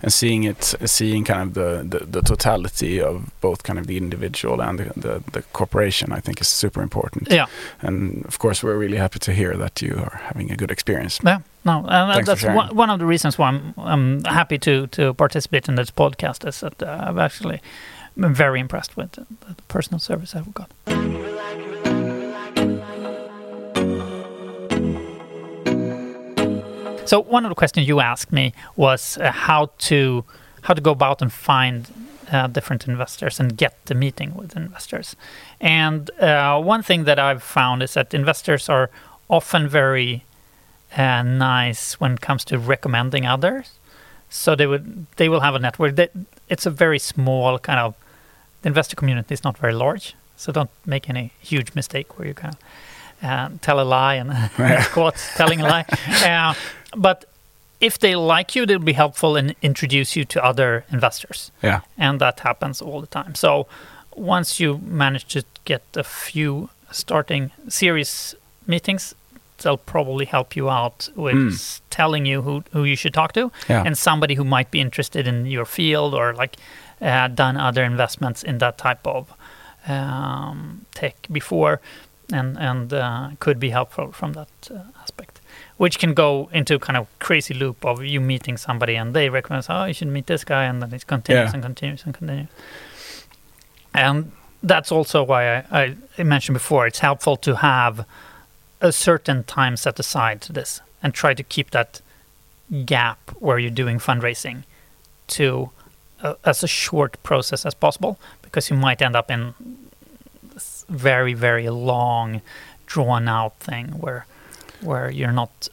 And 0.02 0.12
seeing 0.12 0.44
it, 0.44 0.74
seeing 0.84 1.24
kind 1.24 1.42
of 1.42 1.54
the, 1.54 1.98
the, 1.98 2.04
the 2.06 2.22
totality 2.22 3.00
of 3.00 3.30
both 3.40 3.62
kind 3.62 3.78
of 3.78 3.86
the 3.86 3.96
individual 3.96 4.60
and 4.60 4.78
the, 4.78 5.00
the, 5.00 5.22
the 5.32 5.42
corporation, 5.52 6.12
I 6.12 6.20
think 6.20 6.40
is 6.40 6.48
super 6.48 6.82
important. 6.82 7.28
Yeah. 7.30 7.46
And 7.80 8.24
of 8.26 8.38
course, 8.38 8.62
we're 8.62 8.78
really 8.78 8.96
happy 8.98 9.18
to 9.18 9.32
hear 9.32 9.56
that 9.56 9.82
you 9.82 9.94
are 9.96 10.20
having 10.24 10.50
a 10.52 10.56
good 10.56 10.70
experience. 10.70 11.20
Yeah, 11.24 11.40
no, 11.64 11.78
and 11.88 12.12
Thanks 12.12 12.18
for 12.18 12.24
that's 12.24 12.40
sharing. 12.40 12.56
one, 12.56 12.76
one 12.76 12.90
of 12.90 12.98
the 12.98 13.06
reasons 13.06 13.38
why 13.38 13.48
I'm, 13.48 13.74
I'm 13.76 14.24
happy 14.24 14.58
to 14.58 14.86
to 14.86 15.14
participate 15.14 15.68
in 15.68 15.76
this 15.76 15.90
podcast. 15.90 16.46
Is 16.48 16.60
that 16.60 16.82
uh, 16.82 17.08
I've 17.08 17.18
actually 17.18 17.60
been 18.14 18.34
very 18.34 18.60
impressed 18.60 18.96
with 18.96 19.12
the, 19.12 19.26
the 19.40 19.54
personal 19.68 19.98
service 19.98 20.34
I've 20.34 20.54
got. 20.54 20.70
So 27.06 27.20
one 27.20 27.44
of 27.44 27.50
the 27.50 27.54
questions 27.54 27.86
you 27.86 28.00
asked 28.00 28.32
me 28.32 28.52
was 28.76 29.18
uh, 29.18 29.30
how 29.30 29.70
to 29.78 30.24
how 30.62 30.74
to 30.74 30.80
go 30.80 30.90
about 30.90 31.22
and 31.22 31.32
find 31.32 31.86
uh, 32.32 32.48
different 32.48 32.88
investors 32.88 33.38
and 33.38 33.56
get 33.56 33.72
the 33.86 33.94
meeting 33.94 34.34
with 34.34 34.56
investors. 34.56 35.14
And 35.60 36.10
uh, 36.20 36.60
one 36.60 36.82
thing 36.82 37.04
that 37.04 37.18
I've 37.18 37.42
found 37.42 37.82
is 37.82 37.94
that 37.94 38.12
investors 38.12 38.68
are 38.68 38.90
often 39.28 39.68
very 39.68 40.24
uh, 40.96 41.22
nice 41.22 42.00
when 42.00 42.14
it 42.14 42.20
comes 42.20 42.44
to 42.46 42.58
recommending 42.58 43.26
others. 43.26 43.70
So 44.28 44.56
they 44.56 44.66
would 44.66 45.06
they 45.16 45.28
will 45.28 45.40
have 45.40 45.54
a 45.54 45.60
network. 45.60 45.96
That 45.96 46.10
it's 46.48 46.66
a 46.66 46.70
very 46.70 46.98
small 46.98 47.58
kind 47.58 47.78
of 47.78 47.94
the 48.62 48.68
investor 48.68 48.96
community 48.96 49.34
is 49.34 49.44
not 49.44 49.56
very 49.58 49.74
large. 49.74 50.14
So 50.36 50.52
don't 50.52 50.70
make 50.84 51.08
any 51.08 51.32
huge 51.40 51.74
mistake 51.74 52.18
where 52.18 52.28
you 52.28 52.34
kind 52.34 52.54
of 52.54 52.60
uh, 53.22 53.48
tell 53.60 53.80
a 53.80 53.84
lie 53.84 54.14
and 54.14 54.32
quote 54.92 55.16
telling 55.36 55.60
a 55.60 55.64
lie. 55.64 55.84
But 56.94 57.24
if 57.80 57.98
they 57.98 58.14
like 58.16 58.54
you, 58.54 58.66
they'll 58.66 58.78
be 58.78 58.92
helpful 58.94 59.36
and 59.36 59.54
introduce 59.62 60.16
you 60.16 60.24
to 60.24 60.44
other 60.44 60.84
investors 60.92 61.50
Yeah. 61.62 61.80
and 61.98 62.20
that 62.20 62.40
happens 62.40 62.80
all 62.82 63.00
the 63.00 63.06
time. 63.22 63.34
So 63.34 63.66
once 64.14 64.60
you 64.60 64.78
manage 64.82 65.24
to 65.34 65.42
get 65.64 65.82
a 65.96 66.02
few 66.04 66.68
starting 66.90 67.50
series 67.68 68.34
meetings, 68.66 69.14
they'll 69.58 69.76
probably 69.92 70.24
help 70.26 70.56
you 70.56 70.70
out 70.70 71.08
with 71.16 71.34
Mm. 71.34 71.80
telling 71.90 72.26
you 72.26 72.42
who, 72.42 72.62
who 72.72 72.84
you 72.84 72.96
should 72.96 73.12
talk 73.14 73.32
to 73.32 73.50
Yeah. 73.68 73.82
and 73.86 73.96
somebody 73.98 74.34
who 74.36 74.44
might 74.44 74.70
be 74.70 74.80
interested 74.80 75.26
in 75.26 75.46
your 75.46 75.66
field 75.66 76.14
or 76.14 76.32
like 76.34 76.56
uh, 77.02 77.28
done 77.28 77.56
other 77.60 77.84
investments 77.84 78.42
in 78.42 78.58
that 78.58 78.78
type 78.78 79.06
of 79.06 79.26
um, 79.88 80.86
tech 80.94 81.14
before 81.30 81.80
and 82.32 82.56
and 82.58 82.92
uh, 82.92 83.28
could 83.38 83.58
be 83.60 83.70
helpful 83.70 84.12
from 84.12 84.32
that 84.32 84.48
uh, 84.70 84.78
which 85.76 85.98
can 85.98 86.14
go 86.14 86.48
into 86.52 86.78
kind 86.78 86.96
of 86.96 87.06
crazy 87.18 87.52
loop 87.54 87.84
of 87.84 88.02
you 88.04 88.20
meeting 88.20 88.56
somebody 88.56 88.94
and 88.96 89.12
they 89.14 89.28
recommend 89.28 89.66
oh 89.68 89.84
you 89.84 89.92
should 89.94 90.08
meet 90.08 90.26
this 90.26 90.44
guy 90.44 90.64
and 90.64 90.80
then 90.82 90.92
it 90.94 91.06
continues 91.06 91.48
Yeah. 91.50 91.54
and 91.54 91.62
continues 91.62 92.04
and 92.04 92.14
continues 92.14 92.48
and 93.94 94.32
that's 94.62 94.90
also 94.90 95.22
why 95.22 95.58
I, 95.70 95.96
I 96.18 96.22
mentioned 96.22 96.54
before 96.54 96.86
it's 96.86 96.98
helpful 97.00 97.36
to 97.38 97.56
have 97.56 98.06
a 98.80 98.92
certain 98.92 99.44
time 99.44 99.76
set 99.76 99.98
aside 99.98 100.40
to 100.42 100.52
this 100.52 100.80
and 101.02 101.14
try 101.14 101.34
to 101.34 101.42
keep 101.42 101.70
that 101.70 102.00
gap 102.84 103.18
where 103.38 103.58
you're 103.58 103.70
doing 103.70 103.98
fundraising 103.98 104.64
to 105.28 105.70
uh, 106.22 106.34
as 106.44 106.62
a 106.62 106.68
short 106.68 107.22
process 107.22 107.64
as 107.66 107.74
possible 107.74 108.18
because 108.42 108.70
you 108.70 108.76
might 108.76 109.00
end 109.02 109.14
up 109.14 109.30
in 109.30 109.54
this 110.54 110.84
very 110.88 111.34
very 111.34 111.68
long 111.68 112.40
drawn 112.86 113.28
out 113.28 113.54
thing 113.60 113.88
where 114.00 114.26
where 114.82 115.10
you're 115.10 115.32
not 115.32 115.68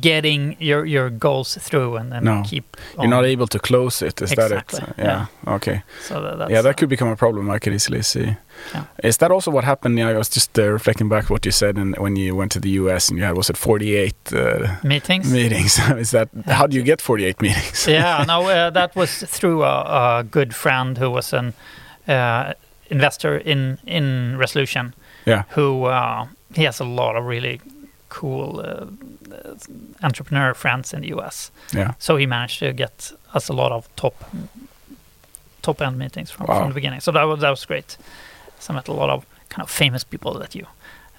getting 0.00 0.56
your 0.60 0.86
your 0.86 1.10
goals 1.10 1.58
through 1.60 1.96
and 1.96 2.12
then 2.12 2.24
No. 2.24 2.42
keep 2.44 2.76
You're 2.96 3.08
not 3.10 3.24
able 3.24 3.46
to 3.48 3.58
close 3.58 4.06
it. 4.06 4.22
Is 4.22 4.32
Exactly, 4.32 4.78
that 4.80 4.98
it? 4.98 5.04
Yeah. 5.04 5.26
Okay. 5.54 5.82
so 6.02 6.20
that, 6.22 6.38
that's 6.38 6.50
yeah, 6.50 6.62
that 6.62 6.76
could 6.76 6.88
become 6.88 7.08
a 7.12 7.16
problem. 7.16 7.50
I 7.50 7.58
could 7.58 7.72
easily 7.74 8.02
see. 8.02 8.36
Yeah. 8.74 8.84
Is 9.02 9.16
that 9.16 9.30
also 9.32 9.50
what 9.50 9.64
happened? 9.64 9.98
Yeah, 9.98 10.10
I 10.10 10.16
was 10.16 10.28
just 10.28 10.56
uh, 10.58 10.62
reflecting 10.72 11.08
back 11.08 11.28
what 11.28 11.44
you 11.44 11.52
said 11.52 11.76
in, 11.76 11.94
when 11.98 12.14
you 12.16 12.36
went 12.36 12.52
to 12.52 12.60
the 12.60 12.70
US 12.80 13.08
and 13.08 13.18
you 13.18 13.24
had 13.24 13.36
was 13.36 13.50
it 13.50 13.56
48 13.56 14.14
uh, 14.32 14.76
meetings 14.84 15.32
meetings? 15.32 15.78
Is 15.98 16.10
that 16.10 16.28
how 16.46 16.66
do 16.68 16.76
you 16.76 16.84
get 16.84 17.00
48 17.02 17.42
meetings? 17.42 17.86
yeah, 17.88 18.24
no, 18.26 18.42
uh, 18.48 18.70
that 18.70 18.94
was 18.94 19.24
through 19.26 19.64
a, 19.64 20.18
a 20.20 20.24
good 20.30 20.54
friend 20.54 20.98
who 20.98 21.10
was 21.10 21.32
an 21.32 21.52
uh, 22.08 22.52
investor 22.90 23.36
in 23.38 23.78
in 23.86 24.38
Resolution. 24.38 24.94
Yeah. 25.26 25.42
Who 25.56 25.84
uh, 25.86 26.26
he 26.56 26.64
has 26.64 26.80
a 26.80 26.84
lot 26.84 27.16
of 27.16 27.24
really 27.26 27.60
cool 28.08 28.60
uh, 28.60 28.86
entrepreneur 30.02 30.54
friends 30.54 30.92
in 30.94 31.00
the 31.00 31.08
U.S. 31.08 31.50
yeah. 31.72 31.94
So 31.98 32.16
he 32.16 32.26
managed 32.26 32.58
to 32.60 32.72
get 32.72 33.12
us 33.34 33.48
a 33.48 33.52
lot 33.52 33.72
of 33.72 33.88
top 33.96 34.14
top 35.62 35.80
end 35.80 35.98
meetings 35.98 36.30
from, 36.30 36.46
Wow. 36.46 36.58
from 36.60 36.68
the 36.68 36.74
beginning. 36.74 37.00
So 37.00 37.12
that 37.12 37.22
was 37.24 37.40
that 37.40 37.50
was 37.50 37.64
great. 37.66 37.96
So 38.58 38.72
I 38.72 38.76
met 38.76 38.88
a 38.88 38.92
lot 38.92 39.10
of 39.10 39.24
kind 39.48 39.62
of 39.62 39.70
famous 39.70 40.04
people 40.04 40.38
that 40.38 40.54
you 40.54 40.66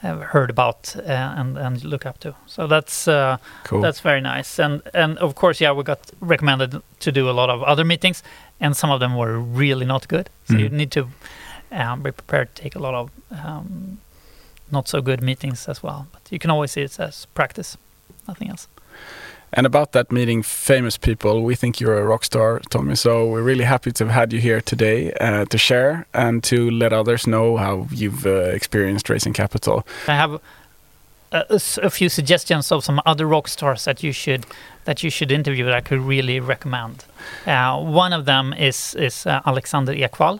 have 0.01 0.21
heard 0.21 0.49
about 0.49 0.95
uh, 0.97 1.01
and 1.39 1.57
and 1.57 1.83
look 1.83 2.05
up 2.05 2.19
to. 2.19 2.33
So 2.47 2.67
that's. 2.67 3.07
Uh, 3.07 3.37
Cool. 3.63 3.81
that's 3.81 3.99
very 4.03 4.21
nice. 4.21 4.59
And 4.63 4.81
and 4.93 5.17
of 5.19 5.33
course, 5.35 5.63
yeah, 5.63 5.71
we 5.77 5.83
got 5.83 5.99
recommended 6.21 6.81
to 6.99 7.11
do 7.11 7.29
a 7.29 7.33
lot 7.33 7.49
of 7.49 7.63
other 7.63 7.83
meetings, 7.85 8.23
and 8.59 8.75
some 8.77 8.93
of 8.93 8.99
them 8.99 9.15
were 9.17 9.39
really 9.39 9.85
not 9.85 10.07
good. 10.07 10.29
So 10.47 10.53
you 10.57 10.69
Mhm. 10.69 10.77
need 10.77 10.91
to 10.91 11.07
um, 11.71 12.03
be 12.03 12.11
prepared 12.11 12.47
to 12.55 12.61
take 12.63 12.75
a 12.79 12.81
lot 12.81 12.93
of 12.93 13.09
um, 13.45 13.97
not 14.71 14.87
so 14.87 15.01
good 15.01 15.21
meetings 15.21 15.67
as 15.67 15.83
well. 15.83 16.07
But 16.11 16.21
you 16.31 16.39
can 16.39 16.49
always 16.49 16.71
see 16.71 16.81
it 16.81 16.99
as 16.99 17.25
practice, 17.33 17.77
nothing 18.27 18.49
else. 18.49 18.67
And 19.53 19.65
about 19.65 19.93
that 19.93 20.11
meeting 20.11 20.43
famous 20.43 20.97
people, 20.97 21.43
we 21.43 21.55
think 21.55 21.79
you're 21.79 21.97
a 21.97 22.03
rock 22.03 22.25
star, 22.25 22.59
Tommy. 22.69 22.95
So 22.95 23.25
we're 23.25 23.41
really 23.41 23.63
happy 23.63 23.91
to 23.91 24.05
have 24.05 24.13
had 24.13 24.33
you 24.33 24.39
here 24.39 24.59
today 24.59 25.13
uh, 25.13 25.45
to 25.45 25.57
share 25.57 26.05
and 26.13 26.43
to 26.43 26.69
let 26.71 26.91
others 26.91 27.25
know 27.25 27.55
how 27.55 27.87
you've 27.91 28.25
uh, 28.25 28.53
experienced 28.53 29.09
raising 29.09 29.33
capital. 29.33 29.85
I 30.07 30.15
have 30.15 30.41
a 31.31 31.89
few 31.89 32.09
suggestions 32.09 32.71
of 32.71 32.83
some 32.83 33.01
other 33.05 33.25
rock 33.25 33.47
stars 33.47 33.85
that 33.85 34.03
you 34.03 34.11
should 34.11 34.45
that 34.85 35.03
you 35.03 35.09
should 35.09 35.31
interview 35.31 35.65
that 35.65 35.73
I 35.73 35.81
could 35.81 35.99
really 35.99 36.39
recommend. 36.39 37.05
Uh, 37.45 37.81
one 37.81 38.13
of 38.13 38.25
them 38.25 38.53
is 38.53 38.95
is 38.95 39.25
uh, 39.25 39.41
Alexander 39.45 39.93
Ekvall, 39.93 40.39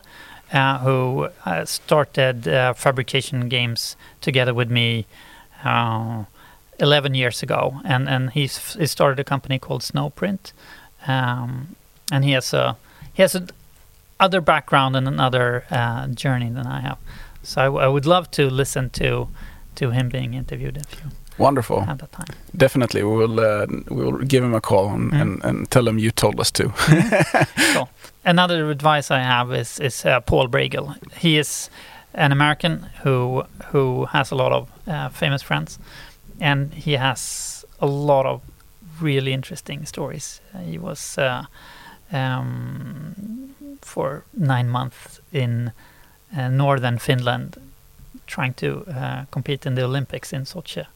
who 0.50 1.28
uh, 1.44 1.64
started 1.64 2.46
uh, 2.48 2.72
Fabrication 2.74 3.48
Games 3.48 3.96
together 4.20 4.54
with 4.54 4.70
me 4.70 5.06
uh, 5.64 6.24
11 6.78 7.14
years 7.14 7.42
ago, 7.42 7.80
and 7.84 8.08
and 8.08 8.30
he 8.30 8.46
started 8.46 9.18
a 9.18 9.24
company 9.24 9.58
called 9.58 9.82
Snowprint, 9.82 10.52
um, 11.06 11.76
and 12.12 12.24
he 12.24 12.32
has 12.32 12.52
a 12.54 12.76
he 13.12 13.22
has 13.22 13.34
a 13.34 13.46
other 14.18 14.40
background 14.40 14.96
and 14.96 15.06
another 15.08 15.64
uh, 15.70 16.06
journey 16.08 16.48
than 16.50 16.66
I 16.66 16.80
have. 16.80 16.98
So 17.42 17.60
I, 17.60 17.64
w- 17.66 17.84
I 17.84 17.88
would 17.88 18.06
love 18.06 18.30
to 18.32 18.48
listen 18.50 18.90
to 18.90 19.28
to 19.74 19.90
him 19.90 20.08
being 20.08 20.34
interviewed 20.34 20.76
if 20.76 21.00
you 21.04 21.10
Wonderful. 21.38 21.80
have 21.80 22.10
time. 22.10 22.26
Definitely, 22.56 23.02
we 23.02 23.16
will 23.16 23.40
uh, 23.40 23.66
we 23.90 24.04
will 24.04 24.24
give 24.26 24.44
him 24.44 24.54
a 24.54 24.60
call 24.60 24.88
and, 24.94 25.12
Mm. 25.12 25.20
and, 25.20 25.44
and 25.44 25.70
tell 25.70 25.88
him 25.88 25.98
you 25.98 26.10
told 26.10 26.40
us 26.40 26.50
to. 26.52 26.64
So 27.74 27.88
another 28.24 28.70
advice 28.70 29.10
I 29.10 29.20
have 29.20 29.52
is 29.60 29.80
is 29.80 30.04
uh, 30.06 30.20
Paul 30.20 30.48
Bragiel. 30.48 30.94
He 31.22 31.38
is 31.38 31.70
an 32.14 32.32
American 32.32 32.86
who 33.04 33.44
who 33.72 34.06
has 34.06 34.32
a 34.32 34.34
lot 34.36 34.52
of 34.52 34.68
uh, 34.88 35.08
famous 35.10 35.42
friends, 35.42 35.78
and 36.40 36.72
he 36.74 36.96
has 36.98 37.64
a 37.80 37.86
lot 37.86 38.26
of 38.26 38.40
really 39.02 39.32
interesting 39.32 39.86
stories. 39.86 40.40
He 40.70 40.78
was 40.78 41.18
uh, 41.18 41.44
um, 42.12 43.54
for 43.82 44.22
nine 44.32 44.68
months 44.68 45.20
in 45.32 45.72
uh, 46.36 46.48
northern 46.48 46.98
Finland, 46.98 47.56
trying 48.26 48.54
to 48.54 48.84
uh, 48.86 49.24
compete 49.30 49.66
in 49.66 49.74
the 49.74 49.84
Olympics 49.84 50.32
in 50.32 50.44
Sochi, 50.44 50.86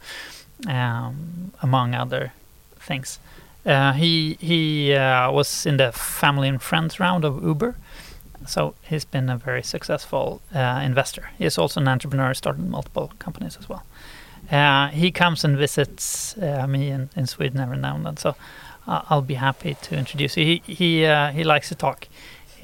um, 0.68 1.52
among 1.62 1.94
other 1.94 2.32
things. 2.78 3.18
Uh, 3.66 3.92
he 3.92 4.36
he 4.40 4.94
uh, 4.94 5.30
was 5.30 5.66
in 5.66 5.76
the 5.76 5.92
family 5.92 6.48
and 6.48 6.62
friends 6.62 6.98
round 6.98 7.24
of 7.24 7.42
Uber, 7.42 7.74
so 8.46 8.74
he's 8.82 9.04
been 9.04 9.28
a 9.28 9.36
very 9.36 9.62
successful 9.62 10.40
uh, 10.54 10.80
investor. 10.84 11.30
He 11.38 11.44
is 11.44 11.58
also 11.58 11.80
an 11.80 11.88
entrepreneur, 11.88 12.34
started 12.34 12.68
multiple 12.68 13.12
companies 13.18 13.58
as 13.58 13.68
well. 13.68 13.82
Uh, 14.50 14.88
he 14.88 15.10
comes 15.10 15.44
and 15.44 15.58
visits 15.58 16.36
uh, 16.38 16.66
me 16.66 16.90
in, 16.90 17.10
in 17.16 17.26
Sweden 17.26 17.60
every 17.60 17.76
now 17.76 17.94
and 17.96 18.06
then, 18.06 18.16
so 18.16 18.34
I'll 18.86 19.22
be 19.22 19.34
happy 19.34 19.76
to 19.82 19.96
introduce 19.96 20.36
you. 20.36 20.44
He 20.44 20.62
he 20.66 21.04
he 21.34 21.44
likes 21.44 21.68
to 21.68 21.74
talk, 21.74 22.08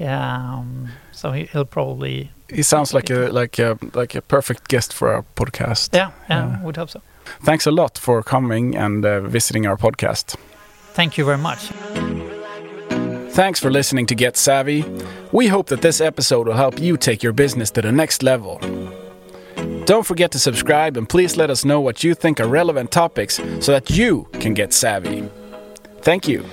um, 0.01 0.89
so 1.13 1.33
he, 1.33 1.45
he'll 1.45 1.67
probably 1.67 2.31
He 2.55 2.63
sounds 2.63 2.95
like 2.95 3.11
a 3.11 3.29
like 3.33 3.59
a 3.59 3.79
like 3.95 4.15
a 4.15 4.23
perfect 4.23 4.69
guest 4.69 4.93
for 4.93 5.09
our 5.15 5.25
podcast. 5.35 5.95
yeah 5.95 6.11
yeah 6.31 6.63
would 6.63 6.77
hope 6.77 6.91
so. 6.91 7.01
Thanks 7.45 7.67
a 7.67 7.71
lot 7.71 7.99
for 7.99 8.23
coming 8.23 8.77
and 8.77 9.05
uh, 9.05 9.21
visiting 9.21 9.67
our 9.67 9.77
podcast. 9.77 10.37
Thank 10.95 11.19
you 11.19 11.25
very 11.25 11.39
much. 11.39 11.71
Thanks 13.33 13.61
for 13.61 13.71
listening 13.71 14.07
to 14.07 14.15
Get 14.15 14.37
Savvy. 14.37 14.85
We 15.33 15.49
hope 15.49 15.67
that 15.67 15.83
this 15.83 16.01
episode 16.01 16.47
will 16.47 16.57
help 16.57 16.81
you 16.81 16.97
take 16.97 17.23
your 17.23 17.35
business 17.35 17.71
to 17.73 17.83
the 17.83 17.93
next 17.93 18.23
level. 18.23 18.61
Don't 19.85 20.07
forget 20.07 20.31
to 20.33 20.39
subscribe 20.39 20.97
and 20.97 21.09
please 21.09 21.37
let 21.37 21.51
us 21.51 21.65
know 21.65 21.81
what 21.81 22.03
you 22.03 22.15
think 22.15 22.41
are 22.41 22.49
relevant 22.49 22.91
topics 22.91 23.41
so 23.61 23.73
that 23.73 23.91
you 23.91 24.27
can 24.41 24.55
get 24.55 24.73
savvy. 24.73 25.29
Thank 26.03 26.29
you. 26.29 26.45